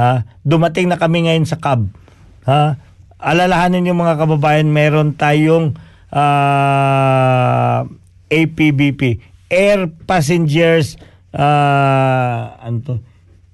Ha? 0.00 0.24
Dumating 0.40 0.88
na 0.88 0.96
kami 0.96 1.28
ngayon 1.28 1.44
sa 1.44 1.60
cab. 1.60 1.92
Ha? 2.48 2.80
Alalahanin 3.20 3.84
yung 3.84 4.00
mga 4.00 4.16
kababayan, 4.16 4.72
meron 4.72 5.12
tayong 5.12 5.76
ah, 6.08 7.84
APBP, 8.32 9.20
Air 9.52 9.92
Passengers 10.08 10.96
ah, 11.36 12.56
ano 12.64 12.76
to? 12.80 12.94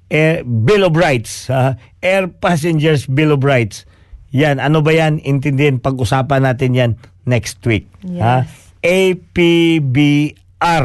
Air, 0.06 0.46
Bill 0.46 0.86
of 0.86 0.94
Rights. 0.94 1.50
ha? 1.50 1.74
Air 1.98 2.30
Passengers 2.30 3.10
Bill 3.10 3.34
of 3.34 3.42
Rights. 3.42 3.82
Yan, 4.30 4.62
ano 4.62 4.86
ba 4.86 4.94
yan? 4.94 5.18
Intindihin, 5.18 5.82
pag-usapan 5.82 6.46
natin 6.46 6.78
yan 6.78 6.92
next 7.26 7.58
week. 7.66 7.90
Ha? 8.22 8.46
APBR. 8.86 10.84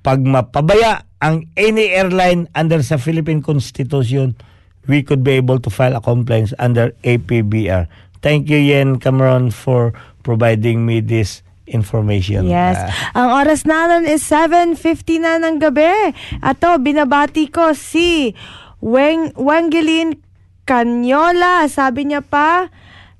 Pag 0.00 0.18
mapabaya 0.24 1.04
ang 1.20 1.44
any 1.52 1.92
airline 1.92 2.48
under 2.56 2.80
sa 2.80 2.96
Philippine 2.96 3.44
Constitution, 3.44 4.32
we 4.86 5.02
could 5.02 5.22
be 5.22 5.38
able 5.38 5.58
to 5.60 5.70
file 5.70 5.94
a 5.94 6.02
complaint 6.02 6.54
under 6.58 6.90
APBR. 7.02 7.86
Thank 8.22 8.50
you, 8.50 8.58
Yen 8.58 8.98
Cameron, 8.98 9.50
for 9.50 9.92
providing 10.22 10.82
me 10.86 10.98
this 10.98 11.42
information. 11.66 12.46
Yes. 12.46 12.78
Ah, 12.78 12.90
Ang 13.22 13.28
oras 13.42 13.62
natin 13.66 14.06
is 14.06 14.22
7.50 14.26 15.22
na 15.22 15.38
ng 15.42 15.58
gabi. 15.58 16.14
Ato, 16.42 16.78
binabati 16.78 17.50
ko 17.50 17.74
si 17.74 18.34
Weng, 18.82 19.34
Wengelin 19.34 20.18
Canyola. 20.66 21.66
Sabi 21.70 22.10
niya 22.10 22.22
pa, 22.22 22.70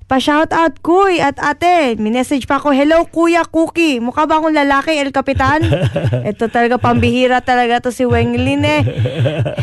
pa-shout 0.07 0.55
out 0.55 0.79
kuy 0.79 1.19
at 1.19 1.35
ate. 1.43 1.99
Minessage 1.99 2.47
pa 2.47 2.63
ako, 2.63 2.71
hello 2.71 3.03
kuya 3.11 3.43
Cookie. 3.43 3.99
Mukha 3.99 4.23
ba 4.23 4.39
akong 4.39 4.55
lalaki, 4.55 4.95
El 4.95 5.11
Capitan? 5.11 5.67
Ito 6.31 6.47
talaga, 6.47 6.79
pambihira 6.79 7.43
talaga 7.43 7.83
to 7.83 7.91
si 7.91 8.07
Wengelin 8.07 8.63
eh. 8.63 8.81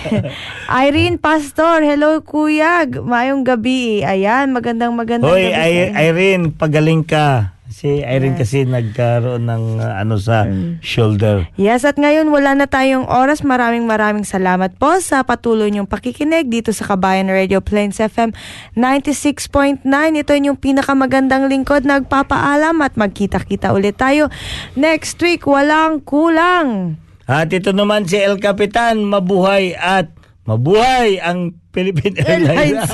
Irene 0.84 1.16
Pastor, 1.16 1.80
hello 1.80 2.20
kuya. 2.20 2.84
Mayong 2.84 3.42
gabi. 3.42 4.04
Ayan, 4.04 4.52
magandang 4.52 4.92
magandang 4.92 5.32
Hoy, 5.32 5.48
gabi 5.48 5.64
inyo. 5.64 5.96
Irene, 5.96 6.44
pagaling 6.52 7.02
ka. 7.08 7.53
Si 7.84 8.00
Irene 8.00 8.32
kasi 8.32 8.64
nagkaroon 8.64 9.44
ng 9.44 9.64
uh, 9.76 10.00
ano 10.00 10.16
sa 10.16 10.48
Mm. 10.48 10.80
shoulder. 10.80 11.44
Yes, 11.60 11.84
at 11.84 12.00
ngayon 12.00 12.32
wala 12.32 12.56
na 12.56 12.64
tayong 12.64 13.04
oras. 13.04 13.44
Maraming 13.44 13.84
maraming 13.84 14.24
salamat 14.24 14.72
po 14.80 14.96
sa 15.04 15.20
patuloy 15.20 15.68
niyong 15.68 15.84
pakikinig 15.84 16.48
dito 16.48 16.72
sa 16.72 16.88
Kabayan 16.88 17.28
Radio 17.28 17.60
Plains 17.60 18.00
FM 18.00 18.32
96.9. 18.72 19.84
Ito 20.16 20.32
yung 20.32 20.56
pinakamagandang 20.56 21.44
lingkod. 21.44 21.84
Nagpapaalam 21.84 22.80
at 22.80 22.96
magkita-kita 22.96 23.76
ulit 23.76 24.00
tayo 24.00 24.32
next 24.72 25.20
week. 25.20 25.44
Walang 25.44 26.08
kulang. 26.08 26.96
At 27.28 27.52
ito 27.52 27.76
naman 27.76 28.08
si 28.08 28.16
El 28.16 28.40
Capitan, 28.40 29.04
mabuhay 29.04 29.76
at 29.76 30.08
mabuhay 30.48 31.20
ang 31.20 31.52
Philippine 31.68 32.16
Airlines. 32.16 32.80
Airlines. 32.80 32.90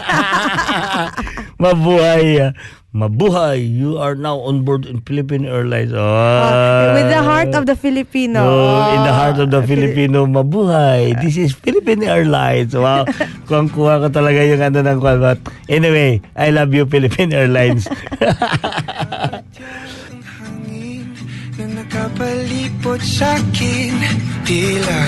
mabuhay. 1.62 2.50
Mabuhay. 2.90 3.62
You 3.62 3.98
are 3.98 4.14
now 4.14 4.38
on 4.42 4.66
board 4.66 4.86
in 4.86 5.00
Philippine 5.02 5.46
Airlines. 5.46 5.94
Oh. 5.94 6.02
Uh, 6.02 6.98
with 6.98 7.10
the 7.10 7.22
heart 7.22 7.54
of 7.54 7.66
the 7.66 7.76
Filipino. 7.76 8.42
Oh, 8.42 8.94
in 8.94 9.00
the 9.06 9.14
heart 9.14 9.38
of 9.38 9.50
the 9.50 9.62
Ah, 9.62 9.66
Filipino, 9.66 10.26
mabuhay. 10.26 11.14
This 11.22 11.38
is 11.38 11.54
Philippine 11.54 12.02
Airlines. 12.02 12.74
Wow. 12.74 13.06
Kuha-kuha 13.46 14.06
ko 14.06 14.08
talaga 14.10 14.42
yung 14.42 14.62
ano 14.62 14.78
ng. 14.82 14.98
But 15.00 15.38
anyway, 15.70 16.20
I 16.34 16.50
love 16.50 16.74
you, 16.74 16.86
Philippine 16.86 17.32
Airlines. 17.32 17.86
nakapalipot 21.60 23.04
sa'kin 23.20 23.92
Tila 24.48 25.00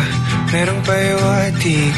merong 0.52 0.84
payawatig 0.84 1.96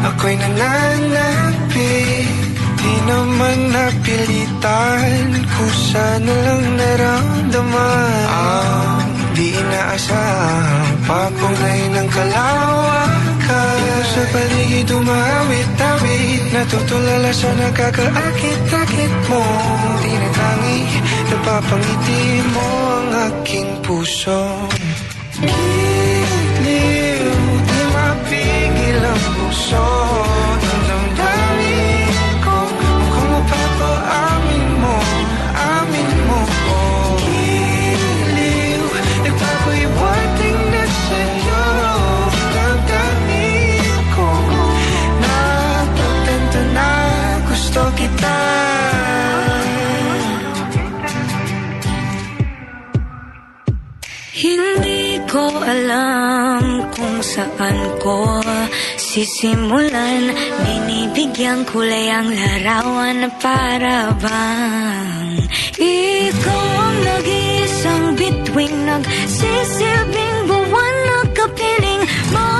Ako'y 0.00 0.34
nananapit 0.34 2.49
Di 2.80 2.96
naman 3.04 3.58
napilitan 3.76 5.28
Kusa 5.44 6.08
na 6.24 6.34
lang 6.48 6.64
naramdaman. 6.80 8.24
Ang 8.32 9.04
di 9.36 9.52
inaasahang 9.52 10.96
Papunay 11.04 11.80
ng 11.92 12.08
kalawakan. 12.08 13.76
Dito 13.76 14.00
sa 14.16 14.22
paligid 14.32 14.88
umawit-awit 14.96 16.42
Natutulala 16.50 17.30
sa 17.30 17.50
nakakaakit-akit 17.54 19.14
mo. 19.28 19.44
Tinatangi, 20.00 20.80
napapangiti 21.30 22.22
mo 22.50 22.68
ang 22.90 23.10
aking 23.30 23.70
puso. 23.86 24.42
Giliw, 25.40 27.28
di 27.64 27.80
mapigil 27.94 29.02
ang 29.04 29.22
puso 29.36 29.88
ko 55.30 55.46
alam 55.62 56.90
kung 56.90 57.22
saan 57.22 57.78
ko 58.02 58.42
sisimulan. 58.98 60.34
Binibigyan 60.66 61.62
kulay 61.70 62.10
ang 62.10 62.26
larawan 62.34 63.22
na 63.22 63.30
para 63.38 64.10
bang 64.18 65.38
Ikaw 65.78 66.66
ang 66.82 66.98
nag-iisang 67.06 68.06
bituing 68.18 68.76
Nagsisilbing 68.90 70.38
buwan 70.50 70.94
na 71.06 71.18
kapiling 71.30 72.02
mo. 72.34 72.50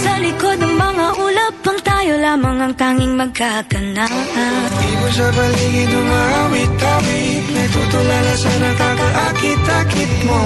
Sa 0.00 0.12
likod 0.24 0.58
ng 0.64 0.74
mga 0.74 1.06
ulap 1.20 1.56
ang 1.60 1.80
tayo 1.84 2.12
lamang 2.16 2.58
ang 2.64 2.74
tanging 2.74 3.14
magkakanaan 3.20 4.64
Ibo 4.80 5.08
sa 5.12 5.28
paligid 5.28 5.92
umawit-awit 5.92 7.44
Natutulala 7.52 8.34
sa 8.34 8.52
nakakaakit-akit 8.64 10.12
mo. 10.24 10.40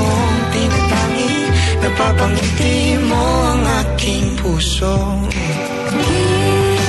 Tinatangi, 0.51 0.96
napapangiti 1.87 2.99
mo 3.07 3.25
ang 3.47 3.63
aking 3.87 4.35
puso. 4.43 4.99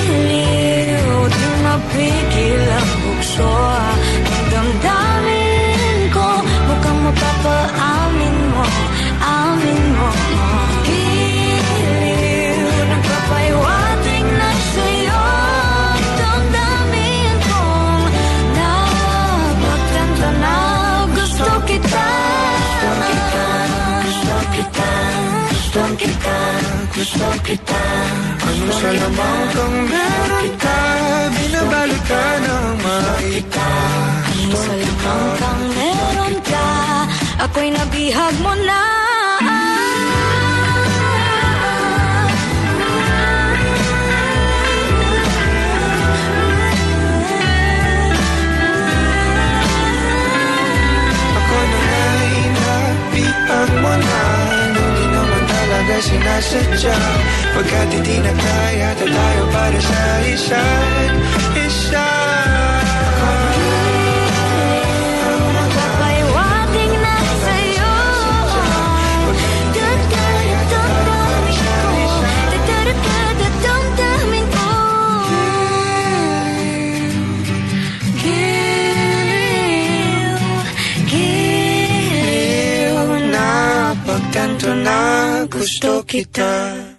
Giliw, 0.09 1.21
di 1.29 1.47
mapigil 1.61 2.63
ang 2.65 2.91
bukso. 3.05 3.53
Ang 4.25 4.45
damdamin 4.49 5.97
ko 6.09 6.27
Mukhang 6.41 6.99
mapapaamin 7.05 8.06
kita 26.27 26.39
Gusto 26.97 27.27
kita 27.45 27.83
Ano 28.47 28.67
sa 28.73 28.89
lamang 28.91 29.41
kang 29.53 29.77
meron 29.87 30.47
ka 30.59 30.79
Binabalot 31.35 32.03
ka 32.07 32.25
ng 32.43 32.67
makita 32.83 33.69
Sa 34.51 34.73
lamang 34.75 35.27
kang 35.39 35.63
meron 35.75 36.35
ka 36.43 36.67
Ako'y 37.47 37.69
nabihag 37.71 38.35
mo 38.41 38.53
na 38.65 39.06
talaga 55.97 56.01
sinasadya 56.01 56.97
Pagkat 57.57 57.89
hindi 57.89 58.15
na 58.21 58.33
kaya 58.33 58.89
na 58.93 59.05
tayo 59.09 59.43
para 59.49 59.79
sa 59.81 60.03
isa't 60.29 61.46
Giliw 84.57 84.73
na 84.73 84.73
pagtanto 84.73 84.73
na 84.81 85.45
gusto 85.45 86.01
kita 86.01 86.96